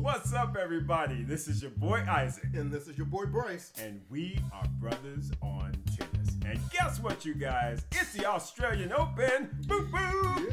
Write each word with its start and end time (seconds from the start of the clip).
What's 0.00 0.32
up, 0.32 0.56
everybody? 0.56 1.22
This 1.24 1.46
is 1.46 1.60
your 1.60 1.72
boy 1.72 2.02
Isaac, 2.08 2.44
And 2.54 2.70
this 2.72 2.88
is 2.88 2.96
your 2.96 3.06
boy 3.06 3.26
Bryce. 3.26 3.70
and 3.78 4.00
we 4.08 4.38
are 4.52 4.64
Bruthas 4.80 5.30
on 5.42 5.72
Tennis. 5.96 6.36
And 6.46 6.58
guess 6.70 6.98
what, 7.00 7.24
you 7.26 7.34
guys? 7.34 7.84
It's 7.92 8.12
the 8.14 8.24
Australian 8.24 8.92
Open. 8.92 9.50
Boo 9.66 9.86
boo! 9.92 10.48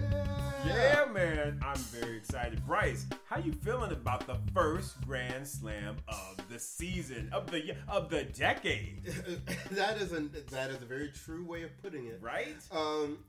Yeah, 0.65 1.05
man, 1.13 1.59
I'm 1.63 1.77
very 1.77 2.17
excited. 2.17 2.65
Bryce, 2.65 3.05
how 3.25 3.37
you 3.39 3.53
feeling 3.53 3.91
about 3.93 4.27
the 4.27 4.37
first 4.53 4.99
Grand 5.07 5.47
Slam 5.47 5.95
of 6.09 6.37
the 6.49 6.59
season 6.59 7.29
of 7.31 7.49
the 7.49 7.75
of 7.87 8.09
the 8.09 8.23
decade? 8.25 9.05
that 9.71 9.97
is 10.01 10.11
a 10.11 10.21
that 10.51 10.71
is 10.71 10.81
a 10.81 10.85
very 10.85 11.09
true 11.25 11.45
way 11.45 11.63
of 11.63 11.71
putting 11.81 12.07
it. 12.07 12.19
Right? 12.21 12.57
Um, 12.71 13.19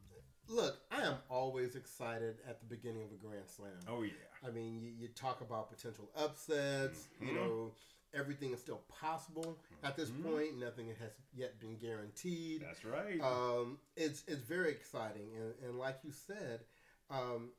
look, 0.48 0.78
I 0.90 1.02
am 1.02 1.14
always 1.30 1.76
excited 1.76 2.36
at 2.48 2.58
the 2.60 2.66
beginning 2.66 3.04
of 3.04 3.12
a 3.12 3.24
Grand 3.24 3.48
Slam. 3.48 3.70
Oh 3.88 4.02
yeah. 4.02 4.12
I 4.46 4.50
mean, 4.50 4.78
you, 4.80 4.90
you 4.90 5.08
talk 5.08 5.40
about 5.40 5.70
potential 5.70 6.10
upsets. 6.16 7.08
You 7.20 7.32
Mhm. 7.32 7.34
know, 7.34 7.72
everything 8.14 8.52
is 8.52 8.60
still 8.60 8.82
possible 8.88 9.58
at 9.82 9.96
this 9.96 10.10
Mhm. 10.10 10.22
point. 10.22 10.56
Nothing 10.58 10.94
has 10.94 11.12
yet 11.34 11.58
been 11.58 11.76
guaranteed. 11.76 12.62
That's 12.62 12.84
right. 12.84 13.20
Um, 13.20 13.80
it's 13.96 14.24
it's 14.26 14.42
very 14.42 14.70
exciting, 14.70 15.36
and, 15.36 15.54
and 15.62 15.78
like 15.78 15.98
you 16.04 16.12
said, 16.12 16.64
um, 17.10 17.52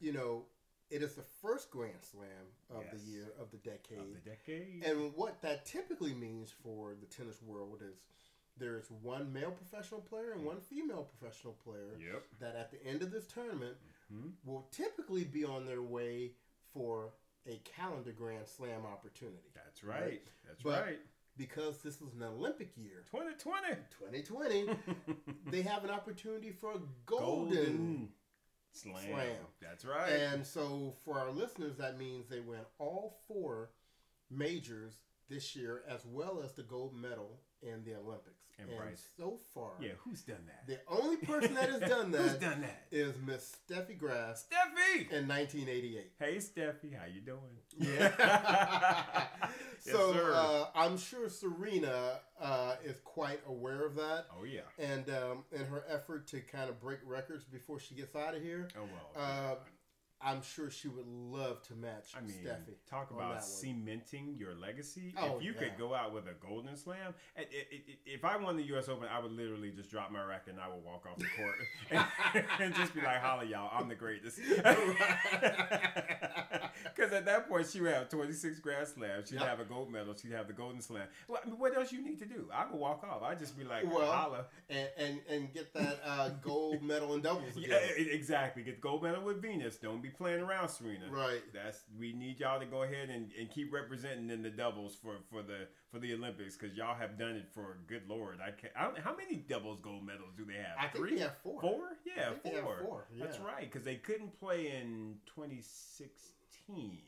you 0.00 0.12
know, 0.12 0.46
it 0.90 1.02
is 1.02 1.14
the 1.14 1.22
first 1.22 1.70
Grand 1.70 2.02
Slam 2.02 2.52
of 2.70 2.84
the 2.90 2.98
year 2.98 3.32
of 3.38 3.50
the 3.50 3.58
decade. 3.58 3.98
of 3.98 4.12
the 4.12 4.30
decade. 4.30 4.84
And 4.84 5.14
what 5.14 5.40
that 5.42 5.64
typically 5.64 6.14
means 6.14 6.50
for 6.50 6.94
the 6.94 7.06
tennis 7.06 7.40
world 7.42 7.82
is 7.82 8.02
there 8.56 8.78
is 8.78 8.90
one 8.90 9.32
male 9.32 9.50
professional 9.50 10.00
player 10.00 10.32
and 10.32 10.44
one 10.44 10.60
female 10.60 11.04
professional 11.04 11.54
player 11.54 11.96
yep. 11.98 12.24
that 12.38 12.54
at 12.54 12.70
the 12.70 12.84
end 12.84 13.02
of 13.02 13.10
this 13.10 13.26
tournament 13.26 13.76
Hmm? 14.12 14.30
will 14.44 14.68
typically 14.70 15.24
be 15.24 15.44
on 15.44 15.64
their 15.66 15.82
way 15.82 16.32
for 16.72 17.12
a 17.46 17.56
calendar 17.64 18.12
grand 18.12 18.46
slam 18.46 18.84
opportunity. 18.86 19.50
That's 19.54 19.82
right. 19.84 20.22
That's 20.46 20.62
But- 20.62 20.84
right. 20.84 20.98
Because 21.36 21.78
this 21.82 22.00
was 22.00 22.14
an 22.14 22.22
Olympic 22.22 22.70
year, 22.76 23.02
2020. 23.10 23.74
2020, 23.98 24.68
they 25.50 25.62
have 25.62 25.82
an 25.82 25.90
opportunity 25.90 26.52
for 26.52 26.70
a 26.74 26.78
golden. 27.06 28.10
slam. 28.70 28.94
slam. 29.04 29.36
That's 29.60 29.84
right. 29.84 30.10
And 30.12 30.46
so 30.46 30.94
for 31.04 31.18
our 31.18 31.32
listeners, 31.32 31.76
that 31.78 31.98
means 31.98 32.28
they 32.28 32.38
win 32.38 32.60
all 32.78 33.18
four 33.26 33.70
majors 34.30 34.94
this 35.28 35.54
year 35.56 35.82
as 35.88 36.04
well 36.06 36.42
as 36.44 36.52
the 36.52 36.62
gold 36.62 36.94
medal 36.94 37.40
in 37.62 37.82
the 37.84 37.94
Olympics. 37.96 38.42
And 38.58 38.70
And, 38.70 38.96
so 39.18 39.38
far, 39.52 39.72
yeah, 39.80 39.92
who's 40.04 40.22
done 40.22 40.46
that? 40.46 40.66
the 40.68 40.78
only 40.88 41.16
person 41.16 41.54
that 41.54 41.70
has 41.70 41.80
done 41.80 42.10
that, 42.12 42.20
who's 42.20 42.34
done 42.34 42.60
that? 42.60 42.84
is 42.92 43.14
Miss 43.26 43.56
Steffi 43.68 43.98
Graf 43.98 44.36
Steffi. 44.36 45.10
in 45.10 45.26
1988. 45.26 46.12
Hey, 46.20 46.36
Steffi, 46.36 46.94
how 46.96 47.06
you 47.12 47.20
doing? 47.20 47.40
Yeah. 47.76 49.24
Yes, 49.86 49.94
so 49.96 50.12
sir. 50.14 50.32
uh, 50.34 50.64
I'm 50.74 50.96
sure 50.96 51.28
Serena 51.28 52.20
uh, 52.40 52.76
is 52.84 52.98
quite 53.04 53.40
aware 53.46 53.84
of 53.84 53.96
that, 53.96 54.26
oh 54.38 54.44
yeah. 54.44 54.60
and 54.78 55.08
um, 55.10 55.44
in 55.52 55.64
her 55.66 55.84
effort 55.90 56.26
to 56.28 56.40
kind 56.40 56.70
of 56.70 56.80
break 56.80 57.00
records 57.04 57.44
before 57.44 57.78
she 57.78 57.94
gets 57.94 58.16
out 58.16 58.34
of 58.34 58.42
here, 58.42 58.68
Oh 58.78 58.84
well. 59.14 59.22
uh, 59.22 59.54
I'm 60.24 60.42
sure 60.42 60.70
she 60.70 60.88
would 60.88 61.06
love 61.06 61.62
to 61.68 61.74
match 61.74 62.12
I 62.16 62.20
mean, 62.22 62.32
Steffi. 62.42 62.74
talk 62.88 63.10
about 63.10 63.44
cementing 63.44 64.36
your 64.38 64.54
legacy. 64.54 65.12
Oh, 65.18 65.36
if 65.36 65.42
you 65.44 65.52
yeah. 65.52 65.58
could 65.60 65.78
go 65.78 65.94
out 65.94 66.14
with 66.14 66.24
a 66.26 66.34
golden 66.44 66.76
slam, 66.76 67.14
if 68.06 68.24
I 68.24 68.36
won 68.36 68.56
the 68.56 68.62
U.S. 68.64 68.88
Open, 68.88 69.06
I 69.14 69.18
would 69.20 69.32
literally 69.32 69.70
just 69.70 69.90
drop 69.90 70.10
my 70.10 70.22
racket 70.24 70.54
and 70.54 70.60
I 70.60 70.68
would 70.68 70.82
walk 70.84 71.04
off 71.10 71.18
the 71.18 71.26
court 71.36 71.54
and, 71.90 72.44
and 72.60 72.74
just 72.74 72.94
be 72.94 73.00
like, 73.02 73.20
"Holla, 73.20 73.44
y'all, 73.44 73.70
I'm 73.72 73.88
the 73.88 73.94
greatest." 73.94 74.40
Because 76.94 77.12
at 77.12 77.24
that 77.26 77.48
point, 77.48 77.66
she 77.70 77.80
would 77.80 77.92
have 77.92 78.08
26 78.08 78.60
Grand 78.60 78.86
Slams. 78.86 79.28
She'd 79.28 79.40
Yep. 79.40 79.48
have 79.48 79.60
a 79.60 79.64
gold 79.64 79.90
medal. 79.90 80.14
She'd 80.14 80.32
have 80.32 80.46
the 80.46 80.52
golden 80.52 80.80
slam. 80.80 81.08
Well, 81.28 81.40
I 81.44 81.48
mean, 81.48 81.58
what 81.58 81.76
else 81.76 81.90
you 81.92 82.02
need 82.04 82.18
to 82.20 82.24
do? 82.26 82.48
I 82.54 82.66
would 82.70 82.78
walk 82.78 83.02
off. 83.04 83.22
I'd 83.22 83.38
just 83.38 83.58
be 83.58 83.64
like, 83.64 83.84
Well, 83.92 84.10
"Holla." 84.10 84.46
and, 84.70 84.88
and 84.96 85.20
and 85.28 85.52
get 85.52 85.72
that 85.74 86.00
uh, 86.06 86.28
gold 86.42 86.82
medal 86.82 87.14
in 87.14 87.22
doubles 87.22 87.56
Yeah, 87.56 87.76
again. 87.76 87.88
e- 87.98 88.10
exactly. 88.12 88.62
Get 88.62 88.76
the 88.76 88.80
gold 88.80 89.02
medal 89.02 89.22
with 89.22 89.42
Venus. 89.42 89.76
Don't 89.76 90.02
be 90.02 90.10
playing 90.16 90.40
around, 90.40 90.68
Serena. 90.68 91.06
Right. 91.10 91.42
That's 91.52 91.82
we 91.98 92.12
need 92.12 92.40
y'all 92.40 92.58
to 92.60 92.66
go 92.66 92.82
ahead 92.82 93.10
and, 93.10 93.30
and 93.38 93.50
keep 93.50 93.72
representing 93.72 94.30
in 94.30 94.42
the 94.42 94.50
doubles 94.50 94.94
for, 95.00 95.16
for 95.30 95.42
the 95.42 95.68
for 95.90 95.98
the 95.98 96.14
Olympics 96.14 96.56
because 96.56 96.76
y'all 96.76 96.94
have 96.94 97.18
done 97.18 97.36
it 97.36 97.48
for 97.52 97.78
good 97.86 98.02
lord. 98.08 98.38
I 98.40 98.50
can't. 98.50 98.72
I 98.78 98.84
don't, 98.84 98.98
how 98.98 99.14
many 99.16 99.36
doubles 99.36 99.80
gold 99.80 100.04
medals 100.06 100.32
do 100.36 100.44
they 100.44 100.54
have? 100.54 100.76
I 100.78 100.88
think 100.88 100.96
Three, 101.06 101.14
they 101.16 101.22
have 101.22 101.36
four. 101.42 101.60
four. 101.60 101.80
Yeah, 102.04 102.28
I 102.28 102.30
think 102.30 102.42
they 102.44 102.50
have 102.54 102.64
four. 102.64 102.78
four, 102.82 103.06
That's 103.18 103.38
right 103.38 103.60
because 103.70 103.84
they 103.84 103.96
couldn't 103.96 104.38
play 104.38 104.68
in 104.80 105.16
2016. 105.34 106.98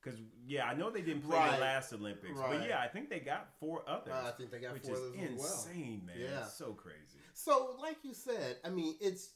Because 0.00 0.20
yeah, 0.46 0.64
I 0.66 0.74
know 0.74 0.90
they 0.90 1.02
didn't 1.02 1.22
play 1.22 1.36
Right. 1.36 1.54
the 1.56 1.60
last 1.60 1.92
Olympics, 1.92 2.38
but 2.40 2.66
yeah, 2.66 2.78
I 2.80 2.86
think 2.86 3.10
they 3.10 3.18
got 3.18 3.48
four 3.58 3.82
others. 3.88 4.12
Uh, 4.14 4.28
I 4.28 4.30
think 4.30 4.50
they 4.52 4.60
got 4.60 4.72
which 4.74 4.84
four 4.84 4.94
is 4.94 5.00
those 5.00 5.12
as 5.14 5.18
well. 5.18 5.30
insane, 5.74 6.02
man. 6.06 6.16
Yeah. 6.18 6.42
It's 6.44 6.54
so 6.56 6.72
crazy. 6.72 7.18
So, 7.34 7.76
like 7.82 7.96
you 8.04 8.14
said, 8.14 8.56
I 8.64 8.70
mean, 8.70 8.94
it's. 9.00 9.30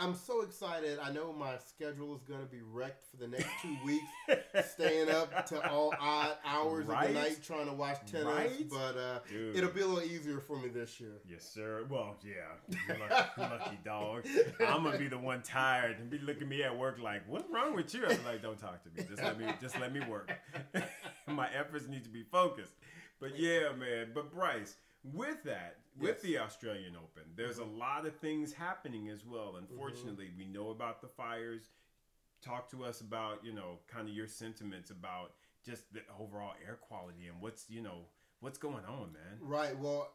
I'm 0.00 0.14
so 0.14 0.40
excited. 0.40 0.98
I 0.98 1.12
know 1.12 1.30
my 1.30 1.58
schedule 1.58 2.14
is 2.14 2.22
going 2.22 2.40
to 2.40 2.46
be 2.46 2.62
wrecked 2.72 3.04
for 3.10 3.18
the 3.18 3.28
next 3.28 3.48
two 3.60 3.76
weeks, 3.84 4.70
staying 4.72 5.10
up 5.10 5.46
to 5.48 5.70
all 5.70 5.92
odd 6.00 6.38
hours 6.42 6.88
of 6.88 7.00
the 7.02 7.08
night 7.10 7.38
trying 7.44 7.66
to 7.66 7.74
watch 7.74 7.98
tennis. 8.10 8.26
Right? 8.26 8.68
But 8.68 8.96
uh, 8.96 9.18
it'll 9.54 9.70
be 9.70 9.82
a 9.82 9.86
little 9.86 10.02
easier 10.02 10.40
for 10.40 10.58
me 10.58 10.70
this 10.70 10.98
year. 11.00 11.20
Yes, 11.28 11.44
sir. 11.44 11.84
Well, 11.90 12.16
yeah, 12.24 12.96
lucky, 12.98 13.30
lucky 13.38 13.78
dog. 13.84 14.26
I'm 14.66 14.84
gonna 14.84 14.96
be 14.96 15.08
the 15.08 15.18
one 15.18 15.42
tired 15.42 15.98
and 15.98 16.08
be 16.08 16.18
looking 16.18 16.44
at 16.44 16.48
me 16.48 16.62
at 16.62 16.76
work 16.76 16.98
like, 16.98 17.28
"What's 17.28 17.50
wrong 17.50 17.76
with 17.76 17.92
you?" 17.94 18.06
I'm 18.06 18.24
like, 18.24 18.40
"Don't 18.40 18.58
talk 18.58 18.82
to 18.84 18.88
me. 18.90 19.06
Just 19.06 19.22
let 19.22 19.38
me, 19.38 19.46
just 19.60 19.78
let 19.78 19.92
me 19.92 20.00
work. 20.08 20.32
My 21.26 21.48
efforts 21.52 21.88
need 21.88 22.04
to 22.04 22.10
be 22.10 22.22
focused." 22.22 22.72
But 23.20 23.38
yeah, 23.38 23.72
man. 23.78 24.12
But 24.14 24.32
Bryce, 24.32 24.76
with 25.02 25.42
that, 25.44 25.78
with 25.98 26.16
Yes. 26.16 26.22
the 26.22 26.38
Australian 26.38 26.96
Open, 26.96 27.24
there's 27.36 27.58
a 27.58 27.64
lot 27.64 28.06
of 28.06 28.16
things 28.16 28.52
happening 28.52 29.08
as 29.08 29.24
well. 29.24 29.56
Unfortunately, 29.56 30.30
we 30.36 30.44
know 30.44 30.70
about 30.70 31.00
the 31.00 31.08
fires. 31.08 31.70
Talk 32.42 32.70
to 32.70 32.84
us 32.84 33.00
about 33.00 33.44
you 33.44 33.52
know 33.52 33.78
kind 33.86 34.08
of 34.08 34.14
your 34.14 34.26
sentiments 34.26 34.90
about 34.90 35.32
just 35.64 35.92
the 35.92 36.00
overall 36.18 36.54
air 36.66 36.76
quality 36.76 37.26
and 37.26 37.40
what's 37.40 37.68
you 37.68 37.82
know 37.82 38.06
what's 38.40 38.58
going 38.58 38.84
on, 38.86 39.12
man. 39.12 39.38
Right. 39.40 39.78
Well, 39.78 40.10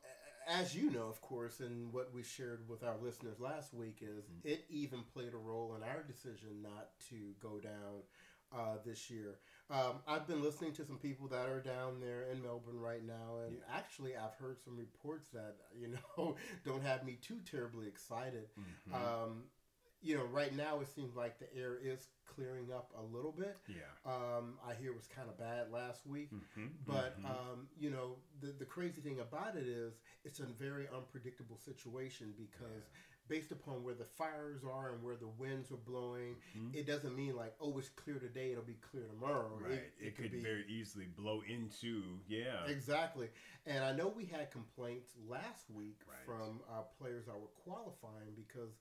as 0.48 0.76
you 0.76 0.90
know, 0.92 1.08
of 1.08 1.22
course, 1.22 1.60
and 1.60 1.94
what 1.94 2.12
we 2.14 2.24
shared 2.24 2.68
with 2.68 2.84
our 2.84 2.98
listeners 3.02 3.40
last 3.40 3.74
week 3.74 4.00
is 4.02 4.26
Mm-hmm. 4.26 4.48
it 4.48 4.66
even 4.70 5.04
played 5.14 5.34
a 5.34 5.38
role 5.38 5.76
in 5.76 5.84
our 5.84 6.02
decision 6.04 6.62
not 6.64 6.90
to 7.10 7.34
go 7.40 7.60
down 7.60 8.02
uh, 8.56 8.78
this 8.86 9.10
year. 9.10 9.36
Um, 9.70 9.96
I've 10.08 10.28
been 10.28 10.44
listening 10.44 10.74
to 10.74 10.86
some 10.86 10.98
people 10.98 11.28
that 11.30 11.50
are 11.50 11.60
down 11.60 12.00
there 12.00 12.30
in 12.32 12.42
Melbourne 12.42 12.80
right 12.80 13.04
now, 13.04 13.40
and 13.46 13.58
actually, 13.74 14.16
I've 14.16 14.36
heard 14.36 14.58
some 14.64 14.78
reports 14.78 15.30
that 15.30 15.56
you 15.80 15.88
know 16.18 16.36
don't 16.64 16.84
have 16.84 17.04
me 17.04 17.18
too 17.22 17.40
terribly 17.50 17.88
excited. 17.88 18.48
Mhm. 18.60 18.94
Um, 18.94 19.44
you 20.02 20.16
know, 20.16 20.26
right 20.26 20.56
now 20.56 20.80
it 20.82 20.88
seems 20.94 21.16
like 21.16 21.40
the 21.40 21.48
air 21.58 21.80
is 21.82 22.10
clearing 22.26 22.72
up 22.72 22.92
a 22.96 23.02
little 23.02 23.32
bit. 23.32 23.58
yeah. 23.68 23.90
Um, 24.06 24.60
I 24.64 24.76
hear 24.76 24.92
it 24.92 24.96
was 24.96 25.08
kind 25.08 25.30
of 25.30 25.38
bad 25.40 25.72
last 25.72 26.06
week. 26.06 26.30
Mhm, 26.32 26.70
But 26.86 27.18
mhm. 27.20 27.26
um, 27.26 27.68
you 27.76 27.90
know, 27.90 28.18
the 28.42 28.52
the 28.60 28.66
crazy 28.66 29.02
thing 29.02 29.20
about 29.20 29.56
it 29.56 29.66
is 29.66 29.94
it's 30.24 30.40
a 30.40 30.46
very 30.46 30.88
unpredictable 30.96 31.58
situation 31.58 32.36
because 32.38 32.86
based 33.28 33.52
upon 33.52 33.84
where 33.84 33.96
the 33.96 34.06
fires 34.06 34.62
are 34.64 34.94
and 34.94 35.04
where 35.04 35.16
the 35.16 35.28
winds 35.28 35.72
are 35.72 35.78
blowing, 35.78 36.36
Mhm. 36.56 36.76
it 36.76 36.86
doesn't 36.86 37.16
mean 37.16 37.36
like 37.36 37.56
oh 37.60 37.78
it's 37.80 37.90
clear 37.90 38.20
today, 38.20 38.52
it'll 38.52 38.64
be 38.64 38.76
clear 38.92 39.04
tomorrow. 39.06 39.58
right, 39.60 39.92
it, 40.00 40.16
could, 40.16 40.32
be 40.32 40.42
very 40.42 40.66
easily 40.68 41.06
blow 41.06 41.42
into 41.48 42.20
yeah. 42.28 42.66
Exactly. 42.68 43.30
And 43.66 43.84
I 43.84 43.94
know 43.94 44.08
we 44.08 44.26
had 44.26 44.52
complaints 44.52 45.12
last 45.28 45.70
week 45.70 46.00
Right. 46.08 46.26
from 46.26 46.62
uh, 46.70 46.84
players 47.00 47.26
that 47.26 47.36
were 47.40 47.48
qualifying 47.64 48.34
because, 48.36 48.72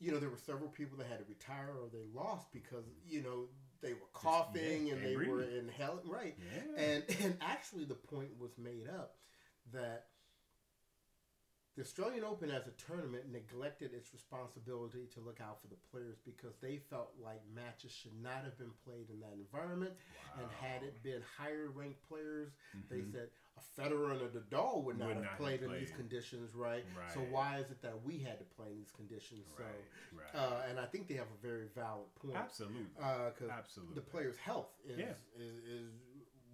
you 0.00 0.10
know, 0.10 0.18
there 0.18 0.30
were 0.30 0.36
several 0.36 0.68
people 0.70 0.98
that 0.98 1.06
had 1.06 1.18
to 1.18 1.24
retire 1.24 1.70
or 1.80 1.88
they 1.92 2.04
lost 2.12 2.52
because, 2.52 2.84
you 3.06 3.22
know, 3.22 3.48
they 3.80 3.92
were 3.92 4.08
coughing 4.12 4.86
yeah, 4.88 4.94
and 4.94 5.04
they 5.04 5.16
were 5.16 5.36
breathing. 5.36 5.58
inhaling. 5.68 6.08
Right. 6.08 6.36
Yeah. 6.38 6.82
And, 6.82 7.04
and 7.22 7.36
actually, 7.40 7.84
the 7.84 7.94
point 7.94 8.30
was 8.38 8.56
made 8.58 8.88
up 8.88 9.16
that 9.72 10.06
the 11.76 11.82
Australian 11.82 12.22
Open 12.24 12.50
as 12.50 12.66
a 12.66 12.70
tournament 12.86 13.24
neglected 13.32 13.92
its 13.92 14.12
responsibility 14.12 15.06
to 15.14 15.20
look 15.20 15.40
out 15.40 15.60
for 15.60 15.66
the 15.68 15.76
players 15.90 16.18
because 16.24 16.54
they 16.62 16.78
felt 16.90 17.10
like 17.22 17.40
matches 17.54 17.90
should 17.90 18.14
not 18.22 18.44
have 18.44 18.56
been 18.58 18.70
played 18.84 19.10
in 19.10 19.18
that 19.20 19.32
environment. 19.34 19.92
And 20.38 20.46
had 20.60 20.82
it 20.84 21.02
been 21.02 21.22
higher 21.36 21.68
ranked 21.74 22.06
players, 22.08 22.52
they 22.88 23.00
Mhm. 23.00 23.10
said 23.12 23.30
a 23.56 23.60
Federer 23.80 24.12
and 24.12 24.22
a 24.22 24.28
Nadal 24.40 24.82
would 24.84 24.98
not 24.98 25.06
Would 25.08 25.14
have 25.16 25.24
not 25.24 25.30
have 25.32 25.38
played 25.40 25.62
in 25.62 25.72
these 25.72 25.90
conditions, 25.92 26.54
right? 26.54 26.84
So 27.12 27.20
why 27.22 27.58
is 27.58 27.70
it 27.70 27.80
that 27.82 28.02
we 28.02 28.18
had 28.18 28.38
to 28.38 28.44
play 28.44 28.70
in 28.70 28.76
these 28.76 28.92
conditions? 28.92 29.46
right, 29.58 29.66
right. 30.12 30.32
So, 30.32 30.38
uh, 30.38 30.66
and 30.68 30.78
I 30.78 30.86
think 30.86 31.08
they 31.08 31.14
have 31.14 31.30
a 31.30 31.36
very 31.42 31.66
valid 31.68 32.12
point 32.14 32.36
Absolutely. 32.36 32.86
because 32.94 33.50
Absolutely. 33.50 33.94
the 33.96 34.00
player's 34.02 34.36
health 34.38 34.70
is, 34.84 34.98
Yeah. 34.98 35.14
is 35.36 35.56
is 35.64 35.92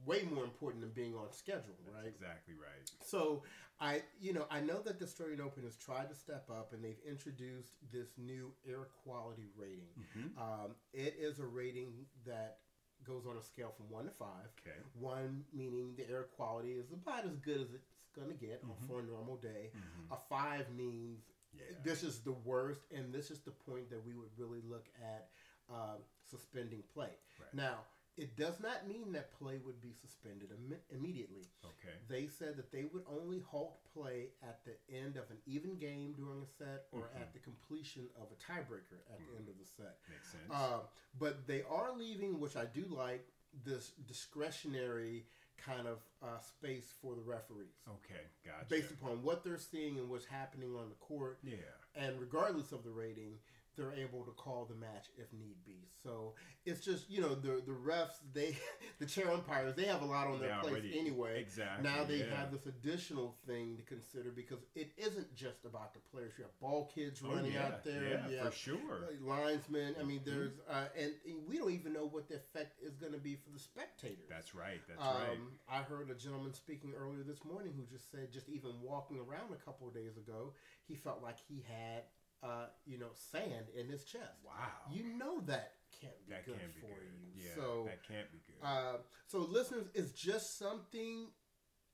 way 0.07 0.23
more 0.23 0.45
important 0.45 0.81
than 0.81 0.91
being 0.93 1.15
on 1.15 1.31
schedule, 1.31 1.77
That's 1.85 1.95
right? 1.97 2.07
exactly 2.07 2.55
right. 2.55 2.91
So 3.03 3.43
I, 3.81 4.03
you 4.21 4.35
know, 4.35 4.47
I 4.51 4.61
know 4.61 4.83
that 4.83 4.99
the 4.99 5.07
Australian 5.07 5.41
Open 5.41 5.63
has 5.65 5.75
tried 5.77 6.11
to 6.11 6.15
step 6.15 6.49
up, 6.51 6.73
and 6.75 6.85
they've 6.85 7.01
introduced 7.09 7.73
this 7.91 8.09
new 8.19 8.53
air 8.69 8.89
quality 9.03 9.49
rating. 9.57 9.95
Mhm. 9.99 10.37
Um, 10.39 10.77
it 10.93 11.15
is 11.19 11.39
a 11.39 11.47
rating 11.47 12.07
that 12.27 12.61
goes 13.05 13.27
on 13.27 13.39
a 13.39 13.43
scale 13.43 13.71
from 13.73 13.89
one 13.89 14.05
to 14.05 14.11
five. 14.11 14.49
Okay. 14.61 14.77
One 14.93 15.47
meaning 15.55 15.97
the 15.97 16.07
air 16.11 16.25
quality 16.25 16.73
is 16.73 16.93
about 16.93 17.25
as 17.25 17.39
good 17.39 17.63
as 17.63 17.73
it's 17.73 18.05
gonna 18.13 18.35
get 18.35 18.63
Mhm. 18.63 18.87
for 18.87 19.01
a 19.01 19.03
normal 19.03 19.39
day. 19.39 19.73
Mhm. 19.75 20.11
A 20.11 20.17
five 20.29 20.71
means 20.75 21.31
Yeah. 21.55 21.81
this 21.83 22.03
is 22.03 22.23
the 22.23 22.33
worst, 22.35 22.83
and 22.93 23.15
this 23.15 23.31
is 23.31 23.41
the 23.41 23.51
point 23.53 23.89
that 23.89 24.05
we 24.05 24.15
would 24.15 24.37
really 24.39 24.61
look 24.61 24.89
at 25.01 25.31
um, 25.69 26.05
suspending 26.25 26.83
play. 26.83 27.17
Right. 27.39 27.55
Now, 27.55 27.87
it 28.17 28.37
does 28.37 28.61
not 28.61 28.87
mean 28.89 29.13
that 29.13 29.33
play 29.39 29.59
would 29.65 29.81
be 29.81 29.93
suspended 29.93 30.51
Im- 30.53 30.77
immediately. 30.91 31.47
Okay. 31.65 31.95
They 32.09 32.27
said 32.27 32.57
that 32.57 32.71
they 32.73 32.85
would 32.93 33.05
only 33.09 33.41
halt 33.41 33.79
play 33.95 34.29
at 34.43 34.61
the 34.65 34.75
end 34.95 35.17
of 35.17 35.31
an 35.31 35.39
even 35.47 35.79
game 35.79 36.13
during 36.13 36.43
a 36.43 36.47
set 36.47 36.87
or 36.93 37.09
Mhm. 37.09 37.21
at 37.23 37.33
the 37.33 37.39
completion 37.39 38.09
of 38.17 38.29
a 38.33 38.35
tiebreaker 38.37 39.01
at 39.11 39.19
the 39.27 39.37
end 39.37 39.49
of 39.49 39.59
the 39.59 39.65
set. 39.65 39.99
Makes 40.09 40.33
sense. 40.33 40.51
Uh, 40.51 40.81
but 41.19 41.47
they 41.47 41.63
are 41.63 41.93
leaving, 41.97 42.41
which 42.41 42.57
I 42.57 42.67
do 42.67 42.85
like, 42.87 43.27
this 43.65 43.91
discretionary 44.07 45.27
kind 45.57 45.87
of 45.87 45.99
uh, 46.23 46.39
space 46.39 46.93
for 47.03 47.15
the 47.15 47.21
referees. 47.23 47.75
okay. 47.89 48.27
Gotcha. 48.45 48.67
Based 48.69 48.91
upon 48.91 49.23
what 49.23 49.45
they're 49.45 49.59
seeing 49.59 49.99
and 49.99 50.09
what's 50.09 50.25
happening 50.25 50.75
on 50.75 50.89
the 50.89 50.95
court, 50.97 51.39
yeah. 51.43 51.57
and 51.95 52.19
regardless 52.21 52.73
of 52.73 52.83
the 52.83 52.91
rating, 52.91 53.39
they're 53.77 53.93
able 53.95 54.25
to 54.25 54.33
call 54.33 54.67
the 54.69 54.75
match 54.75 55.07
if 55.17 55.33
need 55.33 55.57
be. 55.65 55.89
So 56.03 56.35
it's 56.67 56.85
just 56.85 57.09
you 57.11 57.21
know 57.21 57.35
the 57.35 57.63
the 57.65 57.73
refs 57.73 58.19
they 58.33 58.57
the 58.99 59.07
chair 59.07 59.31
umpires 59.31 59.75
they 59.75 59.85
have 59.85 60.03
a 60.03 60.05
lot 60.07 60.27
on 60.27 60.39
their 60.41 60.49
They 60.49 60.61
plate 60.61 60.73
already- 60.73 60.99
anyway. 60.99 61.41
Exactly. 61.41 61.89
Now 61.89 62.05
they 62.05 62.19
yeah. 62.19 62.37
have 62.37 62.51
this 62.53 62.67
additional 62.67 63.37
thing 63.47 63.77
to 63.77 63.83
consider 63.83 64.31
because 64.31 64.59
it 64.75 64.91
isn't 64.97 65.35
just 65.35 65.65
about 65.65 65.95
the 65.95 66.01
players. 66.13 66.33
You 66.39 66.45
have 66.45 66.61
ball 66.61 66.91
kids 66.95 67.23
Oh, 67.25 67.35
running 67.35 67.53
yeah. 67.53 67.67
out 67.67 67.85
there. 67.85 68.25
Yeah, 68.31 68.45
for 68.45 68.53
sure. 68.53 69.09
linesmen. 69.23 69.95
I 69.99 70.03
mean, 70.03 70.21
Mhm. 70.21 70.25
there's 70.25 70.53
uh, 70.69 70.87
and, 70.99 71.13
and 71.27 71.47
we 71.49 71.59
don't 71.59 71.73
even 71.73 71.93
know 71.93 72.07
what 72.07 72.29
the 72.29 72.37
effect 72.37 72.81
is 72.83 72.97
going 72.97 73.13
to 73.13 73.19
be 73.19 73.37
for 73.37 73.51
the 73.51 73.59
spectators. 73.59 74.29
That's 74.29 74.55
right. 74.55 74.81
That's 74.89 75.01
um, 75.01 75.15
right. 75.15 75.39
I 75.69 75.83
heard 75.83 76.11
a 76.11 76.15
gentleman 76.15 76.53
speaking 76.55 76.93
earlier 76.99 77.23
this 77.23 77.45
morning 77.45 77.73
who 77.77 77.85
just 77.87 78.11
said, 78.11 78.33
just 78.33 78.49
even 78.49 78.73
walking 78.83 79.19
around 79.19 79.53
a 79.53 79.65
couple 79.65 79.87
of 79.89 79.95
days 79.95 80.17
ago, 80.17 80.53
he 80.87 80.95
felt 80.95 81.23
like 81.23 81.37
he 81.49 81.65
had, 81.69 82.03
uh, 82.43 82.67
you 82.87 82.99
know, 82.99 83.11
sand 83.33 83.67
in 83.77 83.89
his 83.89 84.05
chest. 84.05 84.39
Wow. 84.45 84.53
You 84.93 85.05
know 85.19 85.41
that 85.43 85.73
can't 86.01 86.13
be 86.27 86.33
that 86.33 86.47
good 86.47 86.59
can't 86.59 86.75
be 86.75 86.81
for 86.81 86.87
good. 86.87 86.97
you. 87.37 87.43
Yeah. 87.45 87.55
so, 87.57 87.85
that 87.87 88.03
can't 88.07 88.31
be 88.33 88.39
good. 88.47 88.67
uh, 88.67 88.97
so 89.27 89.39
listeners, 89.41 89.87
it's 89.95 90.13
just 90.13 90.59
something 90.59 91.27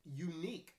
unique 0.04 0.72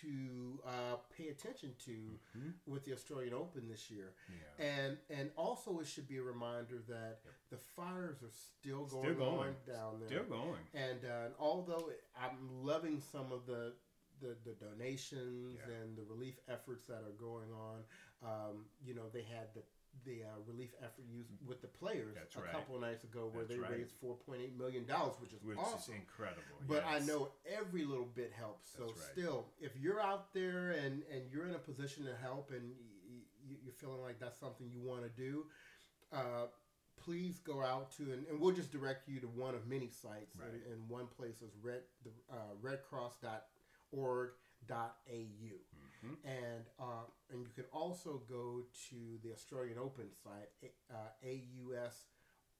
to 0.00 0.60
uh, 0.66 0.96
pay 1.16 1.28
attention 1.28 1.74
to 1.84 2.18
Mhm. 2.36 2.54
with 2.66 2.84
the 2.84 2.92
Australian 2.92 3.34
Open 3.34 3.68
this 3.68 3.90
year. 3.90 4.14
Yeah. 4.28 4.64
And 4.64 4.98
and 5.10 5.30
also 5.36 5.80
it 5.80 5.86
should 5.86 6.06
be 6.06 6.18
a 6.18 6.22
reminder 6.22 6.78
that 6.88 7.20
Yep. 7.24 7.34
the 7.50 7.58
fires 7.58 8.22
are 8.22 8.30
still 8.30 8.86
Still 8.86 9.02
going, 9.02 9.16
going. 9.18 9.48
on 9.48 9.56
down 9.66 10.00
there. 10.00 10.08
Still 10.08 10.24
going. 10.24 10.68
And 10.74 11.04
uh, 11.04 11.28
although 11.38 11.90
I'm 12.16 12.62
loving 12.64 13.00
some 13.00 13.32
of 13.32 13.46
the 13.46 13.74
the, 14.20 14.36
the 14.44 14.52
donations 14.54 15.58
Yeah. 15.66 15.74
and 15.74 15.96
the 15.96 16.04
relief 16.04 16.38
efforts 16.46 16.86
that 16.86 17.02
are 17.02 17.16
going 17.18 17.50
on, 17.52 17.84
um, 18.24 18.64
you 18.84 18.94
know, 18.94 19.08
they 19.12 19.22
had 19.22 19.52
the 19.54 19.62
the 20.06 20.22
uh, 20.24 20.40
relief 20.46 20.70
effort 20.82 21.04
used 21.06 21.28
with 21.46 21.60
the 21.60 21.68
players 21.68 22.14
That's 22.14 22.34
a 22.36 22.40
right. 22.40 22.50
couple 22.50 22.76
of 22.76 22.80
nights 22.80 23.04
ago 23.04 23.28
where 23.30 23.44
That's 23.44 23.56
they 23.56 23.62
right. 23.62 23.72
raised 23.72 23.92
four 24.00 24.16
point 24.16 24.40
eight 24.42 24.56
million 24.58 24.86
dollars, 24.86 25.14
which 25.20 25.32
is 25.34 25.42
Which 25.44 25.58
awesome. 25.58 25.94
is 25.94 26.00
incredible. 26.00 26.42
But 26.66 26.84
I 26.86 26.98
know 27.00 27.32
every 27.46 27.84
little 27.84 28.06
bit 28.14 28.32
helps. 28.36 28.66
So 28.74 28.84
right. 28.84 28.94
still, 29.12 29.46
if 29.60 29.72
you're 29.78 30.00
out 30.00 30.32
there 30.32 30.70
and 30.70 31.02
and 31.12 31.22
you're 31.30 31.46
in 31.46 31.54
a 31.54 31.58
position 31.58 32.04
to 32.06 32.14
help 32.22 32.50
and 32.50 32.62
y- 32.62 33.20
y- 33.50 33.56
you're 33.62 33.74
feeling 33.74 34.00
like 34.00 34.18
that's 34.18 34.40
something 34.40 34.66
you 34.72 34.80
want 34.80 35.02
to 35.02 35.10
do, 35.10 35.44
uh, 36.12 36.46
please 37.04 37.38
go 37.40 37.62
out 37.62 37.90
to 37.98 38.04
and, 38.14 38.26
and 38.30 38.40
we'll 38.40 38.54
just 38.54 38.72
direct 38.72 39.06
you 39.08 39.20
to 39.20 39.26
one 39.26 39.54
of 39.54 39.66
many 39.68 39.88
sites. 39.90 40.34
Right. 40.40 40.48
And, 40.52 40.62
and 40.72 40.88
one 40.88 41.06
place 41.06 41.42
is 41.42 41.52
red 41.62 41.82
the 42.02 42.10
uh, 42.32 42.54
redcross.org.au. 42.62 44.18
Mhm. 46.04 46.16
And 46.24 46.64
uh, 46.78 47.06
and 47.30 47.46
you 47.46 47.52
can 47.54 47.64
also 47.72 48.22
go 48.28 48.62
to 48.90 49.18
the 49.22 49.32
Australian 49.32 49.78
Open 49.78 50.10
site, 50.22 50.50
uh, 50.90 51.10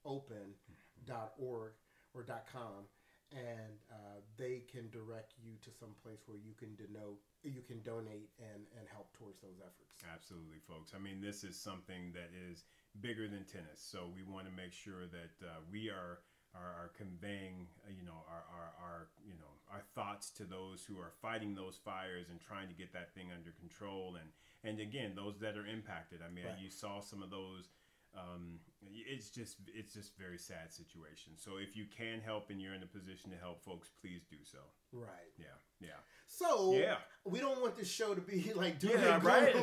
ausopen.org 0.04 1.72
or 2.14 2.24
.com, 2.52 2.86
and 3.32 3.80
uh, 3.90 4.20
they 4.36 4.62
can 4.70 4.90
direct 4.90 5.34
you 5.42 5.56
to 5.62 5.70
some 5.72 5.94
place 6.02 6.20
where 6.26 6.38
you 6.38 6.52
can 6.58 6.76
denote, 6.76 7.18
you 7.42 7.62
can 7.66 7.80
donate 7.82 8.30
and, 8.38 8.62
and 8.78 8.86
help 8.92 9.12
towards 9.16 9.40
those 9.40 9.58
efforts. 9.60 10.04
Absolutely, 10.12 10.58
folks. 10.68 10.92
I 10.94 10.98
mean, 10.98 11.20
this 11.20 11.42
is 11.42 11.58
something 11.58 12.12
that 12.12 12.30
is 12.36 12.64
bigger 13.00 13.28
than 13.28 13.44
tennis. 13.44 13.80
So 13.80 14.10
we 14.14 14.22
want 14.22 14.46
to 14.46 14.52
make 14.52 14.72
sure 14.72 15.06
that 15.08 15.34
uh, 15.40 15.64
we 15.70 15.88
are, 15.88 16.20
are 16.54 16.72
are 16.84 16.90
conveying, 16.96 17.66
uh, 17.86 17.90
you 17.90 18.04
know, 18.04 18.24
our, 18.28 18.44
our 18.52 18.68
our 18.82 19.08
you 19.24 19.34
know 19.34 19.52
our 19.70 19.82
thoughts 19.94 20.30
to 20.30 20.44
those 20.44 20.84
who 20.84 20.98
are 20.98 21.12
fighting 21.22 21.54
those 21.54 21.78
fires 21.82 22.26
and 22.30 22.40
trying 22.40 22.68
to 22.68 22.74
get 22.74 22.92
that 22.92 23.14
thing 23.14 23.28
under 23.34 23.50
control. 23.52 24.16
And 24.20 24.30
and 24.64 24.80
again, 24.80 25.12
those 25.16 25.38
that 25.40 25.56
are 25.56 25.66
impacted. 25.66 26.20
I 26.22 26.30
mean, 26.30 26.44
Right. 26.44 26.58
you 26.60 26.70
saw 26.70 27.00
some 27.00 27.22
of 27.22 27.30
those. 27.30 27.68
Um, 28.14 28.60
it's 28.84 29.30
just 29.30 29.56
it's 29.72 29.94
just 29.94 30.18
very 30.18 30.36
sad 30.36 30.70
situation. 30.72 31.32
So 31.36 31.56
if 31.56 31.74
you 31.74 31.86
can 31.86 32.20
help 32.20 32.50
and 32.50 32.60
you're 32.60 32.74
in 32.74 32.82
a 32.82 32.86
position 32.86 33.30
to 33.30 33.38
help 33.38 33.64
folks, 33.64 33.88
please 34.02 34.20
do 34.28 34.36
so. 34.44 34.58
Right. 34.92 35.32
Yeah, 35.38 35.56
yeah, 35.80 36.00
So 36.34 36.72
yeah. 36.74 36.96
we 37.26 37.40
don't 37.40 37.60
want 37.60 37.76
this 37.76 37.90
show 37.90 38.14
to 38.14 38.20
be 38.20 38.52
like 38.56 38.78
doom 38.78 38.92
Yeah, 38.94 39.16
and 39.16 39.24
right. 39.24 39.54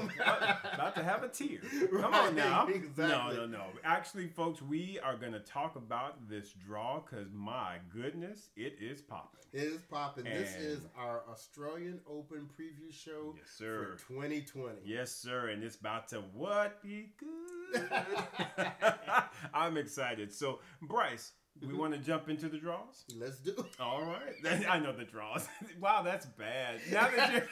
About 0.73 0.95
to 0.95 1.03
have 1.03 1.23
a 1.23 1.27
tear. 1.27 1.59
Come 1.91 2.11
Right, 2.11 2.27
on 2.27 2.35
now. 2.35 2.67
exactly. 2.67 3.07
No, 3.07 3.31
no, 3.33 3.45
no. 3.47 3.63
Actually, 3.83 4.27
folks, 4.27 4.61
we 4.61 4.99
are 5.03 5.15
going 5.17 5.33
to 5.33 5.39
talk 5.39 5.75
about 5.75 6.29
this 6.29 6.53
draw 6.53 6.99
because 6.99 7.27
my 7.33 7.77
goodness, 7.91 8.49
it 8.55 8.77
is 8.79 9.01
popping. 9.01 9.39
It 9.51 9.63
is 9.63 9.81
popping. 9.89 10.25
This 10.25 10.55
is 10.57 10.85
our 10.95 11.23
Australian 11.31 11.99
Open 12.07 12.47
preview 12.55 12.93
show 12.93 13.33
Yes, 13.35 13.47
sir. 13.57 13.97
for 13.97 14.13
2020. 14.13 14.81
Yes, 14.85 15.11
sir. 15.11 15.47
And 15.49 15.63
it's 15.63 15.75
about 15.75 16.07
to 16.09 16.17
what 16.33 16.83
be 16.83 17.13
good. 17.19 17.89
I'm 19.53 19.77
excited. 19.77 20.31
So, 20.31 20.59
Bryce, 20.83 21.31
we 21.65 21.73
want 21.73 21.93
to 21.93 21.99
jump 21.99 22.29
into 22.29 22.47
the 22.47 22.57
draws. 22.57 23.03
Let's 23.19 23.37
do 23.39 23.51
it. 23.51 23.65
All 23.79 24.01
right. 24.01 24.65
I 24.69 24.79
know 24.79 24.93
the 24.93 25.03
draws. 25.03 25.47
wow, 25.79 26.01
that's 26.01 26.25
bad. 26.25 26.79
Now 26.91 27.09
that 27.15 27.33
you 27.33 27.41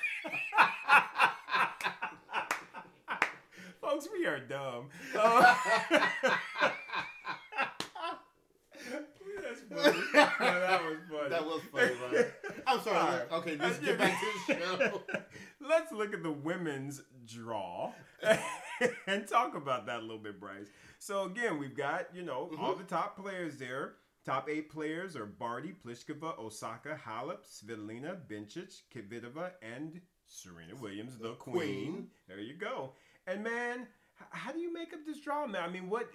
Folks, 3.81 4.07
we 4.11 4.25
are 4.25 4.39
dumb. 4.39 4.89
Uh, 5.17 5.55
that's 9.41 9.61
funny. 9.69 9.97
No, 10.13 10.23
that 10.39 10.81
was 10.83 10.97
funny. 11.09 11.29
That 11.29 11.45
was 11.45 11.61
funny, 11.71 11.91
right? 12.13 12.25
I'm 12.65 12.81
sorry. 12.81 12.97
Right. 12.97 13.31
Okay, 13.31 13.57
let's 13.57 13.79
get 13.79 13.97
back 13.97 14.19
to 14.19 14.53
the 14.53 14.59
show. 14.59 15.01
Let's 15.61 15.91
look 15.91 16.13
at 16.13 16.21
the 16.23 16.31
women's 16.31 17.01
draw 17.25 17.93
and 19.07 19.27
talk 19.27 19.55
about 19.55 19.85
that 19.87 19.99
a 19.99 20.01
little 20.01 20.17
bit, 20.17 20.39
Bryce. 20.39 20.67
So 20.99 21.23
again, 21.25 21.57
we've 21.59 21.75
got 21.75 22.13
you 22.13 22.23
know 22.23 22.49
all 22.59 22.75
Mhm. 22.75 22.79
the 22.79 22.83
top 22.83 23.17
players 23.17 23.57
there. 23.57 23.95
Top 24.25 24.49
eight 24.49 24.69
players 24.69 25.15
are 25.15 25.25
Barty, 25.25 25.73
Pliskova, 25.85 26.37
Osaka, 26.37 26.99
Halep, 27.05 27.45
Svitolina, 27.47 28.17
Bencic, 28.27 28.81
Kvitova, 28.93 29.51
and 29.61 30.01
Serena 30.25 30.75
Williams, 30.75 31.17
the, 31.17 31.29
The 31.29 31.35
queen. 31.35 31.55
queen. 31.55 32.11
There 32.27 32.39
you 32.41 32.55
go. 32.55 32.93
And 33.25 33.41
man, 33.43 33.87
how 34.31 34.51
do 34.51 34.59
you 34.59 34.73
make 34.73 34.93
up 34.93 35.05
this 35.05 35.21
draw, 35.21 35.47
man? 35.47 35.63
I 35.63 35.69
mean, 35.69 35.89
what 35.89 36.09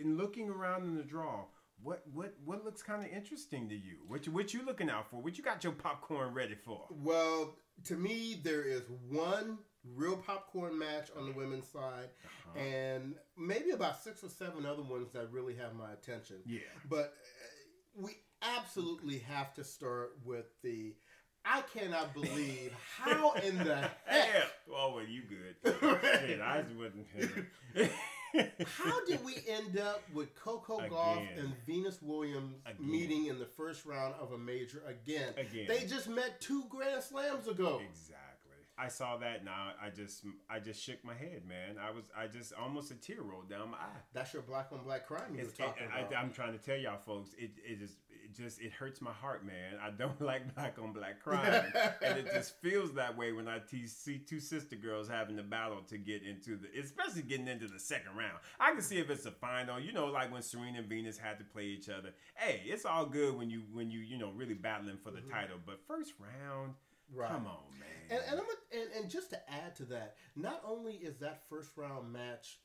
in 0.00 0.16
looking 0.16 0.48
around 0.48 0.84
in 0.84 0.96
the 0.96 1.02
draw? 1.02 1.44
What 1.82 2.06
what 2.12 2.34
what 2.44 2.64
looks 2.64 2.82
kind 2.82 3.02
of 3.04 3.10
interesting 3.10 3.68
to 3.68 3.74
you? 3.74 3.98
What 4.06 4.26
you, 4.26 4.32
what 4.32 4.52
you 4.54 4.64
looking 4.64 4.88
out 4.90 5.10
for? 5.10 5.16
What 5.22 5.36
you 5.38 5.44
got 5.44 5.62
your 5.64 5.72
popcorn 5.74 6.32
ready 6.34 6.54
for? 6.54 6.86
Well, 6.90 7.56
to 7.84 7.96
me, 7.96 8.40
there 8.42 8.62
is 8.62 8.82
one 9.08 9.58
real 9.84 10.16
popcorn 10.16 10.78
match 10.78 11.08
on 11.18 11.26
the 11.26 11.32
women's 11.32 11.68
side, 11.68 12.08
Uh-huh. 12.24 12.58
and 12.60 13.14
maybe 13.36 13.70
about 13.70 14.02
six 14.02 14.22
or 14.24 14.28
seven 14.28 14.66
other 14.66 14.82
ones 14.82 15.12
that 15.12 15.30
really 15.32 15.54
have 15.56 15.74
my 15.74 15.92
attention. 15.92 16.36
Yeah. 16.46 16.60
But 16.88 17.14
uh, 17.96 18.02
we 18.02 18.16
absolutely 18.42 19.18
have 19.20 19.54
to 19.54 19.64
start 19.64 20.12
with 20.24 20.46
the. 20.62 20.94
I 21.42 21.62
cannot 21.72 22.12
believe 22.12 22.72
how 22.98 23.32
in 23.44 23.56
the 23.58 23.76
heck. 24.04 24.34
Yeah. 24.34 24.42
Oh, 24.70 24.92
well, 24.96 25.04
you 25.06 25.22
good. 25.22 25.56
Shit, 26.26 26.40
I 26.40 26.62
just 26.62 26.74
wasn't. 26.76 27.06
How 28.78 29.04
did 29.06 29.24
we 29.24 29.34
end 29.48 29.76
up 29.78 30.02
with 30.14 30.34
Coco 30.36 30.78
Gauff 30.88 31.26
and 31.36 31.52
Venus 31.66 32.00
Williams 32.00 32.56
Again. 32.64 32.90
meeting 32.90 33.26
in 33.26 33.40
the 33.40 33.46
first 33.56 33.84
round 33.84 34.14
of 34.20 34.30
a 34.32 34.38
major 34.38 34.82
again? 34.86 35.32
Again. 35.36 35.64
They 35.66 35.84
just 35.86 36.08
met 36.08 36.40
two 36.40 36.62
Grand 36.68 37.02
Slams 37.02 37.48
ago. 37.48 37.80
Exactly. 37.90 38.16
I 38.80 38.88
saw 38.88 39.16
that. 39.18 39.44
Now 39.44 39.72
I 39.82 39.90
just 39.90 40.24
I 40.48 40.58
just 40.58 40.82
shook 40.82 41.04
my 41.04 41.14
head, 41.14 41.42
man. 41.46 41.76
I 41.80 41.90
was 41.90 42.04
I 42.16 42.26
just 42.26 42.52
almost 42.54 42.90
a 42.90 42.94
tear 42.94 43.22
rolled 43.22 43.50
down 43.50 43.70
my 43.70 43.76
eye. 43.76 44.00
That's 44.14 44.32
your 44.32 44.42
black 44.42 44.68
on 44.72 44.82
black 44.84 45.06
crime 45.06 45.32
you 45.32 45.38
were 45.38 45.48
It's, 45.48 45.58
talking 45.58 45.86
I, 45.94 46.00
about. 46.00 46.12
am 46.14 46.32
trying 46.32 46.52
to 46.52 46.58
tell 46.58 46.76
y'all 46.76 46.98
folks, 46.98 47.34
it, 47.38 47.50
it 47.64 47.82
is 47.82 47.96
it 48.08 48.36
just 48.36 48.60
it 48.60 48.72
hurts 48.72 49.00
my 49.00 49.12
heart, 49.12 49.44
man. 49.44 49.74
I 49.82 49.90
don't 49.90 50.20
like 50.22 50.54
black 50.54 50.78
on 50.82 50.92
black 50.92 51.22
crime, 51.22 51.64
and 52.02 52.18
it 52.18 52.32
just 52.32 52.60
feels 52.60 52.94
that 52.94 53.16
way 53.16 53.32
when 53.32 53.48
I 53.48 53.60
see 53.86 54.18
two 54.18 54.40
sister 54.40 54.76
girls 54.76 55.08
having 55.08 55.36
the 55.36 55.42
battle 55.42 55.82
to 55.88 55.98
get 55.98 56.22
into 56.22 56.56
the, 56.56 56.80
especially 56.80 57.22
getting 57.22 57.48
into 57.48 57.68
the 57.68 57.78
second 57.78 58.16
round. 58.16 58.38
I 58.58 58.72
can 58.72 58.82
see 58.82 58.98
if 58.98 59.10
it's 59.10 59.26
a 59.26 59.30
final, 59.30 59.78
you 59.80 59.92
know, 59.92 60.06
like 60.06 60.32
when 60.32 60.42
Serena 60.42 60.78
and 60.78 60.88
Venus 60.88 61.18
had 61.18 61.38
to 61.38 61.44
play 61.44 61.64
each 61.64 61.88
other. 61.88 62.10
Hey, 62.34 62.62
it's 62.64 62.84
all 62.84 63.06
good 63.06 63.36
when 63.36 63.50
you 63.50 63.62
when 63.72 63.90
you 63.90 64.00
you 64.00 64.18
know 64.18 64.30
really 64.30 64.54
battling 64.54 64.98
for 65.02 65.10
the 65.10 65.18
mm-hmm. 65.18 65.30
title, 65.30 65.56
but 65.64 65.80
first 65.86 66.14
round. 66.18 66.74
Right. 67.14 67.30
Come 67.30 67.46
on, 67.46 67.78
man. 67.78 67.88
And 68.10 68.20
and, 68.30 68.40
and 68.72 69.02
and 69.02 69.10
just 69.10 69.30
to 69.30 69.38
add 69.50 69.76
to 69.76 69.84
that, 69.86 70.16
not 70.36 70.62
only 70.66 70.94
is 70.94 71.18
that 71.18 71.42
first 71.48 71.70
round 71.76 72.12
match 72.12 72.58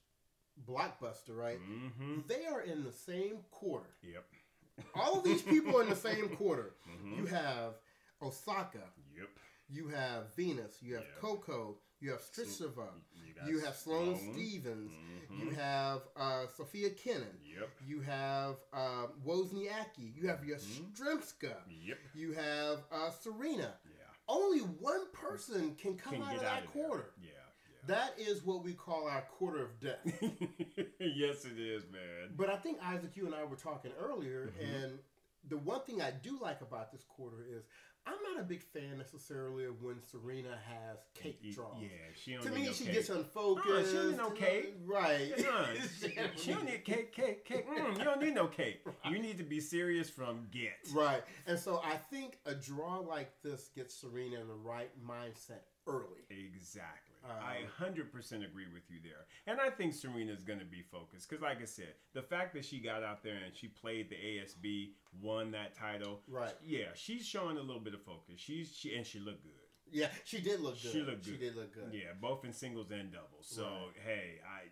blockbuster, 0.67 1.35
right? 1.35 1.59
Mm-hmm. 1.59 2.21
They 2.27 2.45
are 2.45 2.61
in 2.61 2.83
the 2.83 2.91
same 2.91 3.37
quarter. 3.51 3.89
Yep. 4.03 4.23
All 4.95 5.17
of 5.17 5.23
these 5.23 5.41
people 5.41 5.77
are 5.77 5.83
in 5.83 5.89
the 5.89 5.95
same 5.95 6.29
quarter. 6.37 6.73
Mm-hmm. 6.89 7.19
You 7.19 7.25
have 7.27 7.73
Osaka. 8.21 8.79
Yep. 9.17 9.29
You 9.69 9.87
have 9.89 10.33
Venus. 10.35 10.77
You 10.81 10.95
have 10.95 11.03
yep. 11.03 11.21
Coco. 11.21 11.77
You 12.01 12.11
have 12.11 12.19
Strycova. 12.21 12.87
You, 13.47 13.53
you 13.53 13.59
have 13.61 13.75
Sloane, 13.75 14.17
Sloane. 14.17 14.33
Stevens. 14.33 14.91
Mm-hmm. 14.91 15.41
You 15.41 15.55
have 15.55 16.01
uh, 16.15 16.45
Sofia 16.55 16.89
Kenin. 16.89 17.23
Yep. 17.57 17.69
You 17.87 18.01
have 18.01 18.55
uh, 18.73 19.07
Wozniacki. 19.25 20.13
You 20.15 20.27
have. 20.27 20.39
Mm-hmm. 20.39 21.01
Yep. 21.87 21.97
You 22.13 22.33
have 22.33 22.79
uh, 22.91 23.09
Serena. 23.09 23.73
Only 24.27 24.59
one 24.59 25.11
person 25.11 25.75
can 25.75 25.97
come 25.97 26.13
can 26.13 26.23
out 26.23 26.35
of 26.35 26.41
that 26.41 26.63
out 26.63 26.65
quarter. 26.67 27.11
Yeah. 27.21 27.29
That 27.87 28.15
is 28.17 28.43
what 28.43 28.63
we 28.63 28.73
call 28.73 29.07
our 29.07 29.21
quarter 29.21 29.63
of 29.63 29.79
death. 29.79 29.99
yes, 30.99 31.45
it 31.45 31.59
is, 31.59 31.83
man. 31.91 32.33
But 32.35 32.49
I 32.49 32.55
think 32.55 32.79
Isaac, 32.83 33.15
you 33.15 33.27
and 33.27 33.35
I 33.35 33.43
were 33.43 33.55
talking 33.55 33.91
earlier, 33.99 34.51
mm-hmm. 34.59 34.83
and 34.83 34.99
the 35.47 35.57
one 35.57 35.81
thing 35.81 36.01
I 36.01 36.11
do 36.11 36.39
like 36.41 36.61
about 36.61 36.91
this 36.91 37.03
quarter 37.07 37.45
is 37.47 37.63
I'm 38.07 38.15
not 38.33 38.41
a 38.41 38.45
big 38.45 38.61
fan 38.61 38.97
necessarily 38.97 39.65
of 39.65 39.81
when 39.81 40.01
Serena 40.01 40.57
has 40.67 40.97
cake 41.15 41.39
draws. 41.53 41.75
Yeah, 41.81 41.87
she 42.13 42.33
don't 42.33 42.43
to 42.43 42.51
me 42.51 42.65
no 42.65 42.71
she 42.71 42.85
cake. 42.85 42.93
gets 42.93 43.09
unfocused. 43.09 43.67
Uh, 43.67 43.83
she 43.85 43.93
don't 43.93 44.09
need 44.11 44.17
no 44.17 44.29
cake, 44.29 44.73
right? 44.85 45.31
Uh, 45.37 45.65
she 46.35 46.51
don't 46.53 46.65
need 46.65 46.85
cake, 46.85 47.11
cake, 47.13 47.45
cake. 47.45 47.65
Mm, 47.67 47.97
you 47.97 48.03
don't 48.03 48.21
need 48.21 48.35
no 48.35 48.47
cake. 48.47 48.81
Right. 48.85 49.13
You 49.13 49.19
need 49.19 49.37
to 49.37 49.43
be 49.43 49.59
serious 49.59 50.09
from 50.09 50.47
get. 50.51 50.73
Right, 50.93 51.23
and 51.47 51.57
so 51.57 51.81
I 51.83 51.95
think 51.97 52.37
a 52.45 52.53
draw 52.53 52.99
like 52.99 53.31
this 53.43 53.69
gets 53.75 53.95
Serena 53.95 54.39
in 54.39 54.47
the 54.47 54.53
right 54.53 54.91
mindset 55.07 55.63
early. 55.87 56.23
Exactly. 56.29 57.14
Um, 57.29 57.37
I 57.41 57.83
100% 57.83 58.05
agree 58.45 58.65
with 58.71 58.83
you 58.89 58.99
there. 59.03 59.25
And 59.47 59.59
I 59.59 59.69
think 59.69 59.93
Serena's 59.93 60.43
going 60.43 60.59
to 60.59 60.65
be 60.65 60.83
focused 60.91 61.29
because, 61.29 61.41
like 61.41 61.61
I 61.61 61.65
said, 61.65 61.93
the 62.13 62.21
fact 62.21 62.53
that 62.53 62.65
she 62.65 62.79
got 62.79 63.03
out 63.03 63.23
there 63.23 63.39
and 63.43 63.55
she 63.55 63.67
played 63.67 64.09
the 64.09 64.15
ASB, 64.15 64.91
won 65.21 65.51
that 65.51 65.75
title. 65.75 66.21
Right. 66.27 66.53
Yeah, 66.63 66.89
she's 66.93 67.25
showing 67.25 67.57
a 67.57 67.61
little 67.61 67.81
bit 67.81 67.93
of 67.93 68.01
focus. 68.01 68.35
She's 68.37 68.75
she 68.75 68.95
and 68.95 69.05
she 69.05 69.19
looked 69.19 69.43
good. 69.43 69.53
Yeah, 69.91 70.07
she 70.23 70.41
did 70.41 70.61
look 70.61 70.81
good. 70.81 70.91
She 70.91 71.01
looked 71.01 71.25
good. 71.25 71.33
She 71.33 71.37
did 71.37 71.55
look 71.55 71.73
good. 71.73 71.89
Yeah, 71.91 72.13
both 72.19 72.43
in 72.43 72.53
singles 72.53 72.91
and 72.91 73.11
doubles. 73.11 73.47
So 73.47 73.63
right. 73.63 73.93
hey, 74.05 74.39
I 74.43 74.67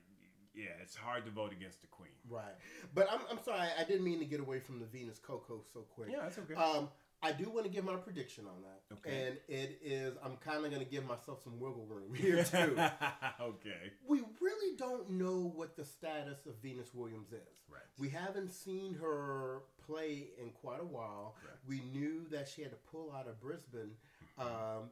yeah, 0.54 0.70
it's 0.82 0.96
hard 0.96 1.26
to 1.26 1.32
vote 1.32 1.52
against 1.52 1.82
the 1.82 1.88
queen. 1.88 2.12
Right. 2.30 2.54
But 2.94 3.08
I'm, 3.12 3.22
I'm 3.30 3.44
sorry, 3.44 3.68
I 3.78 3.84
didn't 3.84 4.04
mean 4.04 4.20
to 4.20 4.26
get 4.26 4.40
away 4.40 4.60
from 4.60 4.80
the 4.80 4.86
Venus 4.86 5.18
Coco 5.18 5.62
so 5.74 5.82
quick. 5.82 6.10
Yeah, 6.12 6.20
that's 6.22 6.38
okay. 6.38 6.54
Um, 6.54 6.90
I 7.24 7.32
do 7.32 7.50
want 7.50 7.66
to 7.66 7.72
give 7.72 7.86
my 7.86 7.96
prediction 7.96 8.46
on 8.46 8.62
that. 8.64 8.98
Okay. 8.98 9.28
And 9.28 9.38
it 9.48 9.80
is, 9.82 10.14
I'm 10.24 10.36
kind 10.38 10.66
of 10.66 10.72
going 10.72 10.84
to 10.84 10.90
give 10.92 11.06
myself 11.06 11.42
some 11.42 11.60
wiggle 11.60 11.86
room 11.90 12.14
here, 12.16 12.44
too. 12.44 12.78
okay. 13.42 13.92
We 14.06 14.22
really 14.42 14.76
don't 14.78 15.12
know 15.12 15.52
what 15.56 15.78
the 15.78 15.86
status 15.86 16.46
of 16.46 16.56
Venus 16.62 16.94
Williams 16.94 17.30
is. 17.30 17.64
Right. 17.72 17.82
We 17.98 18.10
haven't 18.10 18.52
seen 18.52 18.96
her 18.96 19.64
play 19.88 20.28
in 20.42 20.50
quite 20.50 20.82
a 20.82 20.86
while. 20.86 21.36
Right. 21.46 21.56
We 21.66 21.82
knew 21.98 22.26
that 22.32 22.50
she 22.50 22.62
had 22.62 22.72
to 22.72 22.78
pull 22.92 23.12
out 23.12 23.28
of 23.28 23.40
Brisbane 23.40 23.92
um, 24.38 24.90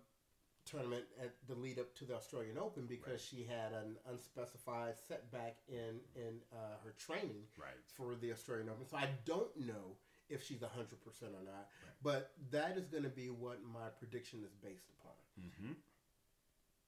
tournament 0.66 1.04
at 1.22 1.34
the 1.48 1.56
lead 1.56 1.80
up 1.80 1.94
to 1.96 2.06
the 2.06 2.16
Australian 2.16 2.58
Open 2.58 2.86
because 2.86 3.12
right. 3.12 3.22
she 3.30 3.44
had 3.44 3.74
an 3.74 3.98
unspecified 4.10 4.94
setback 5.08 5.58
in, 5.68 6.00
in 6.16 6.40
uh, 6.54 6.78
her 6.84 6.94
training 6.98 7.44
right. 7.58 7.76
for 7.94 8.16
the 8.16 8.32
Australian 8.32 8.70
Open. 8.70 8.88
So 8.88 8.98
I 8.98 9.10
don't 9.26 9.56
know 9.60 9.98
if 10.30 10.44
she's 10.44 10.60
100% 10.60 10.66
or 10.66 11.44
not. 11.44 11.68
Right. 11.84 11.91
But 12.04 12.32
that 12.52 12.78
is 12.78 12.88
going 12.88 13.04
to 13.04 13.10
be 13.10 13.30
what 13.30 13.60
my 13.64 13.90
prediction 14.00 14.40
is 14.44 14.54
based 14.64 14.90
upon. 15.00 15.14
Mm-hmm. 15.40 15.74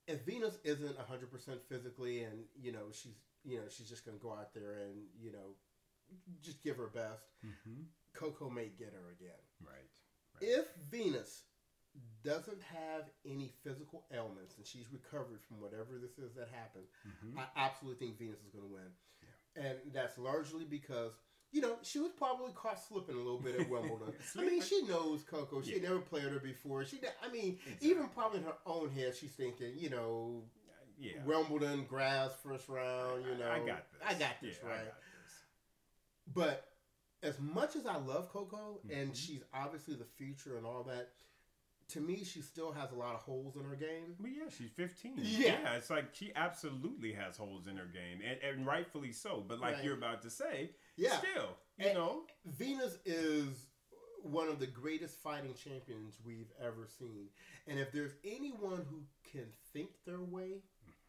If 0.07 0.21
Venus 0.25 0.57
isn't 0.63 0.97
100% 0.97 1.61
physically 1.69 2.23
and, 2.23 2.43
you 2.59 2.71
know, 2.71 2.91
she's, 2.91 3.15
you 3.45 3.57
know, 3.57 3.63
she's 3.69 3.87
just 3.87 4.05
going 4.05 4.17
to 4.17 4.23
go 4.23 4.31
out 4.31 4.53
there 4.53 4.79
and, 4.83 5.03
you 5.21 5.31
know, 5.31 5.55
just 6.41 6.63
give 6.63 6.77
her 6.77 6.87
best, 6.87 7.23
mm-hmm. 7.45 7.83
Coco 8.13 8.49
may 8.49 8.69
get 8.77 8.93
her 8.93 9.11
again. 9.11 9.39
Right. 9.61 9.73
right. 10.41 10.59
If 10.59 10.65
Venus 10.91 11.43
doesn't 12.23 12.61
have 12.73 13.03
any 13.25 13.51
physical 13.63 14.03
ailments 14.13 14.57
and 14.57 14.65
she's 14.65 14.85
recovered 14.91 15.41
from 15.47 15.61
whatever 15.61 15.99
this 16.01 16.17
is 16.17 16.33
that 16.35 16.49
happened, 16.51 16.85
mm-hmm. 17.07 17.39
I 17.39 17.45
absolutely 17.55 18.05
think 18.05 18.17
Venus 18.17 18.39
is 18.39 18.51
going 18.51 18.65
to 18.65 18.73
win. 18.73 18.91
Yeah. 19.21 19.63
And 19.63 19.77
that's 19.93 20.17
largely 20.17 20.65
because 20.65 21.13
you 21.53 21.61
know, 21.61 21.75
she 21.83 21.99
was 21.99 22.11
probably 22.11 22.51
caught 22.55 22.83
slipping 22.83 23.13
a 23.13 23.19
little 23.19 23.39
bit 23.39 23.59
at 23.59 23.69
Wimbledon. 23.69 24.13
I 24.37 24.41
mean, 24.41 24.61
she 24.61 24.81
knows 24.83 25.21
Coco. 25.21 25.61
She 25.61 25.75
yeah. 25.75 25.83
never 25.83 25.99
played 25.99 26.23
her 26.23 26.39
before. 26.39 26.83
She, 26.83 26.99
I 27.23 27.31
mean, 27.31 27.59
exactly. 27.63 27.89
even 27.89 28.07
probably 28.07 28.39
in 28.39 28.45
her 28.45 28.57
own 28.65 28.89
head, 28.89 29.15
she's 29.15 29.31
thinking, 29.31 29.73
you 29.77 29.91
know, 29.91 30.41
yeah. 30.99 31.11
Wimbledon, 31.25 31.85
grass, 31.87 32.31
first 32.43 32.67
round. 32.67 33.23
You 33.25 33.37
know, 33.37 33.47
I, 33.47 33.57
I 33.57 33.59
got 33.59 33.91
this. 33.91 34.01
I 34.03 34.13
got 34.13 34.41
this 34.41 34.57
yeah, 34.63 34.69
right. 34.69 34.85
Got 34.85 34.95
this. 34.95 36.33
But 36.33 36.67
as 37.21 37.39
much 37.39 37.75
as 37.75 37.85
I 37.85 37.97
love 37.97 38.29
Coco, 38.33 38.79
mm-hmm. 38.85 38.99
and 38.99 39.15
she's 39.15 39.43
obviously 39.53 39.93
the 39.93 40.05
future 40.17 40.57
and 40.57 40.65
all 40.65 40.83
that, 40.83 41.09
to 41.89 41.99
me, 41.99 42.23
she 42.23 42.41
still 42.41 42.71
has 42.71 42.91
a 42.91 42.95
lot 42.95 43.13
of 43.13 43.21
holes 43.21 43.55
in 43.57 43.63
her 43.63 43.75
game. 43.75 44.15
But 44.19 44.31
yeah, 44.31 44.49
she's 44.49 44.71
15. 44.71 45.13
Yeah. 45.17 45.57
yeah 45.63 45.75
it's 45.75 45.91
like 45.91 46.05
she 46.13 46.31
absolutely 46.35 47.13
has 47.13 47.37
holes 47.37 47.67
in 47.67 47.77
her 47.77 47.85
game, 47.85 48.21
and, 48.27 48.39
and 48.41 48.65
rightfully 48.65 49.11
so. 49.11 49.43
But 49.47 49.59
like 49.59 49.75
right. 49.75 49.83
you're 49.83 49.97
about 49.97 50.23
to 50.23 50.31
say, 50.31 50.71
yeah. 50.97 51.17
still, 51.17 51.57
you 51.77 51.87
and 51.87 51.95
know. 51.95 52.21
Venus 52.45 52.97
is 53.05 53.67
one 54.23 54.47
of 54.47 54.59
the 54.59 54.67
greatest 54.67 55.17
fighting 55.17 55.53
champions 55.53 56.15
we've 56.25 56.51
ever 56.61 56.87
seen. 56.99 57.27
And 57.67 57.79
if 57.79 57.91
there's 57.91 58.13
anyone 58.23 58.85
who 58.89 59.01
can 59.29 59.47
think 59.73 59.89
their 60.05 60.21
way 60.21 60.61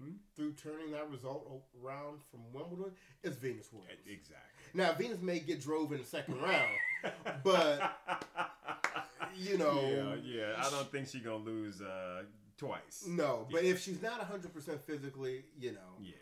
mm-hmm. 0.02 0.12
through 0.34 0.52
turning 0.54 0.90
that 0.92 1.10
result 1.10 1.48
around 1.82 2.18
from 2.30 2.40
Wimbledon, 2.52 2.92
it's 3.22 3.36
Venus 3.36 3.68
Williams. 3.72 4.00
Exactly. 4.06 4.54
Now, 4.74 4.92
Venus 4.92 5.20
may 5.22 5.38
get 5.38 5.60
drove 5.60 5.92
in 5.92 5.98
the 5.98 6.04
second 6.04 6.40
round, 6.42 7.12
but 7.44 7.96
you 9.36 9.56
know, 9.56 9.80
yeah, 9.80 10.16
yeah. 10.24 10.54
I 10.58 10.68
don't 10.70 10.90
think 10.90 11.08
she's 11.08 11.22
gonna 11.22 11.36
lose 11.36 11.80
uh, 11.80 12.22
twice. 12.58 13.04
No, 13.06 13.46
but 13.52 13.62
yeah. 13.62 13.70
if 13.70 13.80
she's 13.80 14.02
not 14.02 14.20
hundred 14.20 14.52
percent 14.52 14.80
physically, 14.82 15.44
you 15.58 15.72
know, 15.72 15.94
yeah, 16.00 16.12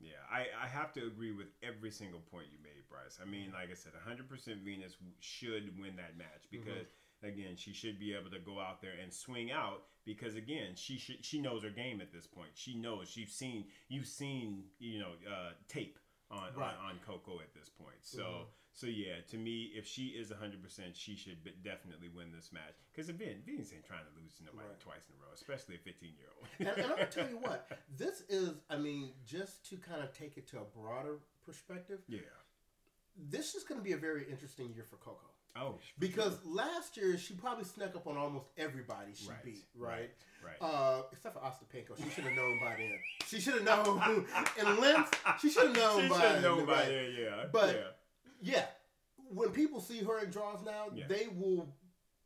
yeah. 0.00 0.10
I 0.30 0.46
I 0.60 0.66
have 0.66 0.92
to 0.94 1.06
agree 1.06 1.30
with 1.30 1.46
every 1.62 1.92
single 1.92 2.20
point 2.32 2.46
you 2.50 2.58
made, 2.62 2.79
Bryce. 2.90 3.18
I 3.22 3.28
mean, 3.28 3.52
like 3.52 3.70
I 3.70 3.74
said, 3.74 3.92
hundred 4.04 4.28
percent 4.28 4.60
Venus 4.64 4.96
should 5.20 5.78
win 5.78 5.96
that 5.96 6.18
match 6.18 6.46
mm-hmm. 6.46 6.64
because. 6.64 6.86
Mm-hmm. 6.86 7.06
Again, 7.22 7.54
she 7.54 7.74
should 7.74 8.00
be 8.00 8.14
able 8.14 8.30
to 8.30 8.38
go 8.38 8.58
out 8.58 8.80
there 8.80 8.94
and 8.96 9.12
swing 9.12 9.52
out 9.52 9.82
because 10.06 10.36
again, 10.36 10.72
she 10.74 10.96
should 10.96 11.22
she 11.22 11.38
knows 11.38 11.62
her 11.62 11.68
game 11.68 12.00
at 12.00 12.14
this 12.14 12.26
point. 12.26 12.48
She 12.54 12.74
knows 12.74 13.10
she's 13.10 13.34
seen 13.34 13.66
you've 13.90 14.06
seen 14.06 14.64
you 14.78 15.00
know 15.00 15.12
uh, 15.30 15.50
tape 15.68 15.98
on, 16.30 16.48
right. 16.56 16.74
on, 16.82 16.92
on 16.92 16.98
Coco 17.06 17.40
at 17.40 17.52
this 17.52 17.68
point. 17.68 17.98
So 18.00 18.22
mm-hmm. 18.22 18.42
So 18.72 18.86
yeah, 18.86 19.20
to 19.30 19.36
me, 19.36 19.72
if 19.74 19.86
she 19.86 20.16
is 20.16 20.30
hundred 20.30 20.62
percent, 20.62 20.96
she 20.96 21.16
should 21.16 21.38
definitely 21.62 22.08
win 22.08 22.32
this 22.34 22.50
match. 22.52 22.78
Because 22.92 23.08
again, 23.08 23.42
Venus 23.44 23.72
ain't 23.74 23.84
trying 23.84 24.04
to 24.04 24.20
lose 24.22 24.34
to 24.38 24.44
nobody 24.44 24.68
right. 24.68 24.80
twice 24.80 25.04
in 25.08 25.16
a 25.16 25.20
row, 25.20 25.32
especially 25.34 25.74
a 25.74 25.78
fifteen 25.78 26.14
year 26.16 26.28
old. 26.38 26.46
and, 26.58 26.68
and 26.68 26.92
I'm 26.92 26.96
gonna 26.96 27.06
tell 27.10 27.28
you 27.28 27.38
what, 27.38 27.68
this 27.96 28.22
is. 28.28 28.54
I 28.70 28.76
mean, 28.76 29.10
just 29.26 29.68
to 29.70 29.76
kind 29.76 30.02
of 30.02 30.12
take 30.16 30.36
it 30.36 30.48
to 30.48 30.60
a 30.60 30.64
broader 30.64 31.18
perspective. 31.44 32.00
Yeah. 32.08 32.20
This 33.16 33.54
is 33.54 33.64
going 33.64 33.80
to 33.80 33.84
be 33.84 33.92
a 33.92 33.98
very 33.98 34.24
interesting 34.30 34.72
year 34.74 34.84
for 34.88 34.96
Coco. 34.96 35.26
Oh, 35.56 35.74
because 35.98 36.38
sure. 36.44 36.54
last 36.54 36.96
year 36.96 37.18
she 37.18 37.34
probably 37.34 37.64
snuck 37.64 37.96
up 37.96 38.06
on 38.06 38.16
almost 38.16 38.46
everybody 38.56 39.10
she 39.14 39.28
right, 39.28 39.44
beat, 39.44 39.64
right? 39.76 40.10
Right. 40.44 40.54
right. 40.60 40.68
Uh, 40.68 41.02
except 41.10 41.34
for 41.34 41.40
Ostapenko, 41.40 41.96
she 42.02 42.08
should 42.10 42.22
have 42.22 42.36
known 42.36 42.60
by 42.62 42.76
then. 42.78 42.92
She 43.26 43.40
should 43.40 43.54
have 43.54 43.64
known 43.64 44.26
in 44.60 44.80
length. 44.80 45.20
She 45.42 45.50
should 45.50 45.66
have 45.66 45.76
known 45.76 46.02
she 46.02 46.08
by. 46.08 46.14
She 46.14 46.20
should 46.20 46.30
have 46.30 46.42
known 46.42 46.66
by 46.66 46.84
then, 46.84 47.14
yeah. 47.18 47.44
But 47.52 47.74
yeah 47.74 47.82
yeah, 48.42 48.64
when 49.32 49.50
people 49.50 49.80
see 49.80 50.02
her 50.02 50.20
in 50.20 50.30
draws 50.30 50.64
now, 50.64 50.86
yeah. 50.94 51.04
they 51.08 51.28
will 51.36 51.68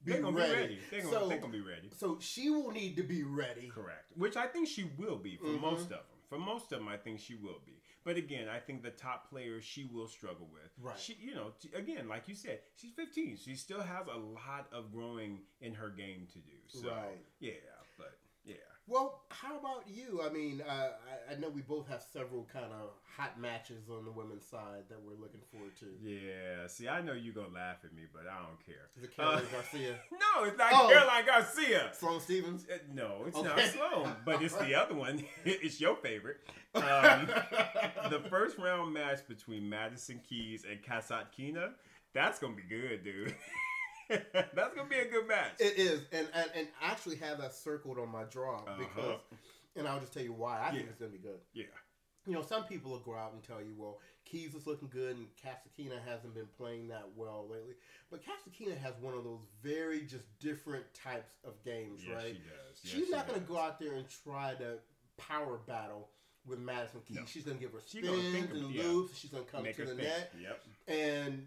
be 0.04 0.12
they're 0.12 0.22
gonna 0.22 0.36
ready. 0.36 0.52
Be 0.52 0.60
ready. 0.60 0.78
They're 0.90 1.00
gonna, 1.02 1.12
so, 1.12 1.28
they're 1.28 1.38
gonna 1.38 1.52
be 1.52 1.60
ready. 1.60 1.90
So 1.96 2.18
she 2.20 2.50
will 2.50 2.70
need 2.70 2.96
to 2.96 3.02
be 3.02 3.22
ready. 3.22 3.70
Correct. 3.74 4.12
Which 4.16 4.36
I 4.36 4.46
think 4.46 4.68
she 4.68 4.90
will 4.98 5.16
be 5.16 5.36
for 5.36 5.46
mm-hmm. 5.46 5.62
most 5.62 5.82
of 5.82 5.88
them. 5.88 5.98
For 6.28 6.38
most 6.38 6.73
of 6.73 6.78
them, 6.78 6.88
I 6.88 6.97
think 6.97 7.21
she 7.21 7.35
will 7.35 7.61
be. 7.66 7.81
But 8.04 8.16
again, 8.16 8.49
I 8.49 8.59
think 8.59 8.83
the 8.83 8.90
top 8.90 9.31
players 9.31 9.64
she 9.64 9.88
will 9.93 10.09
struggle 10.09 10.49
with. 10.52 10.71
Right. 10.81 10.99
She, 10.99 11.16
you 11.21 11.35
know, 11.35 11.52
again, 11.75 12.09
like 12.09 12.28
you 12.28 12.35
said, 12.35 12.61
she's 12.76 12.93
15. 12.93 13.38
She 13.43 13.54
still 13.54 13.81
has 13.81 14.07
a 14.07 14.19
lot 14.19 14.66
of 14.73 14.93
growing 14.93 15.40
in 15.61 15.75
her 15.75 15.90
game 15.90 16.26
to 16.33 16.38
do. 16.38 16.52
So, 16.69 16.88
right. 16.88 17.25
Yeah, 17.40 17.52
yeah. 17.52 17.74
Well, 18.86 19.22
how 19.30 19.58
about 19.58 19.84
you? 19.88 20.20
I 20.22 20.28
mean, 20.30 20.60
uh, 20.60 20.90
I, 21.30 21.32
I 21.32 21.36
know 21.38 21.48
we 21.48 21.62
both 21.62 21.88
have 21.88 22.02
several 22.12 22.46
kind 22.52 22.66
of 22.66 22.90
hot 23.16 23.40
matches 23.40 23.88
on 23.88 24.04
the 24.04 24.10
women's 24.10 24.44
side 24.44 24.82
that 24.90 24.98
we're 25.02 25.18
looking 25.18 25.40
forward 25.50 25.74
to. 25.80 25.86
Yeah, 26.02 26.66
see, 26.66 26.86
I 26.86 27.00
know 27.00 27.14
you're 27.14 27.32
gonna 27.32 27.54
laugh 27.54 27.78
at 27.84 27.94
me, 27.94 28.02
but 28.12 28.24
I 28.30 28.36
don't 28.42 28.62
care. 28.66 28.90
Is 28.96 29.04
it 29.04 29.16
Caroline 29.16 29.38
Uh, 29.38 29.52
Garcia? 29.52 29.94
No, 30.12 30.44
it's 30.44 30.58
not 30.58 30.70
Oh. 30.74 30.88
Caroline 30.92 31.24
Garcia. 31.24 31.90
Sloane 31.94 32.20
Stevens? 32.20 32.66
Uh, 32.70 32.76
No, 32.92 33.22
it's 33.26 33.38
Okay. 33.38 33.48
not 33.48 33.60
Sloane, 33.92 34.16
but 34.26 34.42
it's 34.42 34.54
the 34.56 34.74
other 34.82 34.94
one. 34.94 35.24
it's 35.46 35.80
your 35.80 35.96
favorite. 35.96 36.40
Um, 36.74 37.26
the 38.10 38.20
first 38.28 38.58
round 38.58 38.92
match 38.92 39.26
between 39.26 39.66
Madison 39.68 40.20
Keys 40.28 40.66
and 40.70 40.82
Kasatkina, 40.82 41.70
that's 42.12 42.38
gonna 42.38 42.54
be 42.54 42.62
good, 42.68 43.02
dude. 43.02 43.34
that's 44.54 44.75
gonna 44.75 44.88
be 44.88 44.99
a 44.99 45.08
good 45.11 45.26
match. 45.28 45.52
It 45.61 45.78
is, 45.78 46.02
and, 46.12 46.26
and 46.34 46.50
and 46.56 46.68
I 46.82 46.90
actually 46.90 47.16
have 47.16 47.38
that 47.38 47.54
circled 47.54 47.99
on 47.99 48.08
my 48.11 48.25
draw 48.25 48.58
Uh-huh. 48.58 48.75
because, 48.78 49.20
and 49.76 49.87
I'll 49.88 50.00
just 50.00 50.12
tell 50.12 50.23
you 50.23 50.32
why 50.32 50.61
I 50.62 50.70
think 50.73 50.87
it's 50.88 50.99
gonna 50.99 51.11
be 51.12 51.18
good. 51.18 51.40
yeah, 51.52 51.64
You 52.26 52.32
know, 52.34 52.42
some 52.42 52.64
people 52.64 52.90
will 52.92 53.00
go 53.00 53.14
out 53.14 53.32
and 53.32 53.42
tell 53.42 53.61
you, 53.61 53.75
well, 53.76 53.99
Keys 54.25 54.54
is 54.54 54.66
looking 54.66 54.88
good 54.88 55.16
and 55.16 55.26
Kasatkina 55.37 55.99
hasn't 56.06 56.34
been 56.34 56.49
playing 56.56 56.88
that 56.88 57.04
well 57.14 57.46
lately. 57.50 57.75
But 58.11 58.20
Kasatkina 58.23 58.76
has 58.78 58.94
one 59.00 59.14
of 59.14 59.23
those 59.25 59.40
very 59.62 60.00
just 60.02 60.25
different 60.40 60.84
types 60.94 61.34
of 61.44 61.62
games, 61.64 62.00
yeah, 62.06 62.14
right? 62.14 62.26
she 62.28 62.32
does. 62.32 62.40
Yes, 62.82 62.92
She's 62.92 63.04
she 63.06 63.11
not 63.11 63.26
going 63.28 63.40
to 63.40 63.46
go 63.46 63.58
out 63.58 63.78
there 63.78 63.92
and 63.94 64.06
try 64.25 64.54
to 64.54 64.78
power 65.18 65.58
battle 65.66 66.08
with 66.46 66.58
Madison 66.58 67.00
Keys. 67.06 67.16
No. 67.18 67.23
She's 67.26 67.44
going 67.44 67.58
to 67.58 67.62
give 67.62 67.73
her 67.73 67.80
She 67.87 67.99
spins 67.99 68.50
of- 68.50 68.56
and 68.56 68.70
yeah. 68.75 68.82
She's 69.14 69.30
going 69.30 69.44
to 69.44 69.50
come 69.50 69.62
Make 69.64 69.76
to 69.76 69.82
the 69.84 69.88
think. 69.94 70.02
net. 70.08 70.32
Yep. 70.40 70.62
And 70.88 71.46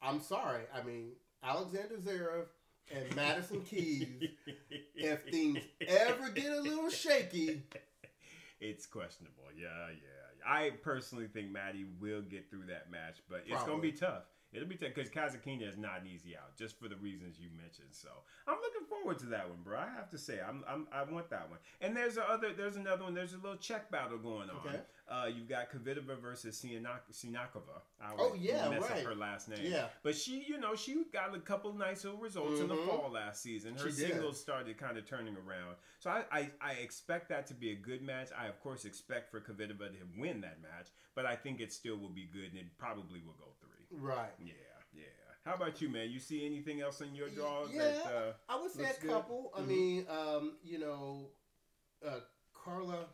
I'm 0.00 0.20
sorry. 0.22 0.62
I 0.74 0.82
mean, 0.82 1.10
Alexander 1.42 1.96
Zverev 1.96 2.46
and 2.94 3.16
Madison 3.16 3.62
Keys, 3.62 4.08
if 4.94 5.22
things 5.24 5.58
ever 5.86 6.30
get 6.30 6.52
a 6.52 6.60
little 6.60 6.90
shaky, 6.90 7.62
it's 8.60 8.86
questionable. 8.86 9.44
Yeah, 9.56 9.68
yeah. 9.90 10.46
I 10.46 10.70
personally 10.82 11.26
think 11.26 11.50
Maddie 11.50 11.86
will 12.00 12.22
get 12.22 12.50
through 12.50 12.66
that 12.66 12.90
match, 12.90 13.18
but 13.28 13.44
it's 13.46 13.62
gonna 13.64 13.80
be 13.80 13.92
tough. 13.92 14.24
It'll 14.52 14.66
be 14.68 14.74
tough 14.74 14.90
because 14.94 15.10
Kasatkina 15.10 15.68
is 15.68 15.78
not 15.78 16.00
an 16.00 16.08
easy 16.08 16.36
out, 16.36 16.56
just 16.58 16.76
for 16.80 16.88
the 16.88 16.96
reasons 16.96 17.36
you 17.38 17.48
mentioned. 17.56 17.90
So 17.92 18.08
I'm 18.48 18.56
looking 18.56 18.86
forward 18.88 19.18
to 19.20 19.26
that 19.26 19.48
one, 19.48 19.58
bro. 19.62 19.78
I 19.78 19.88
have 19.94 20.10
to 20.10 20.18
say, 20.18 20.40
I'm, 20.46 20.64
I'm 20.68 20.88
I 20.92 21.04
want 21.04 21.30
that 21.30 21.48
one. 21.48 21.60
And 21.80 21.96
there's 21.96 22.16
a 22.16 22.28
other, 22.28 22.52
there's 22.52 22.74
another 22.74 23.04
one. 23.04 23.14
There's 23.14 23.32
a 23.32 23.36
little 23.38 23.56
Czech 23.58 23.90
battle 23.92 24.18
going 24.18 24.50
on. 24.50 24.56
Okay. 24.66 24.80
Uh, 25.08 25.26
you've 25.26 25.48
got 25.48 25.70
Kvitova 25.70 26.20
versus 26.20 26.60
Sinak- 26.64 27.12
Sinakova. 27.12 27.80
I 28.00 28.10
Oh, 28.18 28.34
yeah, 28.38 28.68
mess 28.70 28.82
right. 28.82 28.98
up 29.00 29.04
her 29.06 29.14
last 29.14 29.48
name. 29.48 29.60
Yeah. 29.62 29.86
but 30.02 30.16
she, 30.16 30.44
you 30.48 30.58
know, 30.58 30.74
she 30.74 31.04
got 31.12 31.34
a 31.34 31.38
couple 31.40 31.72
nice 31.72 32.04
little 32.04 32.18
results 32.20 32.60
in 32.60 32.68
the 32.68 32.74
Mhm. 32.74 32.86
fall 32.86 33.10
last 33.12 33.42
season. 33.42 33.74
Her 33.74 33.90
She 33.90 33.96
did. 34.02 34.10
singles 34.12 34.40
started 34.40 34.78
kind 34.78 34.96
of 34.98 35.06
turning 35.06 35.36
around. 35.36 35.76
So 36.00 36.10
I, 36.10 36.24
I, 36.32 36.50
I 36.60 36.72
expect 36.74 37.28
that 37.28 37.46
to 37.48 37.54
be 37.54 37.70
a 37.70 37.76
good 37.76 38.02
match. 38.02 38.28
I 38.36 38.46
of 38.46 38.60
course 38.60 38.84
expect 38.84 39.30
for 39.30 39.40
Kvitova 39.40 39.90
to 39.90 40.06
win 40.20 40.40
that 40.42 40.60
match, 40.62 40.88
but 41.14 41.24
I 41.26 41.36
think 41.36 41.60
it 41.60 41.72
still 41.72 41.96
will 41.96 42.08
be 42.10 42.28
good 42.32 42.50
and 42.50 42.58
it 42.58 42.66
probably 42.78 43.20
will 43.20 43.34
go. 43.34 43.46
Right. 43.90 44.30
Yeah, 44.38 44.52
yeah. 44.92 45.02
How 45.44 45.54
about 45.54 45.80
you, 45.80 45.88
man? 45.88 46.10
You 46.10 46.20
see 46.20 46.44
anything 46.46 46.80
else 46.80 47.00
in 47.00 47.14
your 47.14 47.28
draw 47.30 47.66
Yeah. 47.72 47.78
that 47.82 48.06
uh, 48.06 48.32
I 48.48 48.60
would 48.60 48.70
say 48.70 48.84
a 48.84 49.00
good. 49.00 49.10
couple. 49.10 49.52
I 49.56 49.60
Mhm. 49.62 49.66
mean, 49.66 50.06
um, 50.08 50.58
you 50.62 50.78
know, 50.78 51.30
uh, 52.06 52.20
Carla 52.54 53.06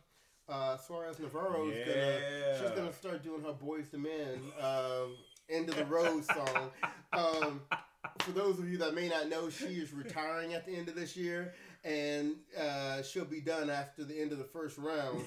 uh, 0.49 0.77
Suarez 0.77 1.19
Navarro 1.19 1.69
is 1.69 1.85
gonna 1.85 1.97
Yeah. 1.99 2.61
she's 2.61 2.71
gonna 2.71 2.93
start 2.93 3.21
doing 3.23 3.41
her 3.43 3.53
Boyz 3.53 3.93
II 3.93 3.99
Men 3.99 4.51
um, 4.61 5.17
end 5.49 5.69
of 5.69 5.75
the 5.75 5.85
road 5.85 6.23
song. 6.25 6.71
Um, 7.11 7.61
for 8.19 8.31
those 8.31 8.57
of 8.59 8.69
you 8.69 8.77
that 8.77 8.93
may 8.93 9.09
not 9.09 9.27
know, 9.27 9.49
she 9.49 9.65
is 9.81 9.91
retiring 9.91 10.53
at 10.53 10.65
the 10.65 10.73
end 10.75 10.87
of 10.89 10.95
this 10.95 11.17
year, 11.17 11.53
and 11.83 12.35
uh, 12.57 13.01
she'll 13.03 13.25
be 13.25 13.41
done 13.41 13.69
after 13.69 14.03
the 14.05 14.17
end 14.19 14.31
of 14.31 14.37
the 14.37 14.43
first 14.45 14.77
round 14.77 15.25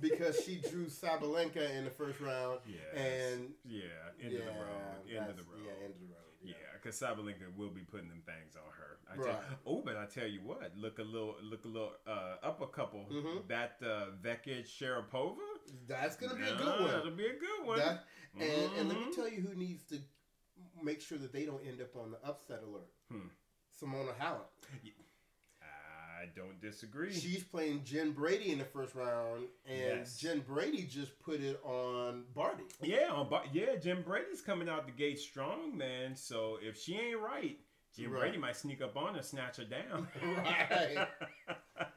because 0.00 0.42
she 0.44 0.56
drew 0.70 0.86
Sabalenka 0.86 1.76
in 1.76 1.84
the 1.84 1.90
first 1.90 2.20
round. 2.20 2.60
Yes. 2.66 2.94
And 2.94 3.50
yeah, 3.64 3.80
end 4.22 4.34
of 4.34 4.44
the 4.44 4.50
road, 4.50 5.08
end 5.08 5.30
of 5.30 5.36
the 5.36 5.42
road. 5.42 5.62
Yeah, 5.64 5.84
end 5.84 5.94
of 5.94 6.00
the 6.00 6.06
road. 6.06 6.16
Yeah, 6.42 6.54
because 6.74 6.98
Sabalenka 6.98 7.54
will 7.56 7.68
be 7.70 7.82
putting 7.82 8.08
them 8.08 8.22
things 8.24 8.56
on 8.56 8.70
her. 8.78 8.96
I 9.12 9.16
tell, 9.22 9.40
oh, 9.66 9.82
but 9.84 9.96
I 9.96 10.06
tell 10.06 10.26
you 10.26 10.40
what, 10.44 10.72
look 10.76 10.98
a 10.98 11.02
little, 11.02 11.34
look 11.42 11.64
a 11.64 11.68
little 11.68 11.92
uh, 12.06 12.36
up 12.46 12.60
a 12.62 12.66
couple. 12.68 13.06
Mhm. 13.10 13.46
That 13.48 13.76
uh, 13.82 14.06
Vekic 14.22 14.66
Sharapova. 14.68 15.36
That's 15.88 16.16
gonna 16.16 16.36
be 16.36 16.42
a 16.44 16.54
good 16.56 16.80
one. 16.80 16.86
That'll 16.90 17.10
be 17.10 17.26
a 17.26 17.38
good 17.38 17.66
one. 17.66 17.78
That, 17.78 18.04
and, 18.38 18.72
and 18.78 18.88
let 18.88 18.98
me 18.98 19.06
Mhm. 19.06 19.14
tell 19.14 19.28
you 19.28 19.40
who 19.42 19.54
needs 19.54 19.82
to 19.84 19.98
make 20.82 21.00
sure 21.00 21.18
that 21.18 21.32
they 21.32 21.44
don't 21.44 21.64
end 21.66 21.80
up 21.82 21.94
on 21.96 22.10
the 22.12 22.18
upset 22.26 22.62
alert. 22.62 22.88
Hmm. 23.10 23.28
Simona 23.82 24.14
Halep. 24.16 24.46
I 26.20 26.26
don't 26.36 26.60
disagree. 26.60 27.12
She's 27.14 27.42
playing 27.42 27.82
Jen 27.84 28.12
Brady 28.12 28.52
in 28.52 28.58
the 28.58 28.64
first 28.64 28.94
round, 28.94 29.44
and 29.66 29.78
Yes. 30.00 30.18
Jen 30.18 30.40
Brady 30.40 30.82
just 30.82 31.18
put 31.20 31.40
it 31.40 31.58
on 31.64 32.24
Barty. 32.34 32.64
yeah, 32.82 33.08
on, 33.10 33.30
Bar- 33.30 33.44
yeah, 33.52 33.76
Jim 33.76 34.02
Brady's 34.02 34.42
coming 34.42 34.68
out 34.68 34.84
the 34.86 34.92
gate 34.92 35.18
strong, 35.18 35.76
man. 35.76 36.14
So 36.16 36.58
if 36.60 36.76
she 36.78 36.96
ain't 36.96 37.20
right, 37.20 37.58
Jen 37.96 38.10
Right. 38.10 38.20
Brady 38.20 38.38
might 38.38 38.56
sneak 38.56 38.82
up 38.82 38.96
on 38.96 39.14
her, 39.14 39.22
snatch 39.22 39.56
her 39.56 39.64
down. 39.64 40.08
Right. 40.22 41.08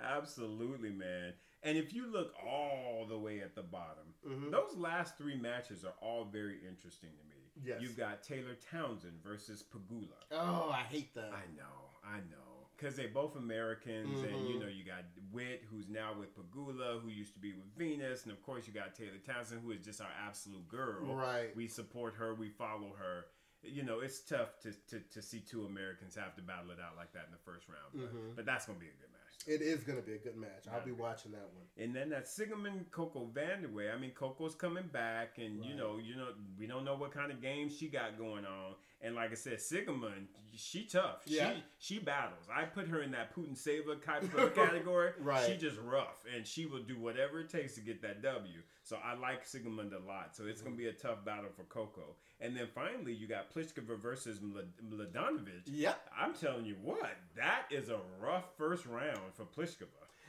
Absolutely, 0.00 0.90
man. 0.90 1.32
And 1.64 1.76
if 1.76 1.92
you 1.92 2.06
look 2.06 2.32
all 2.46 3.04
the 3.08 3.18
way 3.18 3.40
at 3.40 3.54
the 3.56 3.62
bottom, 3.62 4.14
Mhm. 4.24 4.50
those 4.52 4.76
last 4.76 5.18
three 5.18 5.36
matches 5.36 5.84
are 5.84 5.94
all 6.00 6.24
very 6.24 6.64
interesting 6.64 7.10
to 7.16 7.24
me. 7.24 7.34
Yes. 7.60 7.82
You've 7.82 7.96
got 7.96 8.22
Taylor 8.22 8.54
Townsend 8.70 9.20
versus 9.22 9.64
Pegula. 9.64 10.14
Oh, 10.30 10.70
I 10.70 10.82
hate 10.82 11.12
that. 11.14 11.32
I 11.32 11.46
know, 11.56 11.90
I 12.04 12.18
know. 12.20 12.47
Because 12.78 12.94
they're 12.94 13.08
both 13.08 13.34
Americans, 13.34 14.22
and 14.22 14.48
you 14.48 14.56
Mhm. 14.56 14.60
know, 14.60 14.68
you 14.68 14.84
got 14.84 15.04
Witt, 15.32 15.64
who's 15.64 15.88
now 15.88 16.14
with 16.16 16.32
Pegula, 16.36 17.00
who 17.02 17.08
used 17.08 17.34
to 17.34 17.40
be 17.40 17.52
with 17.52 17.66
Venus, 17.76 18.22
and 18.22 18.30
of 18.32 18.40
course, 18.44 18.68
you 18.68 18.72
got 18.72 18.94
Taylor 18.94 19.18
Townsend, 19.18 19.62
who 19.62 19.72
is 19.72 19.84
just 19.84 20.00
our 20.00 20.12
absolute 20.16 20.68
girl. 20.68 21.16
Right. 21.16 21.54
We 21.56 21.66
support 21.66 22.14
her, 22.14 22.34
we 22.36 22.50
follow 22.50 22.92
her. 22.96 23.26
You 23.62 23.82
know, 23.82 23.98
it's 23.98 24.20
tough 24.20 24.60
to, 24.60 24.72
to, 24.90 25.00
to 25.00 25.20
see 25.20 25.40
two 25.40 25.66
Americans 25.66 26.14
have 26.14 26.36
to 26.36 26.42
battle 26.42 26.70
it 26.70 26.78
out 26.78 26.94
like 26.96 27.12
that 27.14 27.24
in 27.26 27.32
the 27.32 27.38
first 27.38 27.68
round, 27.68 27.92
but, 27.94 28.14
Mhm. 28.14 28.36
but 28.36 28.44
that's 28.46 28.66
going 28.66 28.78
to 28.78 28.84
be 28.84 28.90
a 28.90 28.94
good 28.94 29.10
match. 29.10 29.48
It 29.48 29.60
is 29.62 29.82
going 29.82 29.98
to 30.00 30.06
be 30.06 30.14
a 30.14 30.18
good 30.18 30.36
match. 30.36 30.68
I'll 30.70 30.84
be 30.84 30.92
watching 30.92 31.32
that 31.32 31.52
one. 31.52 31.66
And 31.76 31.94
then 31.94 32.10
that 32.10 32.24
Siegemund 32.26 32.90
Coco 32.92 33.26
Vandeweghe. 33.26 33.92
I 33.92 33.98
mean, 33.98 34.12
Coco's 34.12 34.54
coming 34.54 34.86
back, 34.88 35.38
and 35.38 35.64
you 35.64 35.74
know, 35.74 35.98
you 35.98 36.14
know, 36.14 36.34
we 36.56 36.66
don't 36.68 36.84
know 36.84 36.94
what 36.96 37.10
kind 37.10 37.32
of 37.32 37.40
game 37.40 37.68
she 37.68 37.88
got 37.88 38.16
going 38.18 38.44
on. 38.46 38.76
And 39.00 39.14
like 39.14 39.30
I 39.30 39.34
said, 39.34 39.58
Siegemund, 39.58 40.26
she 40.56 40.84
tough. 40.84 41.22
Yeah. 41.26 41.52
She 41.78 41.94
she 41.94 41.98
battles. 42.00 42.46
I 42.52 42.64
put 42.64 42.88
her 42.88 43.00
in 43.02 43.12
that 43.12 43.34
Putintseva 43.34 44.02
type 44.04 44.22
of 44.36 44.54
category. 44.56 45.12
Right. 45.20 45.46
She 45.46 45.56
just 45.56 45.78
rough, 45.78 46.24
and 46.34 46.44
she 46.46 46.66
will 46.66 46.82
do 46.82 46.98
whatever 46.98 47.40
it 47.40 47.48
takes 47.48 47.74
to 47.76 47.80
get 47.80 48.02
that 48.02 48.22
W. 48.22 48.60
So 48.82 48.98
I 49.04 49.14
like 49.14 49.44
Siegemund 49.44 49.92
a 49.92 50.04
lot. 50.06 50.34
So 50.34 50.44
it's 50.46 50.60
gonna 50.60 50.74
be 50.74 50.86
a 50.86 50.92
tough 50.92 51.24
battle 51.24 51.50
for 51.54 51.62
Coco. 51.64 52.16
And 52.40 52.56
then 52.56 52.66
finally, 52.74 53.12
you 53.12 53.28
got 53.28 53.54
Pliskova 53.54 53.98
versus 54.00 54.40
Mladenovic. 54.40 55.62
Yep. 55.66 56.00
I'm 56.18 56.34
telling 56.34 56.64
you 56.64 56.76
what, 56.82 57.16
that 57.36 57.62
is 57.70 57.88
a 57.88 57.98
rough 58.20 58.46
first 58.56 58.86
round 58.86 59.34
for 59.34 59.44
Pliskova. 59.44 59.86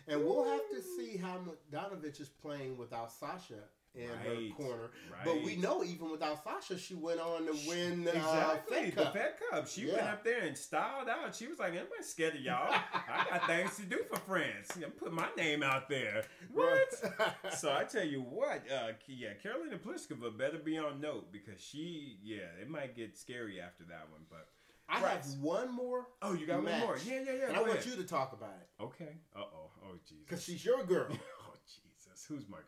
And 0.08 0.26
we'll 0.26 0.46
have 0.46 0.68
to 0.72 0.82
see 0.82 1.18
how 1.18 1.40
Donovich 1.72 2.20
is 2.20 2.30
playing 2.30 2.78
without 2.78 3.12
Sasha 3.12 3.62
in 3.96 4.08
her 4.08 4.34
Right. 4.34 4.56
corner. 4.56 4.92
But 5.26 5.44
we 5.44 5.56
know 5.56 5.84
even 5.84 6.10
without 6.12 6.44
Sasha, 6.44 6.78
she 6.78 6.96
went 6.96 7.20
on 7.20 7.46
to 7.46 7.54
win 7.68 8.08
uh, 8.08 8.12
Exactly, 8.12 8.92
Fed 8.92 8.96
the. 8.96 9.06
Fed 9.12 9.34
Cup. 9.52 9.68
She 9.68 9.88
went 9.88 10.02
up 10.04 10.24
there 10.24 10.42
and 10.44 10.58
styled 10.58 11.10
out. 11.10 11.36
She 11.36 11.48
was 11.48 11.60
like, 11.60 11.74
"I'm 11.74 11.80
not 11.96 12.04
scared 12.06 12.36
of 12.36 12.42
y'all. 12.42 12.72
I 12.74 13.26
got 13.30 13.48
things 13.48 13.76
to 13.78 13.84
do 13.84 14.00
for 14.10 14.20
France. 14.22 14.70
I'm 14.76 14.92
put 14.92 15.12
my 15.12 15.28
name 15.36 15.64
out 15.64 15.90
there." 15.90 16.24
What? 16.54 16.94
so 17.58 17.74
I 17.74 17.84
tell 17.84 18.06
you 18.06 18.22
what, 18.22 18.64
uh, 18.72 18.94
yeah, 19.08 19.30
Karolina 19.44 19.80
Pliskova 19.80 20.36
better 20.38 20.58
be 20.60 20.78
on 20.78 21.02
note 21.02 21.32
because 21.32 21.60
she, 21.62 22.18
yeah, 22.24 22.38
it 22.62 22.70
might 22.70 22.96
get 22.96 23.18
scary 23.18 23.60
after 23.60 23.84
that 23.86 24.08
one. 24.12 24.22
But 24.30 24.48
I 24.88 25.02
Right. 25.02 25.12
have 25.12 25.26
one 25.42 25.72
more, 25.74 26.08
oh, 26.22 26.34
you 26.34 26.46
got 26.48 26.64
Match. 26.64 26.80
one 26.80 26.82
more? 26.82 26.98
Yeah, 27.06 27.22
yeah, 27.26 27.32
yeah. 27.34 27.48
and 27.50 27.58
I 27.58 27.62
want 27.62 27.86
you 27.86 27.96
to 27.96 28.04
talk 28.04 28.34
about 28.34 28.56
it 28.62 28.84
Okay. 28.84 29.18
Uh 29.36 29.40
oh. 29.42 29.70
Oh 29.84 29.96
Jesus. 30.08 30.24
because 30.26 30.44
she's 30.44 30.64
your 30.64 30.84
girl. 30.84 31.08
Oh 31.48 31.54
Jesus. 31.68 32.26
Who's 32.28 32.48
my 32.50 32.58
girl? 32.58 32.64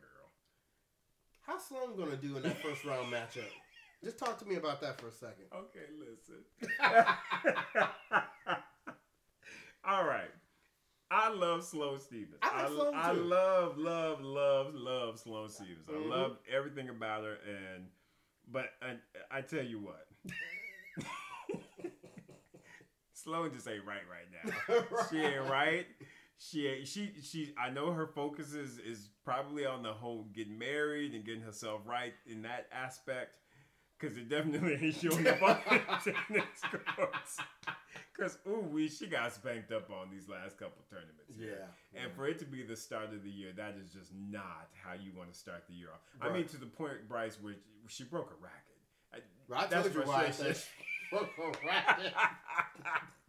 How's 1.52 1.66
Sloane 1.66 1.96
gonna 1.98 2.16
do 2.16 2.36
in 2.38 2.42
that 2.44 2.62
first 2.62 2.82
round 2.84 3.12
matchup? 3.12 3.44
Just 4.02 4.18
talk 4.18 4.38
to 4.38 4.46
me 4.46 4.54
about 4.54 4.80
that 4.80 4.98
for 4.98 5.08
a 5.08 5.12
second. 5.12 5.44
Okay, 5.54 5.84
listen. 5.98 6.42
All 9.84 10.04
right. 10.06 10.30
I 11.10 11.28
love 11.28 11.62
Sloane 11.62 12.00
Stevens. 12.00 12.38
I 12.40 12.62
like 12.62 12.70
Sloane, 12.70 12.94
I 12.94 13.12
love, 13.12 13.76
love, 13.76 14.22
love, 14.22 14.74
love 14.74 15.18
Sloane 15.18 15.50
Stevens. 15.50 15.86
Mhm. 15.86 15.94
I 15.94 16.08
love 16.08 16.38
everything 16.50 16.88
about 16.88 17.24
her, 17.24 17.36
and 17.46 17.88
but 18.50 18.70
I, 18.80 18.96
I 19.30 19.42
tell 19.42 19.62
you 19.62 19.78
what, 19.78 20.06
Sloane 23.12 23.52
just 23.52 23.68
ain't 23.68 23.84
right 23.84 24.00
right 24.08 24.26
now. 24.32 24.50
She 25.10 25.18
ain't 25.18 25.50
right. 25.50 25.86
She 26.38 26.84
she 26.84 27.12
she. 27.22 27.54
I 27.56 27.70
know 27.70 27.92
her 27.92 28.06
focus 28.06 28.52
is 28.52 28.78
is 28.78 29.08
probably 29.24 29.64
on 29.64 29.82
the 29.82 29.92
whole 29.92 30.24
getting 30.32 30.58
married 30.58 31.14
and 31.14 31.24
getting 31.24 31.42
herself 31.42 31.82
right 31.86 32.14
in 32.26 32.42
that 32.42 32.66
aspect, 32.72 33.38
because 33.98 34.16
it 34.16 34.28
definitely 34.28 34.74
ain't 34.82 34.96
showing 34.96 35.26
up 35.28 35.40
on 35.42 35.58
the 35.70 35.78
tennis 36.28 36.44
courts. 36.96 37.38
Because 38.16 38.38
ooh, 38.48 38.60
we 38.70 38.88
she 38.88 39.06
got 39.06 39.32
spanked 39.32 39.70
up 39.72 39.88
on 39.90 40.10
these 40.10 40.28
last 40.28 40.58
couple 40.58 40.82
tournaments. 40.90 41.34
Yeah. 41.38 41.66
And 42.00 42.12
for 42.12 42.26
it 42.26 42.38
to 42.40 42.44
be 42.44 42.62
the 42.62 42.76
start 42.76 43.12
of 43.14 43.22
the 43.22 43.30
year, 43.30 43.52
that 43.56 43.76
is 43.80 43.92
just 43.92 44.10
not 44.14 44.68
how 44.82 44.94
you 44.94 45.12
want 45.16 45.32
to 45.32 45.38
start 45.38 45.64
the 45.68 45.74
year 45.74 45.88
off. 45.94 46.00
I 46.20 46.26
Right. 46.26 46.38
mean, 46.38 46.46
to 46.48 46.56
the 46.58 46.66
point, 46.66 47.08
Bryce, 47.08 47.38
where 47.40 47.54
she 47.88 48.04
broke 48.04 48.30
a 48.32 48.42
racket. 48.42 48.76
I, 49.14 49.18
Right, 49.48 49.64
I 49.64 49.66
that's 49.66 49.88
told 49.88 50.06
you 50.06 50.10
why 50.10 50.26
I 50.26 50.30
said 50.30 50.56
racket. 51.64 52.12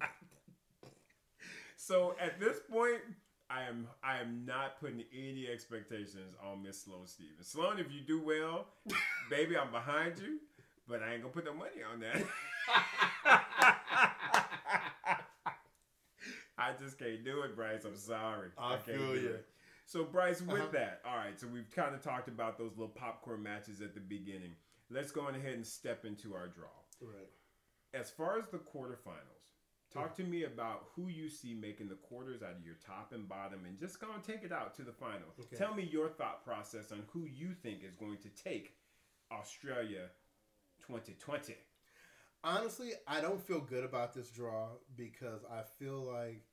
so 1.86 2.15
at 2.19 2.39
this 2.39 2.58
point, 2.72 3.02
I 3.50 3.63
am 3.63 3.88
I 4.04 4.19
am 4.19 4.46
not 4.46 4.80
putting 4.80 5.04
any 5.13 5.48
expectations 5.52 6.34
on 6.43 6.63
Miss 6.63 6.82
Sloane 6.84 7.08
Stevens. 7.08 7.48
Sloane, 7.48 7.80
if 7.80 7.91
you 7.91 8.02
do 8.02 8.22
well, 8.24 8.67
baby, 9.30 9.58
I'm 9.58 9.72
behind 9.72 10.19
you, 10.19 10.39
but 10.88 11.04
I 11.04 11.13
ain't 11.13 11.22
gonna 11.22 11.34
put 11.34 11.46
no 11.46 11.54
money 11.54 11.84
on 11.91 12.00
that. 12.00 12.24
I 16.58 16.72
just 16.80 16.98
can't 17.00 17.24
do 17.26 17.41
it, 17.41 17.56
Bryce. 17.56 17.84
I'm 17.86 17.98
sorry. 17.98 18.50
I 18.58 18.72
can't 18.72 18.84
feel 18.86 19.13
do 19.13 19.19
you. 19.19 19.28
it. 19.30 19.46
So, 19.86 20.04
Bryce, 20.06 20.41
with 20.41 20.62
Uh-huh. 20.62 20.69
that, 20.74 21.02
all 21.06 21.17
right. 21.17 21.38
So 21.39 21.48
we've 21.48 21.69
kind 21.72 21.93
of 21.93 22.02
talked 22.02 22.28
about 22.30 22.58
those 22.58 22.72
little 22.78 22.88
popcorn 22.93 23.43
matches 23.43 23.82
at 23.82 23.93
the 23.93 24.00
beginning. 24.00 24.56
Let's 24.89 25.12
go 25.12 25.22
on 25.22 25.36
ahead 25.36 25.54
and 25.56 25.65
step 25.65 26.06
into 26.06 26.34
our 26.36 26.48
draw. 26.48 26.67
right. 27.02 27.30
As 27.93 28.10
far 28.10 28.39
as 28.39 28.48
the 28.48 28.58
quarterfinals, 28.60 29.43
talk 29.94 30.16
to 30.18 30.24
me 30.24 30.44
about 30.44 30.86
who 30.96 31.08
you 31.08 31.30
see 31.30 31.54
making 31.54 31.90
the 31.90 31.96
quarters 31.96 32.42
out 32.42 32.52
of 32.58 32.66
your 32.66 32.76
top 32.86 33.12
and 33.14 33.28
bottom, 33.30 33.66
and 33.66 33.78
just 33.80 34.00
go 34.00 34.08
and 34.14 34.24
take 34.24 34.44
it 34.44 34.52
out 34.52 34.74
to 34.76 34.82
the 34.84 34.92
final. 34.92 35.28
Okay. 35.40 35.56
Tell 35.56 35.74
me 35.74 35.84
your 35.92 36.10
thought 36.10 36.44
process 36.44 36.92
on 36.92 37.04
who 37.14 37.26
you 37.26 37.54
think 37.54 37.84
is 37.84 37.96
going 37.96 38.18
to 38.18 38.30
take 38.30 38.74
Australia 39.32 40.10
2020. 40.88 41.56
Honestly, 42.44 42.92
I 43.08 43.22
don't 43.22 43.42
feel 43.42 43.62
good 43.62 43.84
about 43.86 44.14
this 44.14 44.30
draw 44.30 44.68
because 44.98 45.42
I 45.50 45.62
feel 45.80 46.02
like 46.02 46.44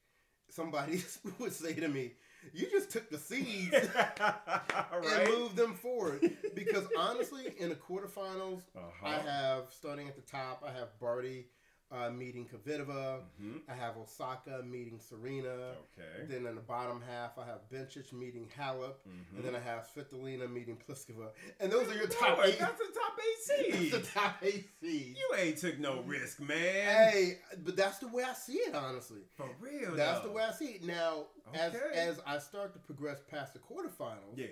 somebody 0.49 1.03
would 1.39 1.53
say 1.53 1.75
to 1.75 1.89
me, 1.89 2.13
"You 2.53 2.69
just 2.71 2.91
took 2.91 3.11
the 3.11 3.19
seeds 3.19 3.75
All 4.21 5.09
and 5.09 5.29
moved 5.29 5.57
them 5.57 5.75
forward." 5.75 6.21
Because 6.55 6.85
honestly, 6.99 7.45
in 7.59 7.69
the 7.71 7.75
quarterfinals, 7.77 8.63
Uh-huh. 8.77 9.07
I 9.07 9.15
have 9.19 9.65
starting 9.71 10.09
at 10.09 10.17
the 10.17 10.23
top. 10.23 10.63
I 10.67 10.73
have 10.73 10.89
Barty 11.01 11.47
uh, 11.93 12.09
meeting 12.11 12.47
Kvitova. 12.49 13.21
Mhm. 13.43 13.63
I 13.69 13.75
have 13.75 13.97
Osaka 13.97 14.63
meeting 14.63 15.01
Serena. 15.01 15.75
Okay. 15.99 16.27
Then 16.27 16.47
in 16.47 16.55
the 16.55 16.61
bottom 16.61 17.01
half, 17.03 17.37
I 17.37 17.45
have 17.47 17.69
Bencic 17.69 18.13
meeting 18.13 18.49
Halep, 18.57 18.95
Mhm. 19.09 19.37
and 19.37 19.45
then 19.45 19.57
I 19.57 19.59
have 19.61 19.89
Svitolina 19.93 20.49
meeting 20.51 20.77
Pliskova. 20.77 21.33
And 21.59 21.73
those 21.73 21.89
are 21.89 21.97
your 21.97 22.07
top 22.07 22.37
Boy, 22.37 22.45
eight. 22.45 22.59
That's 22.61 22.79
the 22.79 22.93
top 22.95 23.19
eight 23.19 23.27
That's 23.73 23.91
the 23.91 24.13
top 24.13 24.37
eight 24.43 24.69
seeds. 24.81 25.19
You 25.19 25.35
ain't 25.37 25.59
took 25.59 25.79
no 25.79 26.01
risk, 26.03 26.39
man. 26.41 27.11
Hey, 27.11 27.39
but 27.59 27.75
that's 27.77 27.99
the 27.99 28.09
way 28.09 28.23
I 28.23 28.35
see 28.35 28.59
it, 28.59 28.75
honestly. 28.75 29.23
For 29.37 29.51
real, 29.59 29.97
That's 29.97 30.21
though. 30.21 30.29
the 30.29 30.33
way 30.35 30.45
I 30.45 30.53
see 30.53 30.67
it. 30.75 30.85
Now, 30.85 31.27
as 31.55 31.75
as 31.75 32.21
I 32.25 32.39
start 32.39 32.73
to 32.75 32.79
progress 32.79 33.21
past 33.29 33.53
the 33.55 33.59
quarterfinals, 33.59 34.37
Yeah. 34.37 34.47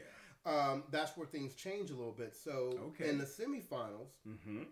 um, 0.44 0.84
that's 0.90 1.16
where 1.16 1.26
things 1.26 1.54
change 1.54 1.90
a 1.90 1.94
little 1.94 2.12
bit. 2.12 2.34
So 2.34 2.76
Okay. 2.94 3.08
in 3.10 3.18
the 3.18 3.26
semifinals, 3.26 4.10
Mm-hmm. 4.26 4.64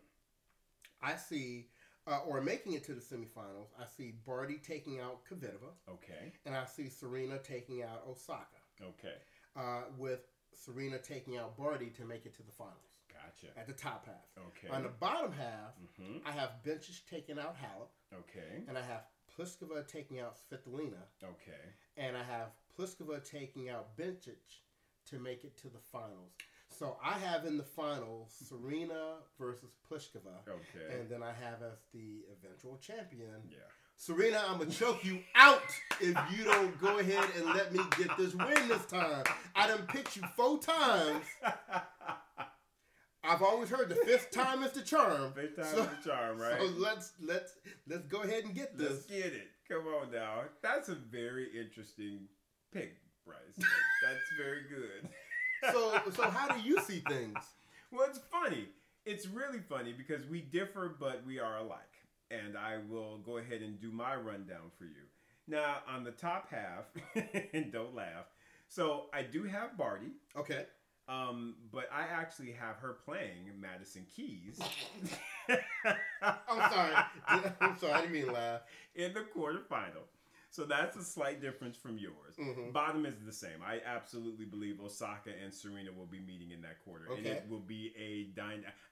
I 1.03 1.17
see, 1.17 1.69
uh, 2.07 2.21
or 2.27 2.41
making 2.41 2.73
it 2.75 2.85
to 2.85 2.95
the 2.95 3.01
semifinals, 3.01 3.69
I 3.81 3.85
see 3.87 4.15
Barty 4.27 4.59
taking 4.59 5.01
out 5.01 5.21
Kvitova, 5.29 5.73
Okay. 5.89 6.33
and 6.45 6.55
I 6.55 6.65
see 6.65 6.89
Serena 6.89 7.39
taking 7.39 7.83
out 7.83 8.05
Osaka, 8.09 8.47
Okay. 8.83 9.17
uh, 9.57 9.83
with 9.99 10.21
Serena 10.55 10.99
taking 10.99 11.37
out 11.37 11.57
Barty 11.57 11.91
to 11.91 12.05
make 12.05 12.27
it 12.27 12.35
to 12.37 12.43
the 12.43 12.53
finals 12.53 12.77
Gotcha. 13.13 13.59
at 13.59 13.67
the 13.67 13.73
top 13.73 14.07
half. 14.07 14.45
Okay. 14.49 14.69
On 14.75 14.83
the 14.83 14.89
bottom 14.89 15.33
half, 15.33 15.73
mm-hmm. 16.01 16.19
I 16.27 16.31
have 16.33 16.51
Bencic 16.65 17.05
taking 17.11 17.39
out 17.39 17.57
Halep, 17.57 17.89
Okay. 18.15 18.65
and 18.69 18.79
I 18.79 18.83
have 18.83 19.03
Pliskova 19.37 19.87
taking 19.87 20.21
out 20.21 20.37
Svitolina, 20.37 21.03
Okay. 21.23 21.75
and 21.97 22.17
I 22.17 22.23
have 22.23 22.53
Pliskova 22.79 23.23
taking 23.29 23.69
out 23.69 23.97
Bencic 23.97 24.61
to 25.07 25.19
make 25.19 25.45
it 25.45 25.57
to 25.59 25.69
the 25.69 25.79
finals. 25.79 26.33
So 26.79 26.99
I 27.03 27.13
have 27.13 27.47
in 27.47 27.57
the 27.57 27.63
final 27.63 28.29
Serena 28.29 29.17
versus 29.39 29.71
Pliskova, 29.91 30.47
Okay. 30.47 30.99
and 31.01 31.09
then 31.09 31.23
I 31.23 31.33
have 31.33 31.63
as 31.63 31.79
the 31.95 32.25
eventual 32.37 32.77
champion 32.79 33.31
yeah. 33.51 33.59
Serena. 33.97 34.43
I'm 34.47 34.59
gonna 34.59 34.71
choke 34.71 35.03
you 35.03 35.21
out 35.35 35.63
if 36.01 36.17
you 36.37 36.45
don't 36.45 36.79
go 36.79 36.99
ahead 36.99 37.25
and 37.37 37.47
let 37.47 37.73
me 37.73 37.81
get 37.97 38.15
this 38.19 38.35
win 38.35 38.69
this 38.69 38.85
time. 38.87 39.25
I 39.55 39.67
done 39.69 39.87
picked 39.89 40.17
you 40.17 40.23
four 40.37 40.59
times. 40.59 41.25
I've 43.25 43.43
always 43.43 43.71
heard 43.71 43.89
the 43.89 43.97
fifth 43.97 44.31
time 44.31 44.63
is 44.63 44.73
the 44.73 44.83
charm. 44.83 45.33
Fifth 45.33 45.57
time 45.57 45.65
So- 45.75 45.83
is 45.83 45.89
the 46.05 46.11
charm, 46.11 46.39
right? 46.39 46.61
So 46.61 46.67
let's 46.77 47.13
let's 47.23 47.55
let's 47.89 48.05
go 48.07 48.21
ahead 48.23 48.45
and 48.45 48.55
get 48.55 48.77
this. 48.77 48.91
Let's 48.91 49.07
get 49.07 49.33
it. 49.33 49.49
Come 49.69 49.87
on 49.87 50.13
now. 50.13 50.43
That's 50.63 50.91
a 50.91 50.95
very 50.95 51.49
interesting 51.59 52.29
pick, 52.71 52.97
Bryce. 53.25 53.39
That's 53.57 54.21
very 54.39 54.63
good. 54.69 55.09
So 55.73 56.01
so 56.15 56.23
how 56.31 56.49
do 56.55 56.61
you 56.61 56.81
see 56.81 57.03
things? 57.09 57.39
Well, 57.91 58.07
it's 58.09 58.21
funny. 58.31 58.69
It's 59.05 59.27
really 59.27 59.61
funny 59.61 59.93
because 59.93 60.27
we 60.27 60.41
differ, 60.41 60.97
but 60.99 61.23
we 61.27 61.39
are 61.39 61.59
alike. 61.59 61.79
And 62.31 62.57
I 62.59 62.79
will 62.89 63.19
go 63.19 63.39
ahead 63.39 63.63
and 63.63 63.81
do 63.81 63.93
my 63.93 64.17
rundown 64.17 64.71
for 64.77 64.85
you. 64.85 65.05
Now, 65.47 65.77
on 65.89 66.03
the 66.03 66.11
top 66.11 66.49
half, 66.51 66.87
and 67.55 67.73
don't 67.73 67.95
laugh. 67.95 68.27
So 68.69 69.05
I 69.15 69.23
do 69.23 69.45
have 69.45 69.77
Barty, 69.79 70.11
Okay. 70.37 70.65
um, 71.09 71.55
but 71.73 71.89
I 71.93 72.03
actually 72.03 72.51
have 72.51 72.77
her 72.79 72.97
playing 73.05 73.53
Madison 73.61 74.05
Keys 74.15 74.59
I'm 76.21 76.73
sorry. 76.73 76.95
I'm 77.61 77.79
sorry. 77.79 77.93
I 77.93 78.01
didn't 78.01 78.13
mean 78.13 78.27
to 78.27 78.33
laugh. 78.33 78.61
in 78.97 79.13
the 79.15 79.21
quarterfinal. 79.21 80.03
So 80.57 80.65
that's 80.65 80.97
a 80.97 81.05
slight 81.05 81.43
difference 81.43 81.77
from 81.77 81.99
yours. 81.99 82.35
Mhm. 82.39 82.73
Bottom 82.73 83.05
is 83.05 83.15
the 83.27 83.33
same. 83.33 83.61
I 83.63 83.83
absolutely 83.85 84.47
believe 84.47 84.81
Osaka 84.81 85.31
and 85.31 85.53
Serena 85.53 85.93
will 85.93 86.07
be 86.07 86.19
meeting 86.21 86.51
in 86.51 86.63
that 86.63 86.83
quarter, 86.83 87.13
and 87.13 87.27
it 87.27 87.47
will 87.47 87.61
be 87.61 87.93
a 87.99 88.33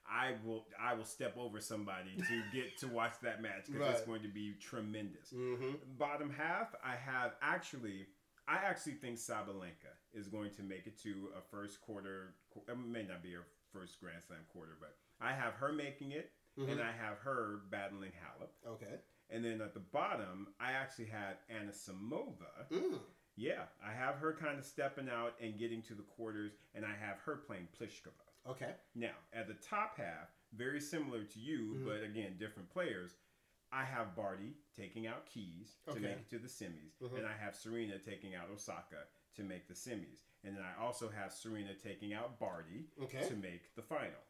I 0.07 0.35
will 0.43 0.67
I 0.79 0.93
will 0.93 1.05
step 1.05 1.35
over 1.35 1.59
somebody 1.59 2.15
to 2.17 2.43
get 2.53 2.77
to 2.77 2.87
watch 2.87 3.13
that 3.23 3.41
match 3.41 3.65
because 3.65 3.95
it's 3.97 4.05
going 4.05 4.21
to 4.21 4.27
be 4.27 4.53
tremendous. 4.61 5.31
Mm-hmm. 5.33 5.97
Bottom 5.97 6.29
half, 6.29 6.75
I 6.83 6.95
have 6.95 7.35
actually. 7.41 8.05
I 8.47 8.57
actually 8.57 8.93
think 8.93 9.17
Sabalenka 9.17 9.89
is 10.13 10.27
going 10.27 10.51
to 10.51 10.61
make 10.61 10.85
it 10.85 11.01
to 11.01 11.31
a 11.35 11.41
first 11.41 11.81
quarter. 11.81 12.35
It 12.67 12.77
may 12.77 13.01
not 13.01 13.23
be 13.23 13.33
her 13.33 13.47
first 13.73 13.99
Grand 13.99 14.23
Slam 14.23 14.45
quarter, 14.53 14.77
but 14.79 14.95
I 15.19 15.33
have 15.33 15.55
her 15.55 15.73
making 15.73 16.11
it, 16.11 16.31
Mhm. 16.55 16.73
and 16.73 16.79
I 16.81 16.91
have 16.91 17.17
her 17.19 17.61
battling 17.71 18.11
Halep. 18.11 18.51
Okay. 18.67 18.99
And 19.29 19.43
then 19.43 19.61
at 19.61 19.73
the 19.73 19.79
bottom, 19.79 20.47
I 20.59 20.71
actually 20.73 21.05
have 21.05 21.37
Anisimova. 21.51 22.69
Mm. 22.71 22.99
Yeah, 23.35 23.63
I 23.83 23.91
have 23.91 24.15
her 24.15 24.33
kind 24.33 24.57
of 24.57 24.65
stepping 24.65 25.09
out 25.09 25.33
and 25.41 25.57
getting 25.57 25.81
to 25.83 25.93
the 25.95 26.03
quarters, 26.03 26.53
and 26.73 26.85
I 26.85 26.93
have 26.95 27.17
her 27.25 27.35
playing 27.35 27.67
Pliskova. 27.77 28.11
Okay. 28.47 28.75
Now, 28.93 29.15
at 29.33 29.47
the 29.47 29.55
top 29.55 29.97
half, 29.97 30.29
very 30.53 30.79
similar 30.79 31.23
to 31.23 31.39
you, 31.39 31.73
Mhm. 31.75 31.85
but 31.85 32.03
again, 32.03 32.37
different 32.37 32.69
players. 32.69 33.17
I 33.71 33.83
have 33.83 34.15
Barty 34.15 34.55
taking 34.73 35.07
out 35.07 35.25
Keys 35.25 35.79
to 35.85 35.91
Okay. 35.91 35.99
make 35.99 36.17
it 36.19 36.29
to 36.29 36.39
the 36.39 36.47
semis, 36.47 36.97
Mhm. 37.01 37.17
and 37.17 37.27
I 37.27 37.33
have 37.35 37.55
Serena 37.55 37.99
taking 37.99 38.35
out 38.35 38.49
Osaka 38.49 39.07
to 39.33 39.43
make 39.43 39.67
the 39.67 39.73
semis. 39.73 40.21
And 40.43 40.55
then 40.55 40.63
I 40.63 40.75
also 40.75 41.09
have 41.09 41.33
Serena 41.33 41.73
taking 41.75 42.13
out 42.13 42.39
Barty 42.39 42.89
Okay. 42.99 43.27
to 43.27 43.35
make 43.35 43.73
the 43.75 43.81
final. 43.81 44.21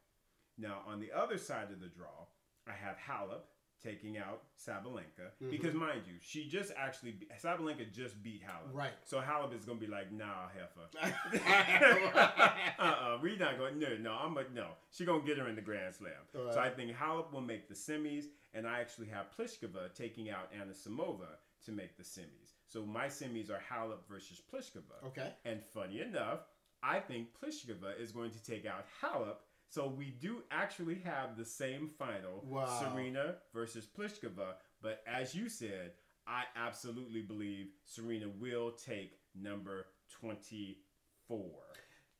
Now, 0.56 0.80
on 0.80 0.98
the 0.98 1.12
other 1.12 1.38
side 1.38 1.70
of 1.70 1.80
the 1.80 1.88
draw, 1.88 2.26
I 2.66 2.72
have 2.72 2.96
Halep 2.96 3.44
taking 3.82 4.16
out 4.18 4.42
Sabalenka 4.58 5.30
Mhm. 5.42 5.50
because, 5.50 5.74
mind 5.74 6.02
you, 6.06 6.14
she 6.20 6.48
just 6.48 6.72
actually 6.76 7.12
be- 7.12 7.26
Sabalenka 7.42 7.92
just 7.92 8.22
beat 8.22 8.42
Halep. 8.42 8.72
Right. 8.72 8.92
So 9.04 9.20
Halep 9.20 9.52
is 9.54 9.64
gonna 9.64 9.78
be 9.78 9.86
like, 9.86 10.10
nah, 10.12 10.48
heifer. 10.48 10.88
Right. 10.94 11.14
uh-uh, 12.78 13.18
we 13.22 13.36
not 13.36 13.58
going. 13.58 13.78
No, 13.78 13.96
no, 13.98 14.12
I'm 14.12 14.36
a 14.36 14.44
no. 14.54 14.68
She 14.90 15.04
gonna 15.04 15.22
get 15.24 15.38
her 15.38 15.48
in 15.48 15.56
the 15.56 15.62
Grand 15.62 15.94
Slam. 15.94 16.12
All 16.34 16.52
So 16.52 16.60
I 16.60 16.70
think 16.70 16.92
Halep 16.96 17.32
will 17.32 17.40
make 17.40 17.68
the 17.68 17.74
semis, 17.74 18.24
and 18.54 18.66
I 18.66 18.80
actually 18.80 19.08
have 19.08 19.26
Pliskova 19.36 19.92
taking 19.94 20.30
out 20.30 20.52
Anisimova 20.52 21.36
to 21.64 21.72
make 21.72 21.96
the 21.96 22.02
semis. 22.02 22.54
So 22.66 22.84
my 22.84 23.06
semis 23.06 23.50
are 23.50 23.60
Halep 23.70 24.06
versus 24.08 24.40
Pliskova. 24.52 25.04
okay. 25.06 25.32
And 25.44 25.62
funny 25.64 26.00
enough, 26.00 26.40
I 26.82 27.00
think 27.00 27.28
Pliskova 27.40 27.98
is 27.98 28.12
going 28.12 28.30
to 28.32 28.42
take 28.42 28.66
out 28.66 28.86
Halep. 29.02 29.36
So 29.68 29.88
we 29.88 30.10
do 30.10 30.42
actually 30.50 31.00
have 31.04 31.36
the 31.36 31.44
same 31.44 31.88
final, 31.88 32.42
Wow. 32.44 32.66
Serena 32.80 33.36
versus 33.52 33.86
Pliskova. 33.86 34.54
But 34.82 35.02
as 35.06 35.34
you 35.34 35.48
said, 35.48 35.92
I 36.26 36.44
absolutely 36.56 37.22
believe 37.22 37.66
Serena 37.84 38.28
will 38.28 38.70
take 38.72 39.18
number 39.34 39.86
24 40.20 41.38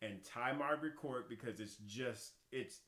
and 0.03 0.23
tie 0.25 0.53
Margaret 0.53 0.97
Court 0.97 1.29
because 1.29 1.61
it's 1.61 1.77
just, 1.87 2.33
it's 2.53 2.81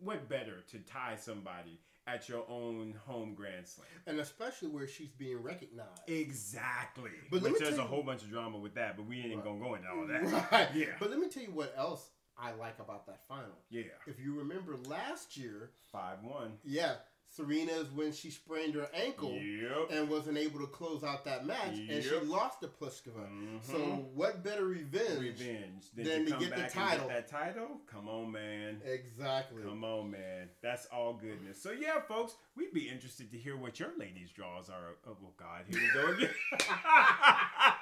what 0.00 0.28
better 0.28 0.62
to 0.70 0.78
tie 0.78 1.16
somebody 1.16 1.80
at 2.06 2.28
your 2.28 2.44
own 2.48 2.94
home 3.06 3.34
Grand 3.34 3.66
Slam. 3.66 3.86
And 4.06 4.18
especially 4.20 4.68
where 4.68 4.86
she's 4.88 5.10
being 5.10 5.42
recognized. 5.42 6.00
Exactly. 6.06 7.10
But 7.30 7.42
me 7.42 7.52
there's 7.58 7.76
a 7.78 7.82
whole 7.82 8.02
bunch 8.02 8.22
of 8.22 8.30
drama 8.30 8.58
with 8.58 8.74
that, 8.76 8.96
but 8.96 9.06
we 9.06 9.20
ain't 9.20 9.34
Right. 9.36 9.44
gonna 9.44 9.58
go 9.60 9.74
into 9.74 9.88
all 9.90 10.06
that. 10.06 10.50
Right. 10.52 10.68
Yeah. 10.74 10.96
But 10.98 11.10
let 11.10 11.18
me 11.18 11.28
tell 11.28 11.42
you 11.42 11.50
what 11.52 11.74
else 11.76 12.08
I 12.40 12.52
like 12.52 12.78
about 12.78 13.06
that 13.06 13.20
final. 13.28 13.56
Yeah. 13.70 13.82
If 14.06 14.20
you 14.20 14.34
remember 14.38 14.76
last 14.86 15.36
year, 15.36 15.70
Five 15.92 16.22
one. 16.22 16.52
yeah, 16.64 16.94
Serena's 17.30 17.90
when 17.90 18.12
she 18.12 18.30
sprained 18.30 18.74
her 18.74 18.88
ankle 18.94 19.32
Yep. 19.32 19.90
and 19.90 20.08
wasn't 20.08 20.38
able 20.38 20.60
to 20.60 20.66
close 20.66 21.04
out 21.04 21.24
that 21.26 21.44
match, 21.44 21.76
and 21.76 22.02
she 22.02 22.14
lost 22.20 22.60
to 22.62 22.68
Pliskova. 22.68 23.28
Mhm. 23.28 23.62
So 23.64 23.76
what 24.14 24.42
better 24.42 24.64
revenge? 24.64 25.18
revenge. 25.20 25.90
Then 25.94 26.20
you 26.20 26.24
to 26.26 26.30
come 26.30 26.40
get 26.40 26.56
the 26.56 26.62
title. 26.68 27.08
get 27.08 27.28
that 27.28 27.28
title? 27.28 27.80
Come 27.86 28.08
on, 28.08 28.30
man. 28.32 28.80
Exactly. 28.84 29.62
Come 29.62 29.84
on, 29.84 30.10
man. 30.10 30.48
That's 30.62 30.86
all 30.86 31.14
goodness. 31.14 31.60
So 31.62 31.72
yeah, 31.72 32.00
folks, 32.00 32.36
we'd 32.54 32.72
be 32.72 32.88
interested 32.88 33.30
to 33.32 33.36
hear 33.38 33.56
what 33.56 33.78
your 33.78 33.90
ladies' 33.98 34.30
draws 34.30 34.70
are. 34.70 34.96
Oh, 35.06 35.16
oh 35.22 35.32
God, 35.36 35.64
here 35.68 35.80
we 35.80 35.90
go 35.92 36.06
again. 36.12 36.30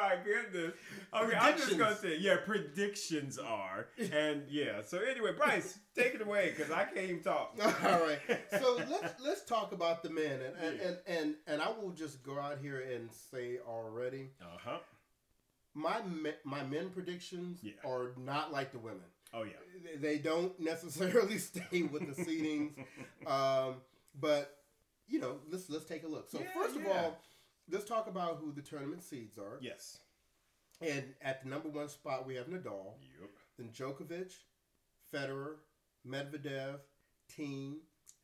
my 0.00 0.16
goodness. 0.24 0.74
Okay, 1.14 1.36
I'm 1.36 1.56
just 1.56 1.78
gonna 1.78 1.96
say, 1.96 2.16
yeah, 2.18 2.36
predictions 2.44 3.38
are, 3.38 3.88
and 4.12 4.42
yeah. 4.48 4.82
So 4.84 4.98
anyway, 4.98 5.32
Bryce, 5.36 5.78
take 5.96 6.14
it 6.14 6.20
away 6.22 6.52
because 6.56 6.70
I 6.72 6.84
can't 6.84 6.98
even 7.10 7.22
talk. 7.22 7.54
All 7.62 8.00
right. 8.00 8.18
So 8.60 8.76
let's 8.90 9.20
let's 9.20 9.44
talk 9.44 9.72
about 9.72 10.02
the 10.02 10.10
men, 10.10 10.40
and 10.40 10.56
and, 10.56 10.78
Yeah. 10.80 10.86
and 10.88 10.96
and 11.06 11.34
and 11.46 11.62
I 11.62 11.70
will 11.70 11.90
just 11.90 12.22
go 12.22 12.38
out 12.38 12.58
here 12.60 12.80
and 12.94 13.10
say 13.12 13.58
already, 13.66 14.30
Uh 14.40 14.44
huh. 14.64 14.78
my 15.74 16.02
me- 16.02 16.40
my 16.44 16.62
men 16.64 16.90
predictions 16.90 17.58
Yeah. 17.62 17.72
are 17.84 18.12
not 18.16 18.52
like 18.52 18.72
the 18.72 18.78
women. 18.78 19.04
Oh 19.34 19.42
yeah. 19.42 19.52
They 20.00 20.18
don't 20.18 20.58
necessarily 20.60 21.38
stay 21.50 21.82
with 21.82 22.14
the 22.14 22.22
seedings, 22.24 22.72
um, 23.26 23.76
but 24.20 24.54
you 25.06 25.18
know, 25.20 25.36
let's 25.50 25.68
let's 25.70 25.84
take 25.86 26.04
a 26.04 26.08
look. 26.08 26.28
So 26.30 26.38
Yeah, 26.40 26.46
first 26.54 26.76
of 26.76 26.86
all, 26.86 27.18
let's 27.70 27.84
talk 27.84 28.06
about 28.06 28.38
who 28.42 28.52
the 28.52 28.62
tournament 28.62 29.02
seeds 29.02 29.38
are. 29.38 29.58
yes. 29.60 29.98
And 30.80 31.14
at 31.22 31.42
the 31.42 31.48
number 31.48 31.68
one 31.68 31.88
spot, 31.88 32.24
we 32.24 32.36
have 32.36 32.46
Nadal, 32.46 32.94
Yep. 33.20 33.30
then 33.58 33.68
Djokovic, 33.70 34.32
Federer, 35.12 35.56
Medvedev, 36.06 36.78
Thiem, 37.36 37.78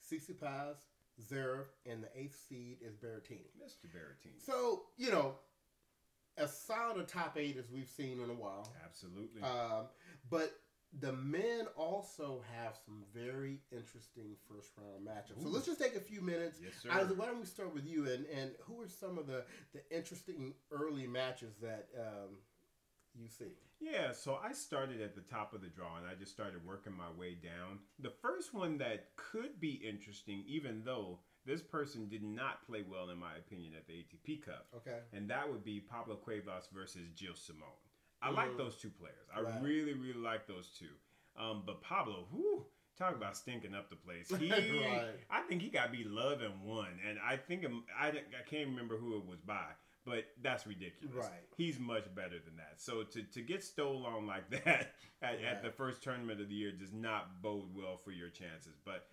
Tsitsipas, 0.09 0.77
Zverev, 1.21 1.65
and 1.85 2.03
the 2.05 2.09
eighth 2.17 2.39
seed 2.49 2.79
is 2.81 2.95
Berrettini. 2.95 3.51
Mr. 3.61 3.87
Berrettini. 3.93 4.41
So 4.45 4.85
you 4.97 5.11
know, 5.11 5.35
as 6.37 6.57
solid 6.57 7.01
a 7.01 7.05
top 7.05 7.37
eight 7.37 7.57
as 7.57 7.71
we've 7.71 7.89
seen 7.89 8.21
in 8.23 8.31
a 8.31 8.35
while. 8.35 8.73
Absolutely. 8.85 9.43
Um, 9.43 9.87
but 10.31 10.53
the 11.01 11.13
men 11.13 11.67
also 11.77 12.43
have 12.57 12.77
some 12.85 13.03
very 13.13 13.61
interesting 13.73 14.37
first 14.49 14.71
round 14.79 15.07
matchups. 15.07 15.43
So 15.43 15.49
let's 15.49 15.67
just 15.67 15.81
take 15.81 15.97
a 15.97 16.01
few 16.01 16.21
minutes. 16.21 16.61
yes, 16.63 16.73
sir. 16.83 16.91
Isaac, 16.93 17.19
why 17.19 17.27
don't 17.27 17.41
we 17.41 17.47
start 17.47 17.75
with 17.75 17.87
you? 17.87 18.05
And, 18.11 18.27
and 18.27 18.53
who 18.61 18.81
are 18.81 18.89
some 18.89 19.19
of 19.19 19.27
the, 19.27 19.45
the 19.73 19.81
interesting 19.97 20.55
early 20.71 21.07
matches 21.07 21.55
that 21.63 21.89
um, 21.99 22.39
you 23.21 23.29
see? 23.29 23.55
Yeah, 23.81 24.13
so 24.13 24.39
I 24.43 24.53
started 24.53 25.01
at 25.01 25.15
the 25.15 25.21
top 25.23 25.53
of 25.53 25.61
the 25.61 25.69
draw 25.69 25.97
and 25.97 26.07
I 26.07 26.15
just 26.15 26.33
started 26.33 26.65
working 26.65 26.97
my 26.97 27.11
way 27.19 27.35
down. 27.35 27.81
The 27.99 28.13
first 28.23 28.55
one 28.55 28.79
that 28.79 29.09
could 29.17 29.61
be 29.61 29.73
interesting, 29.87 30.45
even 30.47 30.83
though 30.85 31.19
this 31.45 31.61
person 31.61 32.09
did 32.09 32.23
not 32.23 32.65
play 32.67 32.85
well, 32.89 33.11
in 33.11 33.19
my 33.19 33.35
opinion, 33.37 33.73
at 33.77 33.87
the 33.87 33.93
ATP 33.95 34.43
Cup, 34.45 34.67
Okay. 34.77 34.99
and 35.13 35.29
that 35.29 35.51
would 35.51 35.65
be 35.65 35.81
Pablo 35.81 36.17
Cuevas 36.17 36.69
versus 36.73 37.03
Gilles 37.19 37.39
Simon. 37.45 37.65
I 38.25 38.31
like 38.31 38.51
Mhm. 38.51 38.57
those 38.59 38.77
two 38.77 38.91
players. 38.91 39.29
I 39.35 39.41
Right. 39.43 39.63
really, 39.63 39.93
really 39.95 40.19
like 40.21 40.47
those 40.47 40.69
two. 40.79 40.91
Um, 41.37 41.63
but 41.67 41.81
Pablo, 41.83 42.29
whoo, 42.31 42.67
talk 42.97 43.15
about 43.15 43.37
stinking 43.37 43.75
up 43.75 43.91
the 43.91 43.97
place. 43.97 44.29
He, 44.39 44.51
Right. 44.51 45.15
I 45.31 45.43
think 45.43 45.63
he 45.63 45.69
got 45.69 45.93
beat 45.93 46.07
love 46.09 46.41
and 46.43 46.63
one, 46.63 46.99
and 47.07 47.19
I 47.19 47.37
think 47.37 47.67
I, 47.97 48.09
I 48.09 48.43
can't 48.47 48.69
remember 48.71 48.97
who 48.97 49.17
it 49.19 49.27
was 49.27 49.41
by, 49.41 49.67
but 50.05 50.25
that's 50.43 50.67
ridiculous. 50.67 51.15
Right. 51.15 51.49
He's 51.57 51.79
much 51.79 52.13
better 52.15 52.39
than 52.39 52.57
that. 52.57 52.81
So 52.81 53.03
to, 53.03 53.23
to 53.23 53.41
get 53.43 53.63
stole 53.65 54.07
on 54.07 54.27
like 54.27 54.49
that 54.65 54.67
at, 54.67 54.95
Right. 55.23 55.45
at 55.45 55.63
the 55.63 55.71
first 55.71 56.03
tournament 56.03 56.41
of 56.41 56.49
the 56.49 56.55
year 56.55 56.73
does 56.73 56.93
not 56.93 57.43
bode 57.43 57.75
well 57.75 57.97
for 57.97 58.13
your 58.13 58.31
chances. 58.31 58.79
But 58.85 59.09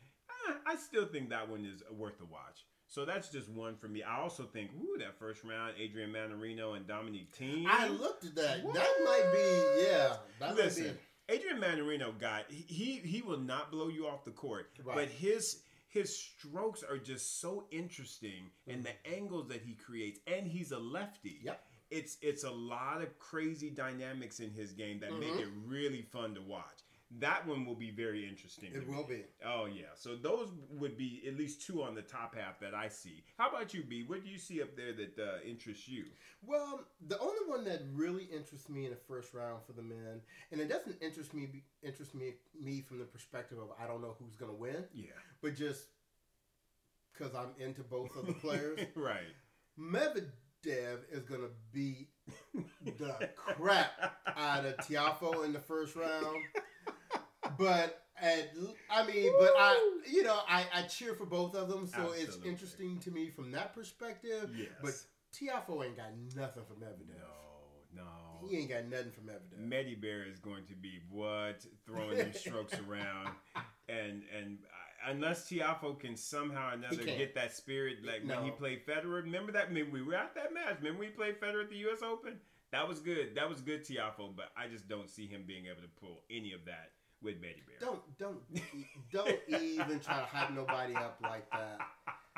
uh, 0.48 0.54
I 0.66 0.76
still 0.76 1.06
think 1.08 1.30
that 1.30 1.50
one 1.50 1.66
is 1.66 1.84
worth 1.92 2.22
a 2.22 2.26
watch. 2.26 2.66
So 2.92 3.06
that's 3.06 3.30
just 3.30 3.48
one 3.48 3.78
for 3.78 3.88
me. 3.88 4.04
I 4.04 4.20
also 4.20 4.44
think, 4.44 4.70
ooh, 4.78 4.98
that 5.00 5.18
first 5.18 5.46
round, 5.46 5.76
Adrian 5.80 6.12
Mannarino 6.12 6.76
and 6.76 6.86
Dominic 6.86 7.32
Thiem. 7.34 7.64
I 7.66 7.88
looked 7.88 8.26
at 8.26 8.36
that. 8.36 8.62
That 8.74 8.94
might 9.06 9.30
be, 9.34 9.84
yeah. 9.88 10.18
That 10.42 10.56
Listen, 10.58 10.88
might 10.88 10.96
Adrian 11.30 11.58
Mannarino 11.62 12.20
got 12.20 12.52
he 12.52 12.96
he 12.98 13.22
will 13.22 13.40
not 13.40 13.72
blow 13.72 13.88
you 13.88 14.08
off 14.08 14.26
the 14.26 14.32
court, 14.32 14.72
Right. 14.84 14.94
but 14.98 15.08
his 15.08 15.62
his 15.88 16.14
strokes 16.14 16.84
are 16.84 16.98
just 16.98 17.40
so 17.40 17.64
interesting 17.72 18.50
and 18.68 18.84
the 18.84 18.92
angles 19.10 19.48
that 19.48 19.62
he 19.62 19.74
creates, 19.76 20.20
and 20.28 20.46
he's 20.46 20.72
a 20.74 20.80
lefty. 20.80 21.38
Mm-hmm. 21.38 21.48
Yep. 21.48 21.64
It's 21.92 22.18
it's 22.22 22.44
a 22.44 22.52
lot 22.52 23.02
of 23.02 23.18
crazy 23.20 23.70
dynamics 23.70 24.42
in 24.42 24.50
his 24.52 24.74
game 24.74 25.00
that 25.00 25.18
make 25.18 25.32
Mhm. 25.34 25.42
it 25.42 25.48
really 25.66 26.02
fun 26.02 26.36
to 26.36 26.42
watch. 26.42 26.81
That 27.20 27.46
one 27.46 27.66
will 27.66 27.76
be 27.76 27.92
very 27.92 28.26
interesting. 28.28 28.70
It 28.74 28.88
will 28.88 29.04
be. 29.04 29.24
Oh 29.46 29.66
yeah, 29.66 29.88
so 29.96 30.16
those 30.16 30.48
would 30.70 30.98
be 30.98 31.22
at 31.28 31.36
least 31.38 31.62
two 31.66 31.84
on 31.84 31.94
the 31.94 32.02
top 32.02 32.36
half 32.36 32.60
that 32.62 32.74
I 32.74 32.88
see. 32.88 33.24
How 33.38 33.50
about 33.50 33.74
you, 33.74 33.84
B? 33.84 34.04
What 34.08 34.24
do 34.24 34.30
you 34.30 34.38
see 34.38 34.62
up 34.62 34.78
there 34.78 34.94
that 34.94 35.20
uh, 35.22 35.40
interests 35.46 35.90
you? 35.90 36.06
Well, 36.42 36.86
the 37.08 37.20
only 37.20 37.42
one 37.48 37.66
that 37.66 37.82
really 37.94 38.24
interests 38.24 38.70
me 38.70 38.86
in 38.86 38.92
the 38.92 38.98
first 39.10 39.34
round 39.34 39.62
for 39.68 39.74
the 39.74 39.82
men, 39.82 40.22
and 40.54 40.62
it 40.62 40.70
doesn't 40.70 40.96
interest 41.02 41.34
me 41.34 41.64
interest 41.84 42.16
me 42.16 42.36
me 42.60 42.80
from 42.82 43.00
the 43.00 43.06
perspective 43.06 43.58
of 43.58 43.70
I 43.78 43.88
don't 43.88 44.02
know 44.02 44.16
who's 44.18 44.36
going 44.38 44.52
to 44.52 44.58
win, 44.58 44.86
Yeah, 44.94 45.08
but 45.42 45.56
just 45.56 45.88
because 47.14 47.36
I'm 47.36 47.52
into 47.60 47.82
both 47.84 48.16
of 48.16 48.26
the 48.26 48.34
players. 48.42 48.80
right. 48.96 49.36
Medvedev 49.80 51.00
is 51.12 51.24
going 51.26 51.42
to 51.42 51.50
beat 51.74 52.10
the 52.98 53.30
crap 53.36 54.14
out 54.38 54.66
of 54.66 54.78
Tiafoe 54.78 55.44
in 55.46 55.54
the 55.54 55.60
first 55.60 55.96
round. 55.96 56.38
But 57.62 58.04
at, 58.22 58.54
I 58.90 59.06
mean, 59.06 59.32
but 59.40 59.54
I, 59.58 60.00
you 60.12 60.24
know, 60.24 60.40
I, 60.48 60.66
I 60.74 60.82
cheer 60.84 61.14
for 61.14 61.26
both 61.26 61.56
of 61.56 61.70
them, 61.70 61.88
so 61.88 62.14
it's 62.16 62.38
interesting 62.46 63.00
to 63.00 63.12
me 63.12 63.30
from 63.30 63.52
that 63.52 63.74
perspective. 63.74 64.52
Yes. 64.56 64.70
But 64.82 64.94
Tiafoe 65.34 65.86
ain't 65.86 65.98
got 65.98 66.12
nothing 66.36 66.64
from 66.66 66.78
Medvedev. 66.78 67.18
no, 67.96 68.04
no. 68.04 68.48
He 68.48 68.58
ain't 68.58 68.70
got 68.70 68.86
nothing 68.86 69.12
from 69.12 69.26
Medvedev. 69.26 69.68
Meddy 69.68 70.00
Bear 70.00 70.24
is 70.24 70.40
going 70.40 70.66
to 70.66 70.76
be 70.76 71.00
what 71.10 71.66
throwing 71.86 72.18
them 72.18 72.34
strokes 72.34 72.74
around, 72.88 73.30
and 73.90 74.24
and 74.38 74.60
uh, 74.64 75.12
unless 75.12 75.50
Tiafoe 75.50 76.00
can 76.00 76.16
somehow 76.16 76.72
or 76.72 76.74
another 76.74 77.04
get 77.04 77.34
that 77.36 77.56
spirit 77.56 77.98
like 78.06 78.24
when 78.26 78.44
he 78.46 78.52
played 78.52 78.86
Federer. 78.86 79.24
Remember 79.24 79.52
that? 79.52 79.68
I 79.70 79.72
mean, 79.72 79.92
we 79.92 80.02
were 80.02 80.16
at 80.16 80.36
that 80.36 80.54
match. 80.54 80.78
Remember 80.80 81.00
we 81.00 81.08
played 81.08 81.40
Federer 81.40 81.64
at 81.64 81.70
the 81.70 81.78
U.S. 81.78 82.02
Open? 82.04 82.38
That 82.72 82.88
was 82.88 83.00
good. 83.00 83.36
That 83.36 83.50
was 83.50 83.62
good, 83.62 83.84
Tiafoe. 83.84 84.36
But 84.36 84.52
I 84.56 84.68
just 84.68 84.88
don't 84.88 85.10
see 85.10 85.28
him 85.28 85.44
being 85.48 85.66
able 85.66 85.82
to 85.82 85.90
pull 86.00 86.22
any 86.30 86.54
of 86.54 86.66
that 86.66 86.92
with 87.24 87.36
Meddy 87.42 87.62
Bear. 87.68 87.78
Don't 87.80 88.18
don't 88.18 88.40
don't 89.12 89.40
even 89.62 90.00
try 90.00 90.20
to 90.20 90.26
hype 90.26 90.52
nobody 90.52 90.96
up 90.96 91.20
like 91.22 91.50
that. 91.52 91.80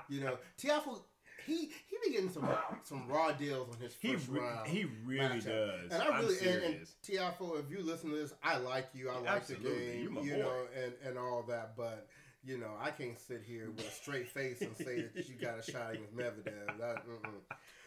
You 0.10 0.22
know, 0.22 0.38
Tiafoe, 0.62 1.02
he 1.46 1.70
he 1.88 1.98
be 2.06 2.12
getting 2.14 2.30
some 2.30 2.48
some 2.84 3.08
raw 3.08 3.32
deals 3.32 3.70
on 3.74 3.80
his 3.82 3.96
He 4.00 4.14
first 4.14 4.28
re- 4.30 4.40
round. 4.40 4.68
he 4.68 4.86
really 5.06 5.40
matchup. 5.40 5.46
does. 5.46 5.92
And 5.92 6.02
I 6.04 6.20
really 6.20 6.38
and, 6.40 6.64
and. 6.64 6.88
Tiafoe, 7.06 7.60
if 7.60 7.70
you 7.72 7.82
listen 7.84 8.10
to 8.12 8.16
this, 8.18 8.34
I 8.44 8.58
like 8.58 8.90
you. 8.94 9.10
I 9.10 9.16
like 9.16 9.24
the 9.48 9.54
Absolutely. 9.56 10.02
You 10.02 10.10
game. 10.10 10.24
You, 10.24 10.34
boy. 10.34 10.40
know, 10.40 10.66
and 10.84 10.94
and 11.06 11.18
all 11.18 11.44
that. 11.48 11.76
But 11.78 12.08
you 12.46 12.58
know, 12.58 12.72
I 12.82 12.92
can't 12.92 13.18
sit 13.18 13.42
here 13.46 13.70
with 13.76 13.88
a 13.88 13.92
straight 13.92 14.28
face 14.28 14.62
and 14.62 14.76
say 14.76 15.06
that 15.16 15.30
you 15.30 15.36
got 15.36 15.60
a 15.60 15.64
shot 15.72 15.94
against 15.94 16.16
Medvedev. 16.16 16.78
That. 16.80 17.04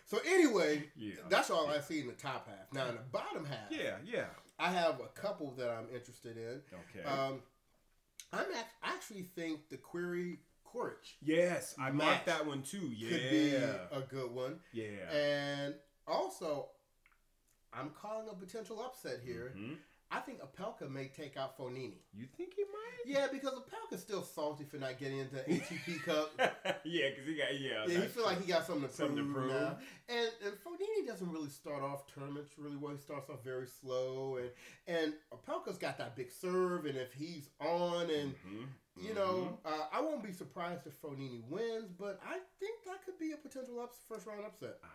So 0.07 0.19
anyway, 0.27 0.89
yeah. 0.97 1.15
that's 1.29 1.51
all 1.51 1.67
I 1.69 1.81
see 1.81 2.01
in 2.01 2.07
the 2.07 2.13
top 2.15 2.49
half. 2.49 2.73
Now 2.73 2.89
in 2.89 2.95
the 2.95 3.01
bottom 3.13 3.45
half, 3.45 3.71
yeah, 3.71 3.97
yeah. 4.05 4.27
I 4.59 4.71
have 4.71 5.01
a 5.01 5.09
couple 5.21 5.53
that 5.59 5.71
I'm 5.71 5.87
interested 5.95 6.37
in. 6.37 6.61
Okay. 6.73 7.07
Um, 7.09 7.41
I'm 8.33 8.47
act- 8.57 8.75
I 8.83 8.95
actually 8.95 9.23
think 9.23 9.69
the 9.69 9.77
Querrey 9.77 10.39
Quaritch 10.65 11.17
yes, 11.23 11.75
I 11.79 11.91
marked 11.91 12.27
that 12.27 12.45
one 12.47 12.63
too. 12.63 12.91
Yeah. 12.97 13.11
could 13.11 13.31
be 13.31 13.55
a 13.55 14.01
good 14.11 14.31
one, 14.31 14.59
yeah. 14.73 15.11
and 15.13 15.75
also 16.07 16.69
I'm 17.73 17.91
calling 17.91 18.29
a 18.31 18.35
potential 18.35 18.81
upset 18.83 19.21
here. 19.25 19.55
Mhm. 19.57 19.77
I 20.11 20.21
think 20.21 20.39
Opelka 20.41 20.89
may 20.89 21.09
take 21.09 21.37
out 21.37 21.59
Fognini. 21.59 21.99
You 22.15 22.27
think 22.37 22.55
he 22.55 22.63
might? 22.63 23.07
Yeah, 23.07 23.27
because 23.33 23.55
Opelka's 23.55 24.01
still 24.03 24.23
salty 24.23 24.63
for 24.65 24.77
not 24.77 24.99
getting 25.01 25.19
into 25.19 25.37
ATP 25.37 26.05
Cup. 26.05 26.31
yeah, 26.85 27.09
because 27.11 27.27
he 27.27 27.35
got 27.37 27.59
yeah. 27.61 27.85
Yeah, 27.89 28.01
he 28.03 28.07
feel 28.07 28.25
like 28.25 28.41
he 28.41 28.47
got 28.47 28.65
something 28.67 28.89
to 28.89 28.95
Something 28.95 29.17
to 29.17 29.23
prove, 29.25 29.35
prove. 29.51 29.51
now. 29.51 29.79
And 30.09 30.31
and 30.45 30.55
Fognini 30.63 30.86
doesn't 31.07 31.31
really 31.31 31.49
start 31.49 31.83
off 31.83 32.07
tournaments 32.13 32.53
really 32.59 32.77
well. 32.77 32.93
He 32.93 32.99
starts 32.99 33.31
off 33.31 33.43
very 33.45 33.67
slow, 33.67 34.37
and 34.37 34.51
and 34.87 35.15
Opelka's 35.33 35.79
got 35.79 35.99
that 35.99 36.17
big 36.17 36.31
serve, 36.31 36.87
and 36.87 36.97
if 36.99 37.13
he's 37.15 37.49
on, 37.61 38.11
and 38.11 38.35
Mhm, 38.35 38.67
you 38.97 39.15
know, 39.15 39.59
uh, 39.65 39.87
I 39.93 40.01
won't 40.01 40.23
be 40.23 40.33
surprised 40.33 40.87
if 40.87 41.01
Fognini 41.01 41.43
wins, 41.49 41.91
but 41.93 42.19
I 42.25 42.39
think 42.59 42.83
that 42.85 43.05
could 43.05 43.19
be 43.19 43.33
a 43.33 43.37
potential 43.37 43.79
ups, 43.81 43.99
first 44.09 44.27
round 44.27 44.45
upset. 44.45 44.79
Ah, 44.83 44.89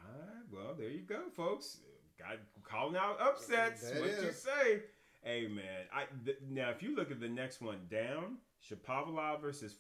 well, 0.52 0.74
there 0.76 0.90
you 0.90 1.02
go, 1.02 1.30
folks. 1.30 1.82
Got 2.18 2.38
calling 2.64 2.96
out 2.96 3.20
upsets. 3.20 3.90
That 3.90 4.02
what 4.02 4.24
you 4.24 4.32
say? 4.32 4.84
Hey 5.24 5.48
man, 5.48 5.86
I 5.94 6.06
th- 6.26 6.40
now 6.50 6.72
if 6.72 6.82
you 6.82 6.96
look 6.96 7.12
at 7.12 7.20
the 7.20 7.30
next 7.30 7.62
one 7.62 7.88
down, 7.90 8.38
Shapovalov 8.68 9.42
versus 9.42 9.74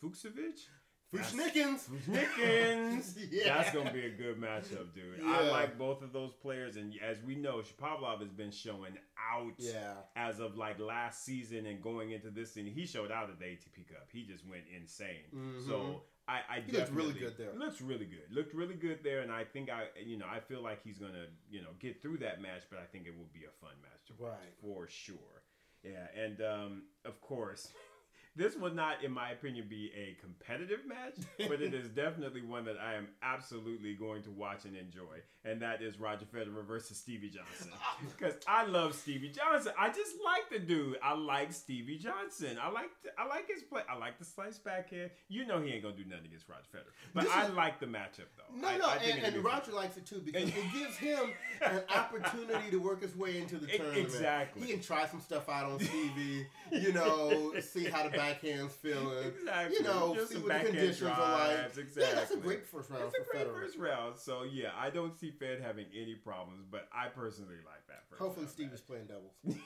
Fucsovics. 1.13 1.89
Fushnikins. 1.89 1.89
Fushnikins. 2.09 3.17
Yeah. 3.31 3.57
That's 3.57 3.71
gonna 3.73 3.91
be 3.91 4.05
a 4.05 4.09
good 4.09 4.39
matchup, 4.39 4.93
dude. 4.93 5.19
Yeah. 5.21 5.29
I 5.31 5.49
like 5.49 5.77
both 5.77 6.01
of 6.01 6.11
those 6.13 6.33
players, 6.33 6.75
and 6.75 6.93
as 7.03 7.17
we 7.25 7.35
know, 7.35 7.57
Shapovalov 7.61 8.19
has 8.21 8.31
been 8.31 8.51
showing 8.51 8.93
out. 9.33 9.53
Yeah. 9.57 9.93
As 10.15 10.39
of 10.39 10.57
like 10.57 10.79
last 10.79 11.23
season 11.25 11.65
and 11.65 11.81
going 11.81 12.11
into 12.11 12.29
this 12.29 12.53
season, 12.53 12.71
he 12.71 12.85
showed 12.85 13.11
out 13.11 13.29
at 13.29 13.39
the 13.39 13.45
ATP 13.45 13.87
Cup. 13.89 14.07
He 14.11 14.23
just 14.23 14.45
went 14.47 14.63
insane. 14.75 15.25
Mhm. 15.35 15.65
So 15.67 16.03
I, 16.27 16.39
I 16.49 16.59
He 16.65 16.71
looks 16.71 16.89
really 16.91 17.13
good 17.13 17.37
there. 17.37 17.53
Looks 17.55 17.81
really 17.81 18.05
good. 18.05 18.25
Looked 18.31 18.53
really 18.53 18.75
good 18.75 18.99
there, 19.03 19.21
and 19.21 19.31
I 19.31 19.43
think 19.43 19.69
I, 19.69 19.85
you 20.03 20.17
know, 20.17 20.27
I 20.31 20.39
feel 20.39 20.61
like 20.61 20.81
he's 20.83 20.97
gonna, 20.99 21.25
you 21.49 21.61
know, 21.61 21.69
get 21.79 22.01
through 22.01 22.17
that 22.19 22.41
match. 22.41 22.63
But 22.69 22.79
I 22.79 22.85
think 22.85 23.05
it 23.07 23.17
will 23.17 23.29
be 23.33 23.41
a 23.45 23.51
fun 23.65 23.75
match 23.81 24.05
to 24.07 24.13
watch 24.21 24.31
Right. 24.31 24.53
for 24.61 24.87
sure. 24.87 25.43
Yeah, 25.83 26.07
and 26.15 26.41
um, 26.41 26.83
of 27.05 27.19
course, 27.21 27.69
this 28.35 28.55
will 28.55 28.73
not, 28.73 29.03
in 29.03 29.11
my 29.11 29.31
opinion, 29.31 29.65
be 29.69 29.91
a 29.95 30.17
competitive 30.21 30.79
match, 30.87 31.15
but 31.49 31.61
it 31.61 31.73
is 31.73 31.87
definitely 31.95 32.41
one 32.41 32.65
that 32.65 32.77
I 32.79 32.93
am 32.95 33.09
absolutely 33.21 33.93
going 33.93 34.23
to 34.23 34.31
watch 34.31 34.65
and 34.65 34.75
enjoy, 34.77 35.19
and 35.43 35.61
that 35.61 35.81
is 35.81 35.99
Roger 35.99 36.25
Federer 36.25 36.65
versus 36.65 36.97
Stevie 36.97 37.29
Johnson. 37.29 37.71
Because 38.17 38.33
I 38.47 38.65
love 38.65 38.95
Stevie 38.95 39.29
Johnson. 39.29 39.73
I 39.77 39.89
just 39.89 40.15
like 40.25 40.49
the 40.49 40.57
dude. 40.59 40.97
I 41.03 41.13
like 41.13 41.53
Stevie 41.53 41.97
Johnson. 41.99 42.57
I 42.61 42.69
like 42.71 42.89
I 43.17 43.27
like 43.27 43.47
his 43.47 43.61
play. 43.63 43.81
I 43.89 43.95
like 43.97 44.17
the 44.17 44.25
slice 44.25 44.57
backhand. 44.57 45.11
You 45.27 45.45
know 45.45 45.61
he 45.61 45.71
ain't 45.71 45.83
gonna 45.83 45.95
do 45.95 46.05
nothing 46.05 46.25
against 46.25 46.47
Roger 46.49 46.63
Federer, 46.73 46.91
but 47.13 47.23
This 47.25 47.31
I 47.33 47.47
is- 47.47 47.53
like 47.53 47.79
the 47.79 47.85
matchup 47.85 48.29
though. 48.37 48.55
No, 48.59 48.67
I, 48.69 48.77
no, 48.77 48.87
I 48.87 48.97
think 48.97 49.17
and, 49.23 49.35
and. 49.35 49.43
Roger 49.43 49.71
likes 49.71 49.97
it 49.97 50.05
too 50.07 50.19
because 50.23 50.43
it 50.49 50.53
gives 50.73 50.97
him 50.97 51.19
an 51.61 51.81
opportunity 51.95 52.71
to 52.71 52.77
work 52.77 53.01
his 53.03 53.15
way 53.15 53.37
into 53.37 53.57
the 53.57 53.67
tournament. 53.67 53.99
exactly. 53.99 54.63
He 54.65 54.71
can 54.73 54.81
try 54.81 55.05
some 55.07 55.19
stuff 55.21 55.47
out 55.49 55.65
on 55.71 55.79
Stevie, 55.79 56.47
you 56.71 56.93
know, 56.93 57.53
see 57.61 57.85
how 57.85 58.03
the 58.07 58.17
backhand's 58.21 58.73
feeling. 58.75 59.25
Exactly. 59.27 59.77
You 59.77 59.83
know, 59.83 60.13
Just 60.15 60.31
see 60.31 60.37
what 60.39 60.61
the 60.61 60.65
conditions 60.69 61.01
are 61.03 61.07
like. 61.09 61.17
drives, 61.57 61.77
Yeah, 61.77 61.83
Exactly. 61.83 62.15
that's 62.15 62.31
a 62.31 62.37
great 62.37 62.65
first 62.65 62.89
round 62.89 63.03
It's 63.05 63.15
a 63.19 63.23
for 63.23 63.31
great 63.31 63.47
Federer. 63.47 63.59
first 63.61 63.77
round. 63.77 64.17
So 64.19 64.43
yeah, 64.43 64.69
I 64.77 64.89
don't 64.89 65.17
see 65.19 65.31
Fed 65.31 65.61
having 65.61 65.85
any 65.95 66.15
problems, 66.15 66.65
but 66.69 66.87
I 66.93 67.07
personally 67.07 67.55
like 67.65 67.85
that 67.87 68.03
first. 68.09 68.21
Hopefully, 68.21 68.47
Stevie's 68.47 68.71
match. 68.73 68.87
playing 68.87 69.05
doubles. 69.07 69.59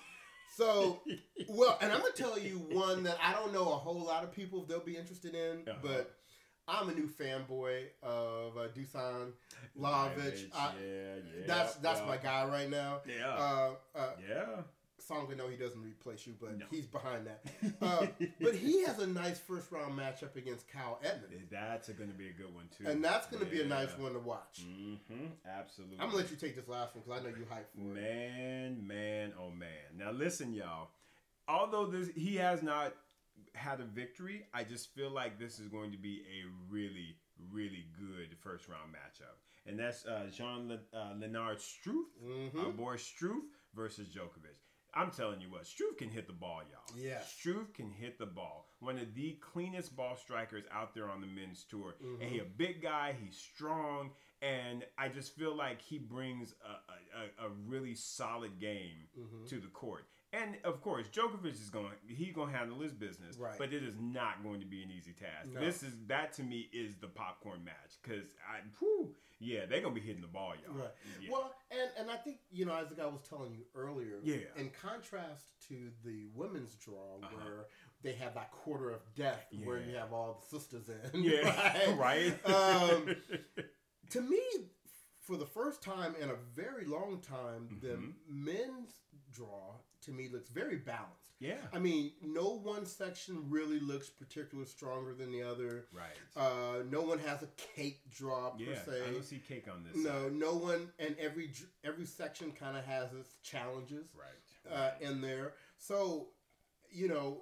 So, 0.56 1.02
well, 1.50 1.78
and 1.82 1.92
I'm 1.92 2.00
gonna 2.00 2.14
tell 2.14 2.40
you 2.40 2.58
one 2.72 3.04
that 3.04 3.18
I 3.22 3.34
don't 3.34 3.52
know 3.54 3.64
a 3.74 3.76
whole 3.78 4.00
lot 4.00 4.24
of 4.24 4.32
people 4.34 4.62
if 4.62 4.68
they'll 4.70 4.80
be 4.80 4.96
interested 4.96 5.36
in, 5.36 5.68
Uh-huh. 5.68 5.78
but 5.82 6.16
I'm 6.68 6.90
a 6.90 6.94
new 6.94 7.08
fanboy 7.08 7.84
of 8.02 8.58
uh, 8.58 8.68
Dusan 8.70 9.34
Lajovic. 9.80 10.48
Yeah, 10.54 10.72
yeah. 10.82 11.46
That's 11.46 11.76
that's 11.76 12.00
yeah. 12.00 12.06
my 12.08 12.18
guy 12.18 12.46
right 12.48 12.70
now. 12.70 13.02
Yeah. 13.08 13.28
Uh, 13.30 13.70
uh, 13.96 14.10
yeah. 14.28 14.46
Tsonga, 15.08 15.38
no, 15.38 15.48
he 15.48 15.56
doesn't 15.58 15.82
replace 15.82 16.26
you, 16.26 16.34
but 16.42 16.58
No. 16.58 16.66
he's 16.72 16.86
behind 16.88 17.28
that. 17.28 17.44
Uh, 17.82 18.08
but 18.42 18.56
he 18.56 18.84
has 18.84 19.00
a 19.00 19.06
nice 19.08 19.38
first 19.40 19.72
round 19.72 19.98
matchup 19.98 20.36
against 20.36 20.68
Kyle 20.72 21.00
Edmund, 21.04 21.48
That's 21.52 21.90
going 21.90 22.10
to 22.10 22.16
be 22.16 22.30
a 22.30 22.32
good 22.34 22.54
one 22.54 22.66
too. 22.78 22.88
and 22.90 23.04
that's 23.04 23.28
going 23.28 23.44
to 23.44 23.50
be 23.50 23.62
a 23.62 23.66
nice 23.66 23.96
one 23.98 24.14
to 24.14 24.20
watch. 24.20 24.62
Mm-hmm. 24.66 25.26
Absolutely. 25.48 25.98
I'm 26.00 26.08
gonna 26.08 26.18
let 26.22 26.32
you 26.32 26.38
take 26.38 26.56
this 26.56 26.68
last 26.68 26.96
one 26.96 27.04
because 27.06 27.22
I 27.22 27.24
know 27.24 27.36
you 27.38 27.46
hype 27.50 27.70
for 27.74 27.82
it. 27.82 28.02
Man, 28.02 28.88
man, 28.88 29.34
oh 29.40 29.52
man. 29.52 29.70
Now 29.98 30.12
listen, 30.12 30.54
y'all. 30.54 30.90
Although 31.48 31.86
this 31.88 32.10
he 32.16 32.36
has 32.38 32.64
not 32.64 32.94
had 33.54 33.80
a 33.82 33.86
victory, 33.86 34.48
I 34.54 34.64
just 34.64 34.94
feel 34.96 35.12
like 35.12 35.38
this 35.40 35.60
is 35.60 35.68
going 35.68 35.92
to 35.92 35.98
be 35.98 36.22
a 36.22 36.48
really, 36.74 37.16
really 37.52 37.86
good 38.00 38.36
first 38.42 38.68
round 38.68 38.92
matchup. 38.94 39.36
And 39.68 39.78
that's 39.80 40.06
uh, 40.06 40.28
Jean 40.32 40.68
Le- 40.70 40.98
uh, 40.98 41.14
Lennard 41.20 41.58
Struff, 41.58 42.06
Mhm. 42.26 42.64
our 42.66 42.72
boy 42.72 42.96
Struff 42.96 43.42
versus 43.76 44.08
Djokovic. 44.08 44.58
I'm 44.96 45.12
telling 45.12 45.42
you 45.42 45.52
what, 45.52 45.64
Struff 45.64 45.98
can 45.98 46.10
hit 46.10 46.26
the 46.28 46.34
ball, 46.34 46.62
y'all. 46.72 46.98
Yes. 46.98 47.36
Struff 47.38 47.74
can 47.74 47.90
hit 47.92 48.18
the 48.18 48.26
ball. 48.26 48.70
One 48.80 48.98
of 48.98 49.14
the 49.14 49.34
cleanest 49.42 49.96
ball 49.96 50.16
strikers 50.16 50.64
out 50.72 50.94
there 50.94 51.10
on 51.10 51.20
the 51.22 51.28
men's 51.28 51.64
tour. 51.66 51.96
Mhm. 52.02 52.22
And 52.22 52.30
he 52.32 52.40
a 52.40 52.46
big 52.46 52.82
guy, 52.82 53.14
he's 53.14 53.38
strong, 53.38 54.12
and 54.42 54.86
I 54.98 55.10
just 55.10 55.36
feel 55.36 55.56
like 55.56 55.82
he 55.82 55.98
brings 55.98 56.54
a, 56.64 57.44
a, 57.44 57.48
a, 57.48 57.50
really 57.50 57.96
solid 57.96 58.60
game 58.60 59.08
Mhm. 59.18 59.48
to 59.50 59.60
the 59.60 59.68
court. 59.68 60.08
And 60.42 60.58
of 60.64 60.82
course, 60.82 61.08
Djokovic 61.08 61.54
is 61.54 61.70
going 61.70 61.92
he's 62.08 62.34
going 62.34 62.52
to 62.52 62.58
handle 62.58 62.80
his 62.80 62.94
business, 62.94 63.38
Right. 63.38 63.58
but 63.58 63.72
it 63.74 63.84
is 63.84 63.96
not 64.00 64.44
going 64.44 64.60
to 64.60 64.66
be 64.66 64.84
an 64.84 64.90
easy 64.92 65.14
task. 65.14 65.50
No. 65.54 65.60
This 65.62 65.82
is 65.84 65.94
that 66.08 66.34
to 66.34 66.44
me 66.44 66.68
is 66.74 66.96
the 66.98 67.08
popcorn 67.08 67.64
match 67.64 68.02
cuz 68.04 68.34
I 68.50 68.60
whew, 68.80 69.16
yeah, 69.40 69.66
they're 69.66 69.82
going 69.82 69.94
to 69.96 70.00
be 70.02 70.06
hitting 70.06 70.22
the 70.22 70.28
ball, 70.28 70.54
y'all. 70.64 70.76
Right. 70.76 70.92
Yeah. 71.22 71.30
Well, 71.32 71.56
and 71.72 71.90
and 71.98 72.12
I 72.12 72.18
think 72.18 72.40
you 72.52 72.66
know, 72.66 72.76
as 72.76 72.90
the 72.90 72.96
guy 72.96 73.06
was 73.06 73.22
telling 73.30 73.54
you 73.54 73.66
earlier, 73.76 74.20
Yeah. 74.24 74.38
In 74.58 74.72
contrast 74.72 75.46
to 75.70 75.92
the 76.04 76.28
women's 76.34 76.76
draw, 76.76 77.18
Uh-huh. 77.24 77.36
where 77.38 77.66
they 78.02 78.14
have 78.14 78.34
that 78.36 78.52
quarter 78.52 78.90
of 78.92 79.02
death, 79.16 79.48
where 79.64 79.80
you 79.80 79.96
have 79.96 80.12
all 80.14 80.34
the 80.42 80.46
sisters 80.60 80.90
in, 80.90 81.24
yeah, 81.24 81.96
right. 81.96 82.34
Um, 82.46 83.16
to 84.12 84.22
me, 84.22 84.42
for 85.22 85.38
the 85.38 85.46
first 85.46 85.82
time 85.82 86.16
in 86.22 86.30
a 86.30 86.36
very 86.36 86.86
long 86.86 87.20
time, 87.22 87.80
the 87.82 87.96
Mhm. 87.98 88.14
men's 88.28 89.00
draw 89.32 89.80
to 90.06 90.12
me 90.12 90.30
looks 90.32 90.50
very 90.50 90.78
balanced. 90.78 91.34
yeah. 91.40 91.58
I 91.74 91.80
mean, 91.80 92.12
no 92.24 92.60
one 92.64 92.86
section 92.86 93.46
really 93.50 93.80
looks 93.80 94.10
particularly 94.10 94.68
stronger 94.70 95.14
than 95.14 95.32
the 95.32 95.44
other. 95.44 95.86
Right. 95.94 96.16
Uh, 96.36 96.84
no 96.90 97.02
one 97.02 97.20
has 97.20 97.44
a 97.44 97.48
cake 97.76 98.00
per 98.18 98.52
yeah, 98.58 98.76
se. 98.86 99.02
I 99.08 99.12
don't 99.12 99.24
see 99.26 99.40
cake 99.48 99.66
on 99.72 99.84
this. 99.84 99.96
No, 100.04 100.24
side. 100.24 100.34
no 100.34 100.54
one, 100.56 100.90
and 101.00 101.16
every 101.20 101.52
every 101.84 102.06
section 102.06 102.52
kind 102.52 102.78
of 102.78 102.86
has 102.86 103.12
its 103.14 103.36
challenges 103.44 104.06
Right. 104.16 104.74
uh, 104.74 104.92
in 105.02 105.22
there. 105.22 105.54
So, 105.78 106.28
you 106.90 107.08
know, 107.08 107.42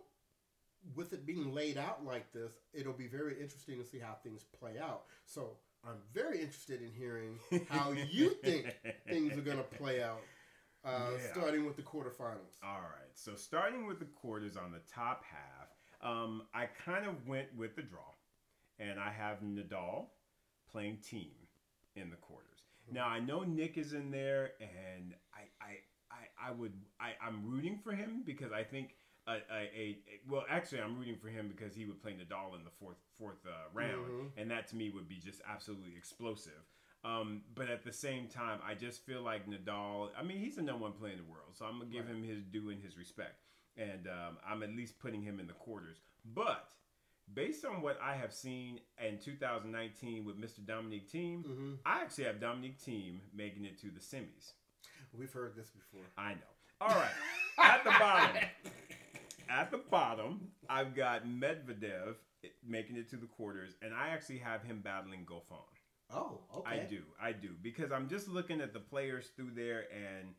with 0.95 1.13
it 1.13 1.25
being 1.25 1.53
laid 1.53 1.77
out 1.77 2.03
like 2.05 2.31
this, 2.33 2.51
it'll 2.73 2.93
be 2.93 3.07
very 3.07 3.33
interesting 3.39 3.77
to 3.79 3.85
see 3.85 3.99
how 3.99 4.15
things 4.23 4.43
play 4.59 4.79
out. 4.81 5.03
So, 5.25 5.57
I'm 5.85 5.97
very 6.13 6.39
interested 6.39 6.81
in 6.81 6.91
hearing 6.97 7.39
how 7.69 7.91
you 7.91 8.29
think 8.43 8.73
things 9.07 9.37
are 9.37 9.41
going 9.41 9.57
to 9.57 9.63
play 9.63 10.01
out, 10.01 10.21
uh, 10.83 11.11
Yeah. 11.11 11.31
starting 11.31 11.65
with 11.65 11.75
the 11.75 11.81
quarterfinals. 11.83 12.57
All 12.63 12.81
right. 12.81 13.09
So 13.15 13.35
starting 13.35 13.85
with 13.85 13.99
the 13.99 14.05
quarters 14.05 14.57
on 14.57 14.71
the 14.71 14.79
top 14.79 15.23
half, 15.23 15.69
um, 16.01 16.47
I 16.53 16.65
kind 16.65 17.05
of 17.05 17.27
went 17.27 17.53
with 17.55 17.75
the 17.75 17.81
draw, 17.83 18.13
and 18.79 18.99
I 18.99 19.11
have 19.11 19.39
Nadal 19.41 20.09
playing 20.67 20.97
Thiem 20.97 21.47
in 21.95 22.09
the 22.09 22.17
quarters. 22.17 22.63
Now 22.91 23.07
I 23.07 23.19
know 23.19 23.43
Nick 23.43 23.77
is 23.77 23.93
in 23.93 24.11
there, 24.11 24.53
and 24.59 25.15
I 25.33 25.43
I, 25.63 25.79
I, 26.11 26.49
I 26.49 26.51
would 26.51 26.73
I, 26.99 27.13
I'm 27.25 27.49
rooting 27.49 27.77
for 27.77 27.93
him 27.93 28.23
because 28.25 28.51
I 28.51 28.63
think. 28.63 28.95
A, 29.25 29.35
a, 29.49 29.61
a, 29.73 29.97
well, 30.27 30.43
actually, 30.49 30.81
I'm 30.81 30.99
rooting 30.99 31.15
for 31.15 31.29
him 31.29 31.47
because 31.47 31.73
he 31.73 31.85
would 31.85 32.01
play 32.01 32.11
Nadal 32.11 32.57
in 32.57 32.65
the 32.65 32.69
fourth 32.77 32.97
fourth 33.17 33.37
uh, 33.45 33.51
round, 33.73 34.11
Mhm. 34.11 34.31
and 34.35 34.51
that 34.51 34.67
to 34.67 34.75
me 34.75 34.89
would 34.89 35.07
be 35.07 35.15
just 35.15 35.41
absolutely 35.47 35.95
explosive. 35.95 36.61
Um, 37.05 37.41
but 37.53 37.69
at 37.69 37.83
the 37.83 37.91
same 37.91 38.27
time, 38.27 38.59
I 38.65 38.75
just 38.75 39.05
feel 39.05 39.21
like 39.21 39.45
Nadal. 39.49 40.09
I 40.17 40.23
mean, 40.23 40.37
he's 40.39 40.55
the 40.55 40.61
number 40.61 40.83
one 40.83 40.93
player 40.93 41.11
in 41.11 41.17
the 41.17 41.23
world, 41.31 41.51
so 41.53 41.65
I'm 41.65 41.79
gonna 41.79 41.89
give 41.91 42.05
Right. 42.05 42.15
him 42.15 42.23
his 42.23 42.43
due 42.43 42.69
and 42.69 42.81
his 42.81 42.97
respect, 42.97 43.41
and 43.75 44.07
um, 44.07 44.37
I'm 44.47 44.63
at 44.63 44.69
least 44.69 44.99
putting 44.99 45.21
him 45.21 45.39
in 45.39 45.47
the 45.47 45.53
quarters. 45.53 45.97
But 46.23 46.69
based 47.33 47.65
on 47.65 47.81
what 47.81 47.99
I 48.01 48.15
have 48.15 48.33
seen 48.33 48.79
in 49.05 49.19
2019 49.19 50.23
with 50.23 50.39
Mr. 50.39 50.65
Dominic 50.65 51.09
Thiem, 51.09 51.43
hmm 51.45 51.73
I 51.85 52.01
actually 52.01 52.23
have 52.25 52.39
Dominic 52.39 52.79
Thiem 52.79 53.19
making 53.35 53.65
it 53.65 53.77
to 53.81 53.87
the 53.91 53.99
semis. 53.99 54.53
We've 55.11 55.31
heard 55.33 55.55
this 55.57 55.69
before. 55.71 56.05
I 56.17 56.33
know. 56.35 56.51
All 56.81 56.87
right, 56.87 57.11
at 57.59 57.83
the 57.83 57.91
bottom, 57.99 58.43
at 59.49 59.71
the 59.71 59.77
bottom, 59.77 60.51
I've 60.69 60.95
got 60.95 61.25
Medvedev 61.25 62.15
making 62.65 62.95
it 62.97 63.09
to 63.09 63.17
the 63.17 63.27
quarters, 63.27 63.73
and 63.81 63.93
I 63.93 64.09
actually 64.09 64.39
have 64.39 64.63
him 64.63 64.81
battling 64.81 65.25
Goffin. 65.25 65.59
Oh, 66.11 66.41
okay. 66.57 66.81
I 66.81 66.83
do, 66.85 67.01
I 67.21 67.31
do, 67.31 67.49
because 67.61 67.91
I'm 67.91 68.07
just 68.09 68.27
looking 68.27 68.61
at 68.61 68.73
the 68.73 68.79
players 68.79 69.27
through 69.35 69.51
there, 69.55 69.85
and 69.91 70.29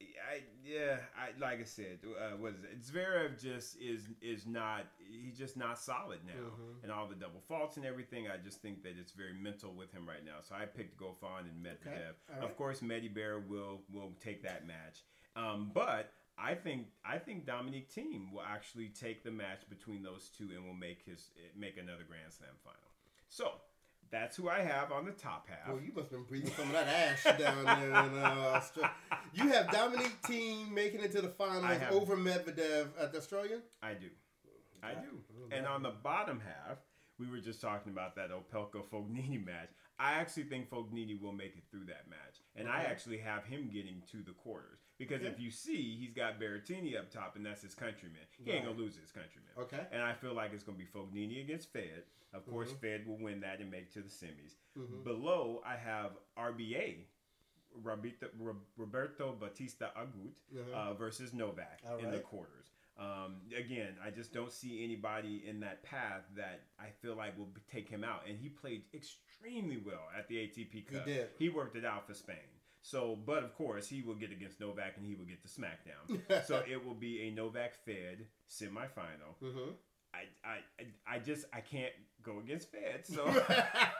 I, 0.00 0.42
yeah, 0.64 0.96
I 1.16 1.38
like 1.40 1.60
I 1.60 1.64
said, 1.64 1.98
uh, 2.04 2.36
what 2.36 2.54
is 2.54 2.64
it? 2.64 2.82
Zverev 2.82 3.40
just 3.40 3.76
is 3.80 4.02
is 4.20 4.46
not 4.46 4.86
he's 5.08 5.38
just 5.38 5.56
not 5.56 5.78
solid 5.78 6.18
now, 6.26 6.32
Mhm. 6.32 6.82
and 6.82 6.90
all 6.90 7.06
the 7.06 7.14
double 7.14 7.40
faults 7.40 7.76
and 7.76 7.86
everything. 7.86 8.26
I 8.28 8.36
just 8.36 8.60
think 8.62 8.82
that 8.82 8.94
it's 8.98 9.12
very 9.12 9.34
mental 9.34 9.72
with 9.74 9.92
him 9.92 10.08
right 10.08 10.24
now. 10.24 10.40
So 10.40 10.56
I 10.56 10.66
picked 10.66 10.96
Goffin 10.98 11.42
and 11.48 11.64
Medvedev. 11.64 12.14
all 12.30 12.40
right. 12.40 12.44
Of 12.50 12.56
course, 12.56 12.80
Medibear 12.80 13.46
will 13.46 13.82
will 13.92 14.12
take 14.20 14.42
that 14.42 14.66
match, 14.66 15.04
um, 15.36 15.70
but. 15.72 16.12
I 16.38 16.54
think 16.54 16.86
I 17.04 17.18
think 17.18 17.44
Dominic 17.44 17.90
Thiem 17.92 18.32
will 18.32 18.40
actually 18.42 18.88
take 18.88 19.22
the 19.22 19.30
match 19.30 19.68
between 19.68 20.02
those 20.02 20.30
two 20.30 20.48
and 20.56 20.64
will 20.64 20.72
make 20.72 21.02
his 21.02 21.30
make 21.54 21.76
another 21.76 22.04
Grand 22.04 22.32
Slam 22.32 22.56
final. 22.64 22.90
So 23.28 23.60
that's 24.12 24.36
who 24.36 24.48
I 24.48 24.60
have 24.60 24.92
on 24.92 25.06
the 25.06 25.10
top 25.12 25.48
half. 25.48 25.68
Well, 25.68 25.80
you 25.82 25.90
must 25.94 26.10
have 26.10 26.20
been 26.20 26.24
breathing 26.24 26.52
some 26.56 26.66
of 26.66 26.72
that 26.72 26.86
ash 26.86 27.24
down 27.24 27.64
there 27.64 27.88
in 28.04 28.18
uh, 28.18 28.52
Australia. 28.54 28.92
You 29.34 29.48
have 29.48 29.70
Dominic 29.72 30.12
Thiem 30.22 30.70
making 30.70 31.00
it 31.00 31.10
to 31.12 31.22
the 31.22 31.28
finals 31.28 31.64
have- 31.78 31.92
over 31.92 32.16
Medvedev 32.16 32.88
at 33.00 33.12
the 33.12 33.18
Australian. 33.18 33.62
I 33.82 33.94
do. 33.94 34.08
I 34.82 34.94
do. 34.94 35.22
And 35.50 35.66
on 35.66 35.82
the 35.82 35.92
bottom 36.02 36.40
half, 36.40 36.78
we 37.18 37.28
were 37.30 37.38
just 37.40 37.60
talking 37.60 37.92
about 37.92 38.14
that 38.16 38.30
Opelka 38.30 38.84
Fognini 38.84 39.44
match. 39.44 39.70
I 39.98 40.14
actually 40.14 40.44
think 40.44 40.68
Fognini 40.68 41.20
will 41.20 41.32
make 41.32 41.56
it 41.56 41.62
through 41.70 41.86
that 41.86 42.08
match, 42.10 42.40
and 42.56 42.68
I 42.68 42.82
actually 42.82 43.18
have 43.18 43.44
him 43.44 43.70
getting 43.72 44.02
to 44.10 44.18
the 44.18 44.32
quarters 44.32 44.80
because 45.08 45.24
if 45.24 45.38
you 45.40 45.50
see, 45.50 45.96
he's 45.98 46.12
got 46.12 46.40
Berrettini 46.40 46.98
up 46.98 47.10
top, 47.10 47.36
and 47.36 47.44
that's 47.44 47.62
his 47.62 47.74
countryman. 47.74 48.20
He 48.44 48.50
ain't 48.50 48.64
gonna 48.64 48.76
lose 48.78 48.96
his 48.96 49.10
countryman. 49.10 49.50
Okay. 49.58 49.86
And 49.92 50.02
I 50.02 50.12
feel 50.14 50.34
like 50.34 50.52
it's 50.52 50.62
gonna 50.62 50.78
be 50.78 50.86
Fognini 50.86 51.40
against 51.42 51.72
Fed. 51.72 52.04
Of 52.32 52.46
course, 52.46 52.72
Mhm. 52.72 52.80
Fed 52.80 53.06
will 53.06 53.18
win 53.18 53.40
that 53.40 53.60
and 53.60 53.70
make 53.70 53.82
it 53.84 53.92
to 53.92 54.00
the 54.02 54.08
semis. 54.08 54.54
Mhm. 54.76 55.04
Below, 55.04 55.62
I 55.64 55.76
have 55.76 56.16
RBA. 56.36 57.06
Roberto, 57.82 58.28
Roberto 58.76 59.32
Bautista 59.34 59.92
Agut 59.96 60.34
Uh-huh. 60.54 60.72
uh, 60.90 60.94
versus 60.94 61.32
Novak 61.32 61.80
All 61.86 61.96
in 61.98 62.10
the 62.10 62.20
quarters. 62.20 62.70
Um, 62.98 63.40
again, 63.56 63.96
I 64.02 64.10
just 64.10 64.32
don't 64.34 64.52
see 64.52 64.84
anybody 64.84 65.46
in 65.46 65.60
that 65.60 65.82
path 65.82 66.24
that 66.34 66.60
I 66.78 66.90
feel 66.90 67.14
like 67.14 67.36
will 67.38 67.50
take 67.66 67.88
him 67.88 68.04
out. 68.04 68.26
And 68.28 68.38
he 68.38 68.50
played 68.50 68.84
extremely 68.92 69.78
well 69.78 70.06
at 70.14 70.28
the 70.28 70.36
ATP 70.36 70.82
Cup. 70.82 71.06
He 71.06 71.14
did. 71.14 71.30
He 71.38 71.48
worked 71.48 71.74
it 71.74 71.86
out 71.86 72.06
for 72.06 72.12
Spain. 72.12 72.36
So, 72.82 73.16
but 73.24 73.44
of 73.44 73.54
course, 73.54 73.88
he 73.88 74.02
will 74.02 74.16
get 74.16 74.32
against 74.32 74.60
Novak 74.60 74.94
and 74.96 75.06
he 75.06 75.14
will 75.14 75.24
get 75.24 75.42
the 75.42 75.48
smackdown. 75.48 76.44
so 76.46 76.62
it 76.68 76.84
will 76.84 76.94
be 76.94 77.28
a 77.28 77.30
Novak 77.30 77.74
Fed 77.84 78.26
semifinal. 78.50 79.36
Mhm. 79.42 79.74
I, 80.14 80.24
I, 80.44 80.58
I- 81.16 81.18
just 81.20 81.46
I 81.54 81.60
can't 81.60 81.92
go 82.22 82.38
against 82.40 82.70
Fed. 82.70 83.06
So 83.06 83.24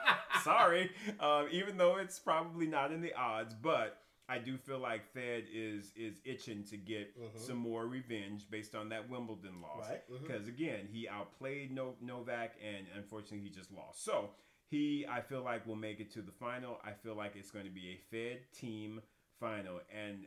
sorry. 0.43 0.91
Um, 1.19 1.47
even 1.51 1.77
though 1.77 1.97
it's 1.97 2.19
probably 2.19 2.67
not 2.67 2.91
in 2.91 3.01
the 3.01 3.13
odds, 3.13 3.53
but 3.53 3.99
I 4.29 4.37
do 4.39 4.57
feel 4.57 4.79
like 4.79 5.11
Fed 5.13 5.45
is 5.53 5.91
is 5.95 6.19
itching 6.25 6.63
to 6.65 6.77
get 6.77 7.17
Mhm. 7.19 7.39
some 7.39 7.57
more 7.57 7.87
revenge 7.87 8.49
based 8.49 8.73
on 8.75 8.89
that 8.89 9.09
Wimbledon 9.09 9.61
loss. 9.61 9.89
Right, 9.89 10.09
mhm. 10.11 10.21
Because 10.21 10.47
again, 10.47 10.87
he 10.91 11.07
outplayed 11.07 11.71
no- 11.71 11.95
Novak, 12.01 12.55
and 12.63 12.85
unfortunately, 12.95 13.41
he 13.41 13.49
just 13.49 13.71
lost. 13.71 14.03
So 14.03 14.29
he, 14.73 15.05
I 15.07 15.21
feel 15.21 15.43
like, 15.43 15.67
will 15.67 15.75
make 15.75 15.99
it 15.99 16.11
to 16.13 16.21
the 16.23 16.31
final. 16.31 16.79
I 16.83 16.93
feel 16.93 17.15
like 17.15 17.33
it's 17.35 17.51
going 17.51 17.65
to 17.65 17.71
be 17.71 17.89
a 17.91 17.97
Fed 18.09 18.39
Thiem 18.55 18.97
final, 19.39 19.81
and 19.93 20.25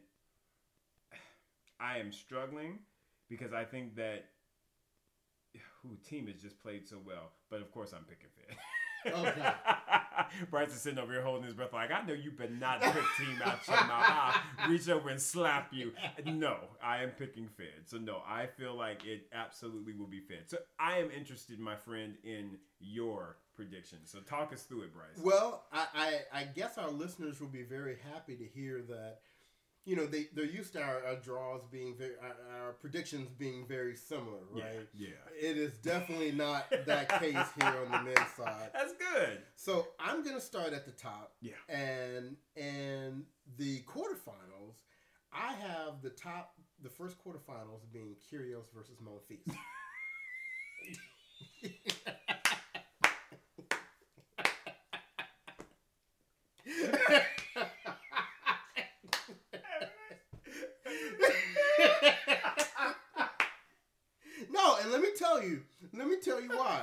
I 1.81 1.99
am 1.99 2.13
struggling 2.13 2.79
because 3.29 3.53
I 3.53 3.65
think 3.65 3.97
that 3.97 4.27
who 5.83 5.97
Thiem 6.09 6.33
has 6.33 6.41
just 6.41 6.63
played 6.63 6.87
so 6.87 6.99
well. 7.05 7.33
But 7.51 7.61
of 7.61 7.73
course, 7.73 7.93
I'm 7.93 8.05
picking 8.05 8.31
Fed. 8.37 8.57
Okay. 9.07 9.53
Bryce 10.51 10.75
is 10.75 10.81
sitting 10.81 10.99
over 10.99 11.13
here 11.13 11.23
holding 11.23 11.45
his 11.45 11.55
breath, 11.55 11.73
like 11.73 11.91
I 11.91 12.03
know 12.03 12.13
you 12.13 12.31
better 12.31 12.53
not 12.53 12.81
pick 12.81 12.93
Thiem 12.93 13.43
out 13.43 13.67
your 13.67 13.77
mouth. 13.77 14.37
I'll 14.59 14.71
reach 14.71 14.89
over 14.89 15.09
and 15.09 15.21
slap 15.21 15.73
you. 15.73 15.93
No, 16.25 16.57
I 16.83 17.03
am 17.03 17.11
picking 17.11 17.49
Fed. 17.57 17.87
So 17.87 17.99
no, 17.99 18.23
I 18.27 18.47
feel 18.47 18.75
like 18.75 19.05
it 19.05 19.27
absolutely 19.33 19.93
will 19.93 20.07
be 20.07 20.21
Fed. 20.21 20.45
So 20.47 20.59
I 20.79 20.99
am 20.99 21.11
interested, 21.11 21.59
my 21.59 21.77
friend, 21.77 22.15
in 22.25 22.59
your 22.81 23.37
prediction. 23.55 23.99
So 24.05 24.19
talk 24.21 24.53
us 24.53 24.63
through 24.63 24.83
it, 24.83 24.95
Bryce. 24.95 25.25
Well, 25.25 25.65
I, 25.73 25.87
I, 26.33 26.41
I 26.41 26.45
guess 26.45 26.79
our 26.79 26.91
listeners 26.91 27.41
will 27.41 27.49
be 27.49 27.63
very 27.63 27.97
happy 28.13 28.37
to 28.37 28.45
hear 28.45 28.83
that. 28.89 29.19
You 29.87 29.95
know, 29.95 30.07
they 30.07 30.27
they're 30.35 30.45
used 30.45 30.73
to 30.73 30.83
our, 30.83 31.01
our 31.07 31.15
draws 31.17 31.63
being 31.71 31.95
very, 31.97 32.15
our, 32.21 32.67
our 32.67 32.73
predictions 32.73 33.29
being 33.39 33.67
very 33.69 33.95
similar, 33.95 34.41
right? 34.53 34.89
Yeah, 34.93 35.11
It 35.41 35.57
is 35.57 35.79
definitely 35.79 36.33
not 36.33 36.69
that 36.87 37.09
case 37.21 37.37
here 37.61 37.75
on 37.85 37.93
the 37.93 38.03
men's 38.03 38.33
side. 38.37 38.71
that's 38.75 38.95
good. 38.95 39.39
So 39.55 39.87
I'm 40.01 40.25
gonna 40.25 40.41
start 40.41 40.73
at 40.73 40.87
the 40.87 40.93
top. 40.93 41.35
Yeah. 41.41 41.53
And 41.69 42.37
and 42.57 43.25
the 43.59 43.83
quarterfinals, 43.83 44.75
I 45.33 45.53
have 45.53 46.03
the 46.03 46.11
top 46.11 46.55
the 46.83 46.91
first 46.91 47.17
quarterfinals 47.25 47.83
being 47.93 48.17
Kyrgios 48.31 48.65
versus 48.75 48.97
Monfils. 49.01 49.55
no, 64.51 64.77
and 64.83 64.91
let 64.91 65.01
me 65.01 65.09
tell 65.17 65.43
you, 65.43 65.63
let 65.95 66.07
me 66.07 66.17
tell 66.23 66.41
you 66.41 66.49
why. 66.51 66.83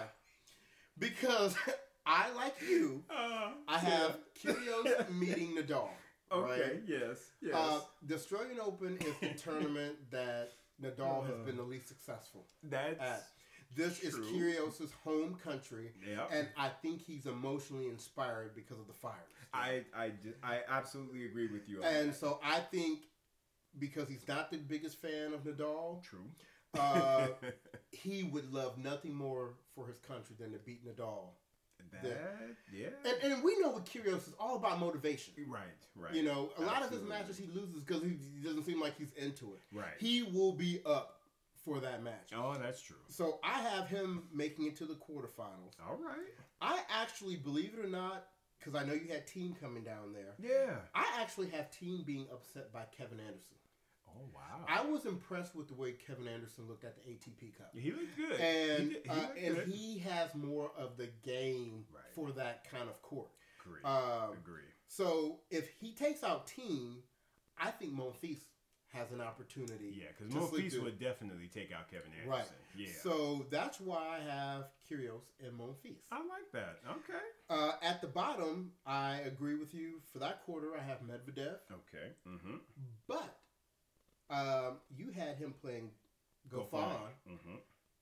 Because 1.44 1.58
I 2.06 2.32
like 2.34 2.56
you, 2.68 3.04
Uh, 3.10 3.52
I 3.68 3.78
have 3.78 4.18
Kyrgios 4.44 5.10
meeting 5.14 5.56
Nadal. 5.56 5.89
Okay. 6.32 6.62
right? 6.62 6.82
Yes. 6.88 7.18
Yes. 7.41 7.54
Uh, 7.54 7.80
the 8.08 8.16
Australian 8.16 8.60
Open 8.60 8.98
is 8.98 9.14
the 9.22 9.30
tournament 9.44 9.96
that 10.12 10.50
Nadal 10.82 11.26
has 11.26 11.36
Uh. 11.36 11.44
been 11.46 11.58
the 11.58 11.64
least 11.64 11.88
successful 11.88 12.46
that's. 12.64 13.00
at. 13.00 13.24
This 13.76 14.02
is 14.02 14.14
True. 14.14 14.26
Kyrgios' 14.26 14.91
home 15.04 15.34
country, 15.44 15.94
yeah. 16.08 16.26
and 16.32 16.48
I 16.56 16.70
think 16.70 17.02
he's 17.02 17.26
emotionally 17.26 17.88
inspired 17.88 18.54
because 18.54 18.78
of 18.78 18.86
the 18.86 18.94
fire. 18.94 19.26
I, 19.52 19.84
I, 19.96 20.12
I 20.44 20.60
absolutely 20.70 21.26
agree 21.26 21.48
with 21.48 21.68
you. 21.68 21.80
on 21.82 21.86
and 21.91 22.10
that. 22.12 22.16
so 22.16 22.39
I 22.44 22.60
think 22.60 23.00
because 23.80 24.08
he's 24.08 24.28
not 24.28 24.52
the 24.52 24.58
biggest 24.58 25.02
fan 25.02 25.34
of 25.34 25.44
Nadal, 25.44 26.04
True. 26.04 26.30
Uh, 26.78 27.28
he 27.91 28.24
would 28.24 28.51
love 28.53 28.78
nothing 28.78 29.13
more 29.13 29.53
for 29.76 29.88
his 29.88 29.97
country 29.99 30.36
than 30.39 30.51
to 30.51 30.59
beat 30.59 30.86
Nadal. 30.86 31.30
that, 31.91 32.55
yeah. 32.71 32.88
And, 33.05 33.34
and 33.34 33.43
we 33.43 33.59
know 33.59 33.69
what 33.69 33.86
Kyrgios, 33.86 34.28
is 34.28 34.34
all 34.39 34.55
about 34.55 34.80
motivation. 34.80 35.34
right, 35.47 35.61
right. 35.95 36.13
You 36.13 36.24
know, 36.24 36.49
a 36.57 36.61
lot 36.63 36.84
of 36.84 36.89
his 36.89 37.03
matches 37.03 37.38
he 37.38 37.47
loses 37.53 37.84
because 37.84 38.01
he, 38.01 38.17
he 38.36 38.43
doesn't 38.43 38.63
seem 38.63 38.82
like 38.82 38.97
he's 38.97 39.13
into 39.13 39.53
it. 39.53 39.61
Right. 39.78 39.93
He 39.99 40.24
will 40.24 40.53
be 40.53 40.82
up 40.86 41.19
for 41.63 41.80
that 41.80 42.03
match. 42.03 42.32
oh, 42.36 42.57
that's 42.61 42.82
true. 42.82 42.97
So 43.07 43.39
I 43.43 43.59
have 43.61 43.88
him 43.88 44.24
making 44.34 44.65
it 44.67 44.76
to 44.78 44.86
the 44.86 44.95
quarterfinals. 44.95 45.76
All 45.88 45.97
right. 46.03 46.17
I 46.61 46.80
actually, 46.89 47.36
believe 47.38 47.74
it 47.78 47.86
or 47.86 47.89
not, 47.89 48.26
because 48.59 48.76
I 48.76 48.86
know 48.86 48.93
you 48.93 49.07
had 49.09 49.28
Thiem 49.28 49.59
coming 49.59 49.84
down 49.84 50.13
there, 50.13 50.34
Yeah. 50.39 50.76
I 50.95 51.05
actually 51.21 51.49
have 51.49 51.69
Thiem 51.71 52.05
being 52.05 52.28
upset 52.34 52.74
by 52.74 52.84
Kevin 52.97 53.19
Anderson. 53.19 53.55
Oh 54.16 54.26
wow. 54.34 54.66
I 54.68 54.86
was 54.86 55.05
impressed 55.05 55.55
with 55.55 55.68
the 55.68 55.74
way 55.76 55.93
Kevin 55.93 56.28
Anderson 56.28 56.68
looked 56.68 56.84
at 56.84 56.95
the 56.95 57.01
ATP 57.09 57.57
Cup. 57.57 57.72
he 57.74 57.91
looked 57.91 58.16
good. 58.18 58.39
And 58.39 58.84
he, 58.84 58.93
did- 58.95 59.03
he 59.03 59.09
uh, 59.09 59.28
and 59.45 59.55
good. 59.55 59.68
he 59.68 59.97
has 59.99 60.34
more 60.36 60.72
of 60.78 60.97
the 60.97 61.09
game 61.24 61.86
Right. 61.93 62.03
for 62.16 62.32
that 62.34 62.70
kind 62.70 62.89
of 62.89 63.01
court. 63.01 63.30
agree. 63.66 63.82
Um, 63.84 64.34
agree. 64.34 64.61
so 64.88 65.39
if 65.49 65.70
he 65.80 65.93
takes 65.93 66.24
out 66.24 66.47
Thiem, 66.47 66.95
I 67.57 67.72
think 67.72 67.93
Monfils 67.93 68.39
has 68.93 69.11
an 69.11 69.22
opportunity. 69.22 69.97
Yeah, 70.01 70.05
because 70.16 70.32
Monfils 70.34 70.82
would 70.84 70.99
definitely 70.99 71.47
take 71.51 71.72
out 71.72 71.89
Kevin 71.89 72.11
Anderson. 72.11 72.30
Right. 72.30 72.45
Yeah. 72.78 72.89
So 73.01 73.45
that's 73.49 73.80
why 73.82 74.20
I 74.20 74.32
have 74.32 74.66
Kyrgios 74.89 75.22
and 75.43 75.57
Monfils. 75.59 75.97
I 76.11 76.18
like 76.20 76.51
that. 76.53 76.78
Okay. 76.88 77.24
Uh, 77.49 77.72
at 77.82 78.01
the 78.01 78.07
bottom, 78.07 78.72
I 78.86 79.16
agree 79.26 79.55
with 79.55 79.74
you. 79.74 79.93
For 80.11 80.20
that 80.20 80.43
quarter, 80.45 80.74
I 80.80 80.84
have 80.84 80.99
Medvedev, 80.99 81.55
Okay. 81.72 82.11
Mm-hmm. 82.28 82.57
but 83.07 83.36
um, 84.30 84.78
you 84.95 85.11
had 85.11 85.38
him 85.38 85.53
playing 85.61 85.89
Goffin. 86.51 86.71
Mm-hmm. 87.30 87.55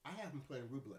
I 0.05 0.09
have 0.22 0.32
him 0.32 0.41
playing 0.47 0.63
Rublev. 0.65 0.97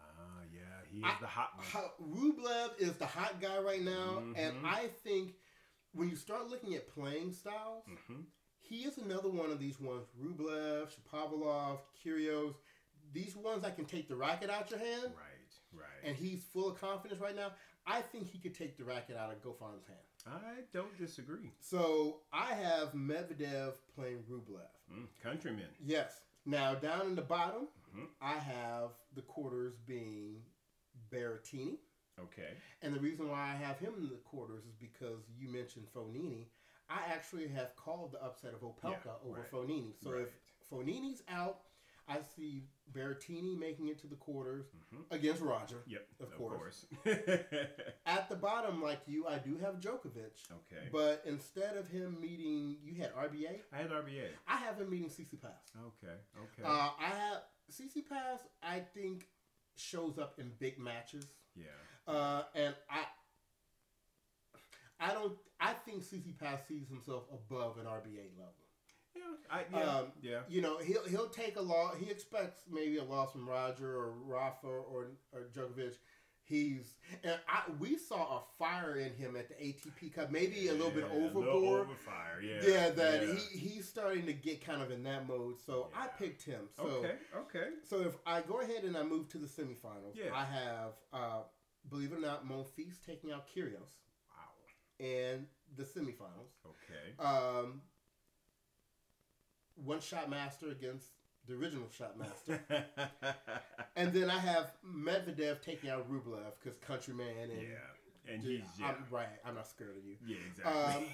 Ah, 0.00 0.42
yeah. 0.52 0.60
He 0.90 0.98
is 0.98 1.04
I- 1.04 1.16
the 1.20 1.26
hot 1.26 1.50
one. 1.56 1.66
How, 1.66 1.90
Rublev 2.00 2.78
is 2.78 2.94
the 2.96 3.06
hot 3.06 3.40
guy 3.40 3.58
right 3.58 3.82
now, 3.82 4.18
and 4.36 4.56
Mhm. 4.56 4.64
I 4.64 4.88
think 5.04 5.34
when 5.92 6.08
you 6.08 6.16
start 6.16 6.48
looking 6.48 6.74
at 6.74 6.88
playing 6.88 7.32
styles, 7.32 7.84
Mm-hmm. 7.86 8.22
he 8.60 8.84
is 8.84 8.98
another 8.98 9.28
one 9.30 9.50
of 9.50 9.58
these 9.58 9.80
ones. 9.80 10.06
Rublev, 10.20 10.88
Shapovalov, 10.94 11.80
Kyrgios, 12.04 12.54
these 13.12 13.34
ones 13.34 13.62
that 13.62 13.76
can 13.76 13.86
take 13.86 14.08
the 14.08 14.14
racket 14.16 14.50
out 14.50 14.70
your 14.70 14.78
hand, 14.78 15.12
Right. 15.16 15.80
Right. 15.80 16.04
and 16.04 16.16
he's 16.16 16.44
full 16.44 16.68
of 16.70 16.80
confidence 16.80 17.20
right 17.20 17.34
now. 17.34 17.52
I 17.86 18.02
think 18.02 18.28
he 18.28 18.38
could 18.38 18.54
take 18.54 18.76
the 18.76 18.84
racket 18.84 19.16
out 19.16 19.32
of 19.32 19.42
Goffin's 19.42 19.86
hand. 19.86 19.98
I 20.26 20.62
don't 20.72 20.96
disagree. 20.98 21.52
So 21.60 22.20
I 22.32 22.54
have 22.54 22.92
Medvedev 22.92 23.74
playing 23.94 24.22
Rublev. 24.30 24.68
Mm, 24.92 25.06
countryman. 25.22 25.68
Yes. 25.84 26.20
Now 26.46 26.74
down 26.74 27.06
in 27.06 27.14
the 27.14 27.22
bottom, 27.22 27.68
Mhm. 27.94 28.08
I 28.20 28.34
have 28.38 28.90
the 29.14 29.22
quarters 29.22 29.76
being 29.78 30.42
Berrettini. 31.10 31.78
Okay. 32.18 32.56
And 32.82 32.94
the 32.94 33.00
reason 33.00 33.28
why 33.28 33.40
I 33.40 33.54
have 33.54 33.78
him 33.78 33.94
in 33.96 34.08
the 34.08 34.16
quarters 34.16 34.64
is 34.66 34.74
because 34.76 35.28
you 35.38 35.48
mentioned 35.48 35.86
Fognini. 35.94 36.46
I 36.88 37.02
actually 37.06 37.48
have 37.48 37.74
called 37.76 38.12
the 38.12 38.22
upset 38.22 38.52
of 38.52 38.60
Opelka 38.60 39.04
Yeah, 39.06 39.12
over 39.24 39.40
right. 39.40 39.50
Fognini. 39.50 39.94
So 40.02 40.10
Right. 40.12 40.22
if 40.22 40.34
Fognini's 40.70 41.22
out, 41.28 41.62
I 42.10 42.18
see 42.36 42.64
Berrettini 42.92 43.56
making 43.56 43.86
it 43.86 43.98
to 44.00 44.08
the 44.08 44.16
quarters 44.16 44.66
Mhm. 44.92 45.04
against 45.12 45.42
Roger. 45.42 45.84
Yep. 45.86 46.08
Of 46.18 46.26
Of, 46.32 46.34
course. 46.38 46.86
course. 47.04 47.18
At 48.06 48.28
the 48.28 48.34
bottom, 48.36 48.82
like 48.82 49.00
you, 49.06 49.26
I 49.28 49.38
do 49.38 49.56
have 49.58 49.76
Djokovic. 49.78 50.50
okay. 50.50 50.88
But 50.90 51.22
instead 51.24 51.76
of 51.76 51.86
him 51.88 52.20
meeting, 52.20 52.78
you 52.82 52.94
had 53.00 53.14
RBA. 53.14 53.62
I 53.72 53.76
had 53.76 53.90
RBA. 53.92 54.28
I 54.48 54.56
have 54.56 54.78
him 54.80 54.90
meeting 54.90 55.08
Tsitsipas. 55.08 55.70
Okay. 55.86 56.16
Okay. 56.36 56.62
Uh, 56.64 56.90
I 56.98 57.08
have 57.22 57.42
Tsitsipas. 57.70 58.40
I 58.62 58.80
think 58.80 59.28
shows 59.76 60.18
up 60.18 60.38
in 60.40 60.50
big 60.58 60.78
matches, 60.78 61.26
yeah. 61.54 61.66
uh, 62.08 62.42
and 62.56 62.74
I, 62.90 63.04
I 64.98 65.12
don't. 65.14 65.38
I 65.60 65.72
think 65.74 66.02
Tsitsipas 66.02 66.66
sees 66.66 66.88
himself 66.88 67.24
above 67.32 67.78
an 67.78 67.86
RBA 67.86 68.36
level. 68.36 68.59
Yeah. 69.16 69.22
I, 69.50 69.64
yeah. 69.72 69.80
um, 69.98 70.06
yeah. 70.22 70.38
You 70.48 70.62
know, 70.62 70.78
he'll 70.78 71.04
he'll 71.06 71.28
take 71.28 71.56
a 71.56 71.60
loss. 71.62 71.96
He 71.98 72.10
expects 72.10 72.60
maybe 72.70 72.98
a 72.98 73.04
loss 73.04 73.32
from 73.32 73.48
Roger 73.48 73.96
or 73.96 74.12
Rafa 74.24 74.66
or 74.66 75.06
or 75.32 75.40
Djokovic. 75.54 75.94
He's 76.42 76.94
and 77.22 77.38
I, 77.48 77.62
we 77.78 77.96
saw 77.96 78.38
a 78.38 78.42
fire 78.58 78.96
in 78.96 79.12
him 79.14 79.36
at 79.36 79.48
the 79.48 79.54
ATP 79.54 80.12
Cup, 80.14 80.32
maybe 80.32 80.66
a 80.66 80.72
little 80.72 80.90
bit 80.90 81.04
Yeah, 81.08 81.16
a 81.16 81.20
little 81.26 81.42
overboard. 81.44 81.80
over 81.82 81.94
fire, 81.94 82.42
yeah. 82.42 82.60
yeah, 82.66 82.90
that 82.90 83.22
yeah. 83.26 83.34
he 83.52 83.58
he's 83.58 83.88
starting 83.88 84.26
to 84.26 84.32
get 84.32 84.64
kind 84.64 84.82
of 84.82 84.90
in 84.90 85.04
that 85.04 85.28
mode. 85.28 85.60
So 85.64 85.90
I 85.96 86.08
picked 86.08 86.42
him. 86.42 86.62
So 86.76 86.82
okay, 86.84 87.14
okay. 87.36 87.68
so 87.88 88.00
if 88.00 88.16
I 88.26 88.40
go 88.40 88.60
ahead 88.62 88.82
and 88.82 88.96
I 88.96 89.04
move 89.04 89.28
to 89.28 89.38
the 89.38 89.46
semifinals, 89.46 90.14
Yeah. 90.16 90.34
I 90.34 90.44
have 90.44 90.92
uh, 91.12 91.42
believe 91.88 92.10
it 92.12 92.16
or 92.18 92.20
not, 92.20 92.48
Monfils 92.48 93.00
taking 93.06 93.30
out 93.30 93.46
Kyrgios 93.46 93.94
Wow. 94.30 94.50
in 94.98 95.46
the 95.76 95.84
semifinals. 95.84 96.50
Okay. 96.66 97.14
Um, 97.20 97.80
one 99.84 100.00
shot 100.00 100.30
master 100.30 100.70
against 100.70 101.06
the 101.48 101.54
original 101.54 101.88
shot 101.96 102.18
master. 102.18 102.60
and 103.96 104.12
then 104.12 104.30
I 104.30 104.38
have 104.38 104.72
Medvedev 104.86 105.62
taking 105.62 105.90
out 105.90 106.10
Rublev 106.10 106.52
because 106.62 106.78
countryman 106.78 107.50
and 107.50 107.62
yeah. 107.62 107.68
And 108.32 108.42
Dude, 108.42 108.60
he's 108.60 108.68
yeah. 108.78 108.88
I'm, 108.88 109.04
right, 109.10 109.26
I'm 109.44 109.54
not 109.54 109.66
scared 109.66 109.96
of 109.96 110.04
you. 110.04 110.16
yeah, 110.26 110.36
exactly. 110.46 111.06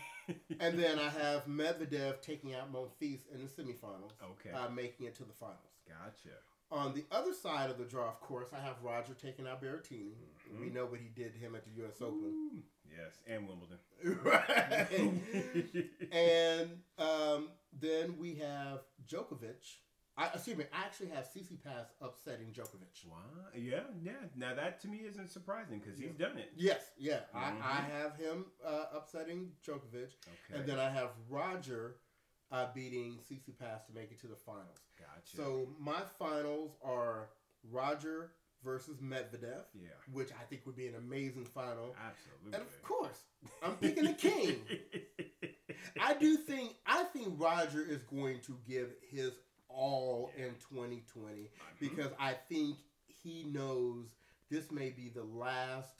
And 0.61 0.79
then 0.79 0.99
I 0.99 1.09
have 1.09 1.47
Medvedev 1.47 2.21
taking 2.21 2.53
out 2.55 2.73
Monfils 2.73 3.21
in 3.33 3.43
the 3.43 3.49
semifinals, 3.49 4.13
okay. 4.23 4.51
uh, 4.51 4.69
making 4.69 5.07
it 5.07 5.15
to 5.17 5.25
the 5.25 5.33
finals. 5.33 5.57
gotcha. 5.87 6.35
On 6.73 6.93
the 6.95 7.05
other 7.13 7.33
side 7.33 7.71
of 7.71 7.79
the 7.79 7.85
draw, 7.85 8.09
of 8.09 8.21
course, 8.21 8.49
I 8.53 8.61
have 8.61 8.77
Roger 8.83 9.15
taking 9.15 9.47
out 9.47 9.63
Berrettini. 9.63 10.15
Mhm. 10.53 10.61
We 10.61 10.71
know 10.71 10.85
what 10.87 11.01
he 11.01 11.09
did 11.09 11.33
to 11.35 11.39
him 11.39 11.55
at 11.55 11.65
the 11.65 11.71
U.S. 11.83 12.03
Open. 12.03 12.63
Yes, 12.91 13.23
and 13.27 13.47
Wimbledon. 13.49 13.79
right. 14.25 14.89
and 16.13 16.71
um, 16.99 17.49
then 17.79 18.17
we 18.19 18.35
have 18.37 18.81
Djokovic. 19.07 19.77
I, 20.19 20.29
excuse 20.35 20.57
me, 20.57 20.65
I 20.73 20.85
actually 20.87 21.09
have 21.11 21.27
Tsitsipas 21.27 21.89
upsetting 22.01 22.47
Djokovic. 22.47 23.07
Wow. 23.07 23.17
Yeah, 23.55 23.81
yeah. 24.03 24.13
Now 24.35 24.55
that 24.55 24.81
to 24.81 24.89
me 24.89 24.99
isn't 25.07 25.31
surprising 25.31 25.79
because 25.79 25.99
he's 25.99 26.15
done 26.15 26.39
it. 26.39 26.51
Yes, 26.57 26.81
yeah, 26.99 27.21
Mhm. 27.35 27.61
I, 27.63 27.79
I 27.79 27.81
have 27.83 28.17
him 28.17 28.47
uh, 28.67 28.87
upsetting 28.95 29.53
Djokovic, 29.67 30.15
Okay. 30.27 30.59
and 30.59 30.67
then 30.67 30.79
I 30.79 30.89
have 30.89 31.11
Roger 31.29 31.97
uh, 32.53 32.67
beating 32.75 33.19
Tsitsipas 33.29 33.87
to 33.87 33.93
make 33.95 34.11
it 34.13 34.21
to 34.21 34.27
the 34.27 34.37
finals. 34.37 34.79
gotcha. 34.99 35.37
So 35.37 35.69
my 35.79 36.01
finals 36.19 36.73
are 36.85 37.29
Roger 37.71 38.33
versus 38.65 38.99
Medvedev, 38.99 39.65
yeah, 39.75 39.89
which 40.13 40.31
I 40.33 40.45
think 40.49 40.65
would 40.67 40.77
be 40.77 40.87
an 40.87 40.95
amazing 40.97 41.45
final. 41.45 41.95
absolutely. 42.05 42.53
And 42.55 42.63
of 42.63 42.83
course, 42.83 43.19
I'm 43.63 43.77
picking 43.77 44.05
the 44.05 44.13
king. 44.15 44.57
I 46.01 46.15
do 46.15 46.37
think 46.37 46.75
I 46.87 47.05
think 47.05 47.35
Roger 47.39 47.83
is 47.83 48.03
going 48.05 48.41
to 48.47 48.57
give 48.67 48.91
his 49.11 49.33
all 49.69 50.31
in 50.37 50.55
2020 50.71 51.03
Mhm. 51.43 51.49
because 51.81 52.13
I 52.19 52.35
think 52.49 52.77
he 53.07 53.45
knows 53.45 54.15
this 54.51 54.71
may 54.71 54.91
be 54.91 55.09
the 55.09 55.25
last 55.25 55.91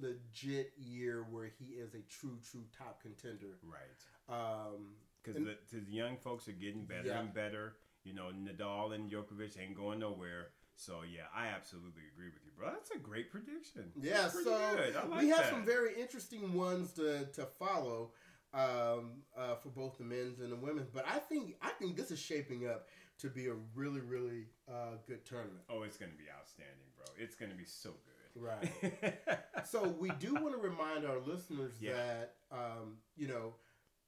legit 0.00 0.72
year 0.78 1.26
where 1.30 1.50
he 1.58 1.74
is 1.74 1.94
a 1.94 2.02
true 2.08 2.38
true 2.50 2.64
top 2.76 3.00
contender. 3.02 3.58
right. 3.62 3.94
Um, 4.28 4.96
Because 5.26 5.42
the, 5.72 5.78
the 5.80 5.90
young 5.92 6.16
folks 6.16 6.46
are 6.48 6.52
getting 6.52 6.84
better 6.84 7.08
Yeah. 7.08 7.20
and 7.20 7.34
better. 7.34 7.74
You 8.04 8.14
know, 8.14 8.30
Nadal 8.32 8.94
and 8.94 9.10
Djokovic 9.10 9.60
ain't 9.60 9.76
going 9.76 9.98
nowhere. 9.98 10.48
So 10.76 11.00
yeah, 11.10 11.22
I 11.34 11.48
absolutely 11.48 12.02
agree 12.14 12.26
with 12.26 12.44
you, 12.44 12.52
bro. 12.56 12.68
That's 12.70 12.90
a 12.90 12.98
great 12.98 13.30
prediction. 13.30 13.90
yeah, 14.00 14.28
so 14.28 14.50
like 15.10 15.20
we 15.22 15.28
have 15.30 15.38
that. 15.38 15.50
some 15.50 15.64
very 15.64 15.98
interesting 16.00 16.52
ones 16.54 16.92
to 16.94 17.24
to 17.32 17.46
follow 17.58 18.12
um, 18.54 19.22
uh, 19.36 19.54
for 19.56 19.70
both 19.70 19.98
the 19.98 20.04
men's 20.04 20.38
and 20.40 20.52
the 20.52 20.56
women's. 20.56 20.88
But 20.88 21.06
I 21.08 21.18
think 21.18 21.56
I 21.62 21.70
think 21.70 21.96
this 21.96 22.10
is 22.10 22.18
shaping 22.20 22.68
up 22.68 22.88
to 23.20 23.28
be 23.30 23.46
a 23.48 23.54
really 23.74 24.00
really 24.02 24.48
uh, 24.70 24.98
good 25.06 25.24
tournament. 25.24 25.60
Oh, 25.70 25.82
it's 25.82 25.96
gonna 25.96 26.12
be 26.16 26.26
outstanding, 26.38 26.74
bro. 26.96 27.06
It's 27.18 27.34
gonna 27.34 27.54
be 27.54 27.64
so 27.64 27.90
good. 27.90 28.42
Right. 28.42 29.18
so 29.66 29.88
we 29.98 30.10
do 30.20 30.34
want 30.34 30.52
to 30.52 30.58
remind 30.60 31.06
our 31.06 31.18
listeners 31.26 31.72
Yeah. 31.80 31.92
that 31.94 32.34
um, 32.52 32.98
you 33.16 33.28
know 33.28 33.54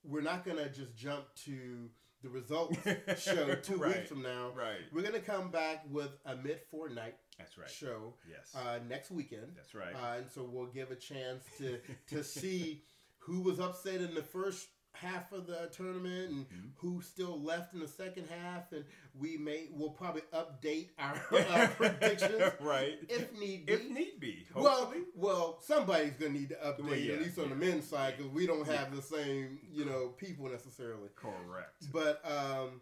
we're 0.04 0.22
not 0.22 0.44
going 0.44 0.56
to 0.58 0.68
just 0.70 0.94
jump 0.96 1.24
to 1.44 1.88
the 2.22 2.28
results 2.28 2.76
show 3.18 3.54
two 3.56 3.76
Right. 3.76 3.96
weeks 3.98 4.08
from 4.08 4.22
now. 4.22 4.50
right. 4.56 4.78
We're 4.92 5.02
going 5.02 5.14
to 5.14 5.20
come 5.20 5.50
back 5.50 5.84
with 5.90 6.10
a 6.26 6.34
mid 6.36 6.60
fortnight 6.70 7.14
That's 7.38 7.56
right. 7.56 7.70
show 7.70 8.14
Yes. 8.28 8.54
uh, 8.54 8.78
next 8.88 9.10
weekend, 9.10 9.52
That's 9.54 9.74
right. 9.74 9.94
uh, 9.94 10.18
and 10.18 10.30
so 10.30 10.42
we'll 10.50 10.66
give 10.66 10.90
a 10.90 10.96
chance 10.96 11.44
to 11.58 11.78
to 12.08 12.24
see 12.38 12.82
who 13.18 13.40
was 13.40 13.60
upset 13.60 14.00
in 14.00 14.14
the 14.14 14.22
first 14.22 14.66
half 14.92 15.30
of 15.32 15.46
the 15.46 15.68
tournament 15.72 16.30
and 16.30 16.46
Mhm. 16.48 16.70
who 16.76 17.00
still 17.02 17.40
left 17.40 17.72
in 17.74 17.80
the 17.80 17.86
second 17.88 18.26
half 18.28 18.72
and 18.72 18.84
we 19.14 19.36
may 19.36 19.68
we'll 19.70 19.90
probably 19.90 20.22
update 20.32 20.88
our, 20.98 21.14
our 21.50 21.68
predictions 21.76 22.52
right. 22.60 22.98
if 23.08 23.32
need 23.38 23.66
be 23.66 23.72
If 23.72 23.88
need 23.88 24.18
be. 24.18 24.46
well, 24.54 24.86
Hopefully. 24.86 25.04
well, 25.14 25.60
somebody's 25.60 26.14
gonna 26.14 26.32
need 26.32 26.48
to 26.48 26.56
update 26.56 26.84
Well, 26.84 26.94
yeah, 26.96 27.14
at 27.14 27.20
least 27.22 27.38
on 27.38 27.50
the 27.50 27.54
men's 27.54 27.86
side 27.88 28.16
because 28.16 28.32
we 28.32 28.46
don't 28.46 28.66
have 28.66 28.88
Yeah. 28.90 28.96
the 28.96 29.02
same, 29.02 29.60
you 29.70 29.84
know, 29.84 30.08
people 30.08 30.46
necessarily. 30.48 31.10
Correct. 31.14 31.92
But 31.92 32.20
um, 32.28 32.80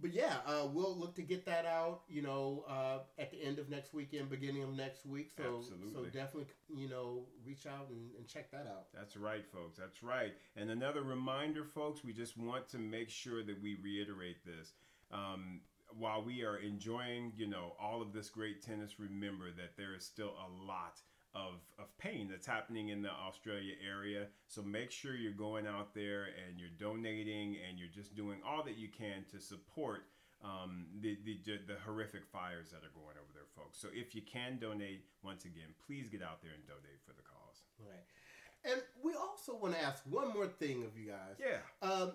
but 0.00 0.12
yeah, 0.12 0.36
uh, 0.46 0.66
we'll 0.72 0.96
look 0.96 1.14
to 1.16 1.22
get 1.22 1.44
that 1.46 1.66
out, 1.66 2.02
you 2.08 2.22
know, 2.22 2.64
uh, 2.68 2.98
at 3.18 3.30
the 3.30 3.42
end 3.42 3.58
of 3.58 3.68
next 3.68 3.92
weekend, 3.92 4.30
beginning 4.30 4.62
of 4.62 4.74
next 4.74 5.04
week. 5.06 5.30
So 5.36 5.62
so 5.92 6.04
definitely, 6.04 6.46
you 6.74 6.88
know, 6.88 7.24
reach 7.44 7.66
out 7.66 7.88
and, 7.90 8.10
and 8.16 8.26
check 8.26 8.50
that 8.52 8.66
out. 8.70 8.86
That's 8.94 9.16
right, 9.16 9.44
folks. 9.52 9.78
That's 9.78 10.02
right. 10.02 10.32
And 10.56 10.70
another 10.70 11.02
reminder, 11.02 11.64
folks, 11.64 12.04
we 12.04 12.12
just 12.12 12.36
want 12.36 12.68
to 12.70 12.78
make 12.78 13.10
sure 13.10 13.42
that 13.42 13.60
we 13.62 13.76
reiterate 13.82 14.44
this. 14.44 14.72
Um, 15.10 15.60
while 15.96 16.22
we 16.22 16.44
are 16.44 16.58
enjoying, 16.58 17.32
you 17.36 17.48
know, 17.48 17.72
all 17.80 18.02
of 18.02 18.12
this 18.12 18.28
great 18.28 18.62
tennis, 18.62 19.00
remember 19.00 19.46
that 19.52 19.76
there 19.76 19.94
is 19.94 20.04
still 20.04 20.34
a 20.36 20.66
lot 20.66 21.00
of, 21.38 21.60
of 21.78 21.86
pain 21.98 22.28
that's 22.30 22.46
happening 22.46 22.88
in 22.88 23.02
the 23.02 23.10
Australia 23.10 23.74
area. 23.86 24.26
So 24.48 24.62
make 24.62 24.90
sure 24.90 25.14
you're 25.14 25.32
going 25.32 25.66
out 25.66 25.94
there 25.94 26.24
and 26.24 26.58
you're 26.58 26.76
donating 26.78 27.56
and 27.68 27.78
you're 27.78 27.94
just 27.94 28.16
doing 28.16 28.38
all 28.46 28.64
that 28.64 28.76
you 28.76 28.88
can 28.88 29.24
to 29.30 29.40
support 29.40 30.06
um, 30.42 30.86
the, 31.00 31.18
the 31.24 31.38
the 31.66 31.74
horrific 31.84 32.24
fires 32.26 32.70
that 32.70 32.78
are 32.86 32.94
going 32.94 33.16
over 33.18 33.32
there, 33.34 33.50
folks. 33.56 33.78
So 33.78 33.88
if 33.92 34.14
you 34.14 34.22
can 34.22 34.58
donate, 34.58 35.04
once 35.22 35.44
again, 35.44 35.74
please 35.84 36.08
get 36.08 36.22
out 36.22 36.42
there 36.42 36.52
and 36.54 36.64
donate 36.66 37.02
for 37.04 37.12
the 37.12 37.22
cause. 37.22 37.62
Right. 37.80 38.72
And 38.72 38.82
we 39.02 39.14
also 39.14 39.56
want 39.56 39.74
to 39.74 39.82
ask 39.82 40.02
one 40.08 40.32
more 40.32 40.46
thing 40.46 40.84
of 40.84 40.96
you 40.98 41.10
guys. 41.10 41.36
Yeah. 41.38 41.88
Um, 41.88 42.12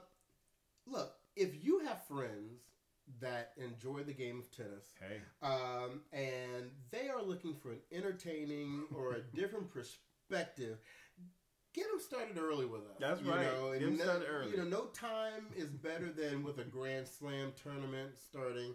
look, 0.86 1.16
if 1.36 1.64
you 1.64 1.80
have 1.80 2.06
friends 2.08 2.62
that 3.22 3.52
enjoy 3.58 4.04
the 4.04 4.14
game 4.14 4.40
of 4.40 4.50
tennis, 4.52 4.94
Hey. 5.00 5.18
um, 5.42 6.02
and 6.12 6.72
they 6.92 7.10
are 7.10 7.22
looking 7.22 7.56
for 7.56 7.72
an 7.72 7.80
entertaining 7.92 8.84
or 8.96 9.14
a 9.14 9.22
different 9.36 9.70
perspective. 9.74 10.78
Get 11.74 11.90
them 11.90 12.00
started 12.00 12.38
early 12.38 12.66
with 12.66 12.82
us. 12.82 12.98
That's 13.00 13.22
you 13.22 13.32
right. 13.32 13.46
Know, 13.52 13.74
Get 13.74 13.82
'em 13.84 13.98
no- 13.98 14.04
started 14.04 14.28
early. 14.30 14.52
You 14.52 14.58
know, 14.58 14.64
no 14.66 14.86
time 14.88 15.48
is 15.56 15.70
better 15.70 16.12
than 16.12 16.44
with 16.44 16.60
a 16.60 16.64
Grand 16.64 17.08
Slam 17.08 17.52
tournament 17.62 18.12
starting. 18.18 18.74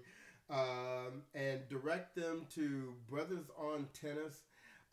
Um, 0.51 1.23
and 1.35 1.69
direct 1.69 2.17
them 2.17 2.47
to 2.55 2.95
bruthasontennis.com. 3.11 4.33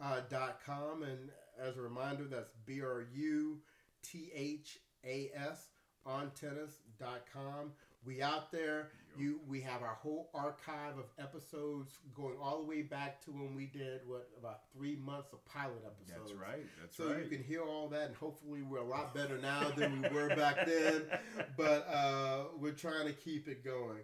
Uh, 0.01 0.19
dot 0.29 0.59
com. 0.65 1.03
and 1.03 1.29
as 1.57 1.77
a 1.77 1.81
reminder, 1.81 2.25
that's 2.25 2.51
B 2.65 2.81
R 2.81 3.05
U 3.13 3.61
T 4.03 4.29
H 4.35 4.77
A 5.05 5.31
S 5.33 5.69
on 6.05 6.31
tennis.com. 6.31 7.71
We 8.05 8.21
out 8.21 8.51
there. 8.51 8.89
You, 9.17 9.39
we 9.47 9.61
have 9.61 9.81
our 9.81 9.95
whole 10.01 10.29
archive 10.33 10.97
of 10.97 11.05
episodes 11.19 11.99
going 12.13 12.35
all 12.41 12.57
the 12.59 12.65
way 12.67 12.81
back 12.81 13.23
to 13.25 13.31
when 13.31 13.55
we 13.55 13.65
did 13.67 14.01
what 14.05 14.29
about 14.39 14.61
three 14.75 14.95
months 14.97 15.31
of 15.33 15.43
pilot 15.45 15.83
episodes. 15.85 16.31
That's 16.31 16.33
right. 16.33 16.65
That's 16.81 16.97
So 16.97 17.07
right. 17.13 17.23
you 17.23 17.29
can 17.29 17.43
hear 17.43 17.61
all 17.63 17.87
that, 17.89 18.07
and 18.07 18.15
hopefully 18.15 18.61
we're 18.61 18.79
a 18.79 18.83
lot 18.83 19.13
better 19.15 19.37
now 19.37 19.69
than 19.75 20.01
we 20.01 20.09
were 20.09 20.29
back 20.35 20.65
then. 20.65 21.03
But 21.57 21.87
uh, 21.87 22.45
we're 22.59 22.71
trying 22.73 23.07
to 23.07 23.13
keep 23.13 23.47
it 23.47 23.63
going. 23.63 23.99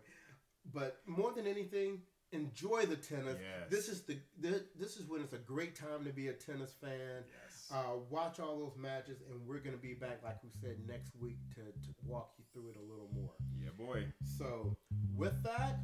But 0.74 1.00
more 1.06 1.34
than 1.34 1.48
anything, 1.48 2.02
enjoy 2.32 2.86
the 2.86 2.96
tennis. 2.96 3.38
Yes. 3.40 3.70
This 3.70 3.90
is 3.90 4.04
the 4.04 4.18
thi- 4.42 4.64
this 4.80 4.96
is 4.98 5.06
when 5.10 5.22
it's 5.22 5.34
a 5.34 5.38
great 5.40 5.76
time 5.76 6.06
to 6.06 6.12
be 6.14 6.28
a 6.30 6.34
tennis 6.34 6.74
fan. 6.80 7.24
yes. 7.28 7.68
Uh, 7.74 7.98
watch 8.10 8.40
all 8.40 8.58
those 8.60 8.78
matches, 8.78 9.20
and 9.30 9.46
we're 9.48 9.60
going 9.60 9.76
to 9.76 9.82
be 9.82 9.94
back, 9.94 10.22
like 10.24 10.42
we 10.44 10.50
said, 10.62 10.78
next 10.88 11.12
week 11.20 11.38
to, 11.56 11.62
to 11.62 11.90
walk 12.06 12.32
you 12.38 12.44
through 12.54 12.70
it 12.70 12.78
a 12.78 12.82
little 12.82 13.10
more. 13.14 13.32
Boy. 13.86 14.06
So, 14.38 14.76
with 15.16 15.42
that, 15.44 15.80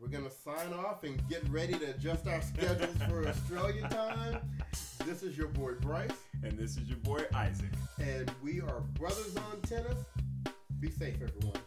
we're 0.00 0.08
going 0.08 0.24
to 0.24 0.30
sign 0.30 0.72
off 0.72 1.04
and 1.04 1.20
get 1.28 1.46
ready 1.48 1.74
to 1.74 1.90
adjust 1.90 2.26
our 2.26 2.40
schedules 2.42 2.96
for 3.08 3.26
Australia 3.26 3.88
time. 3.88 4.40
This 5.06 5.22
is 5.22 5.36
your 5.36 5.48
boy 5.48 5.72
Bryce, 5.80 6.10
And 6.42 6.58
this 6.58 6.76
is 6.76 6.88
your 6.88 6.98
boy 6.98 7.24
Isaac. 7.34 7.70
and 8.00 8.30
we 8.42 8.60
are 8.60 8.82
Bruthas 8.94 9.36
on 9.50 9.60
Tennis. 9.62 9.98
Be 10.80 10.90
safe, 10.90 11.14
everyone. 11.22 11.60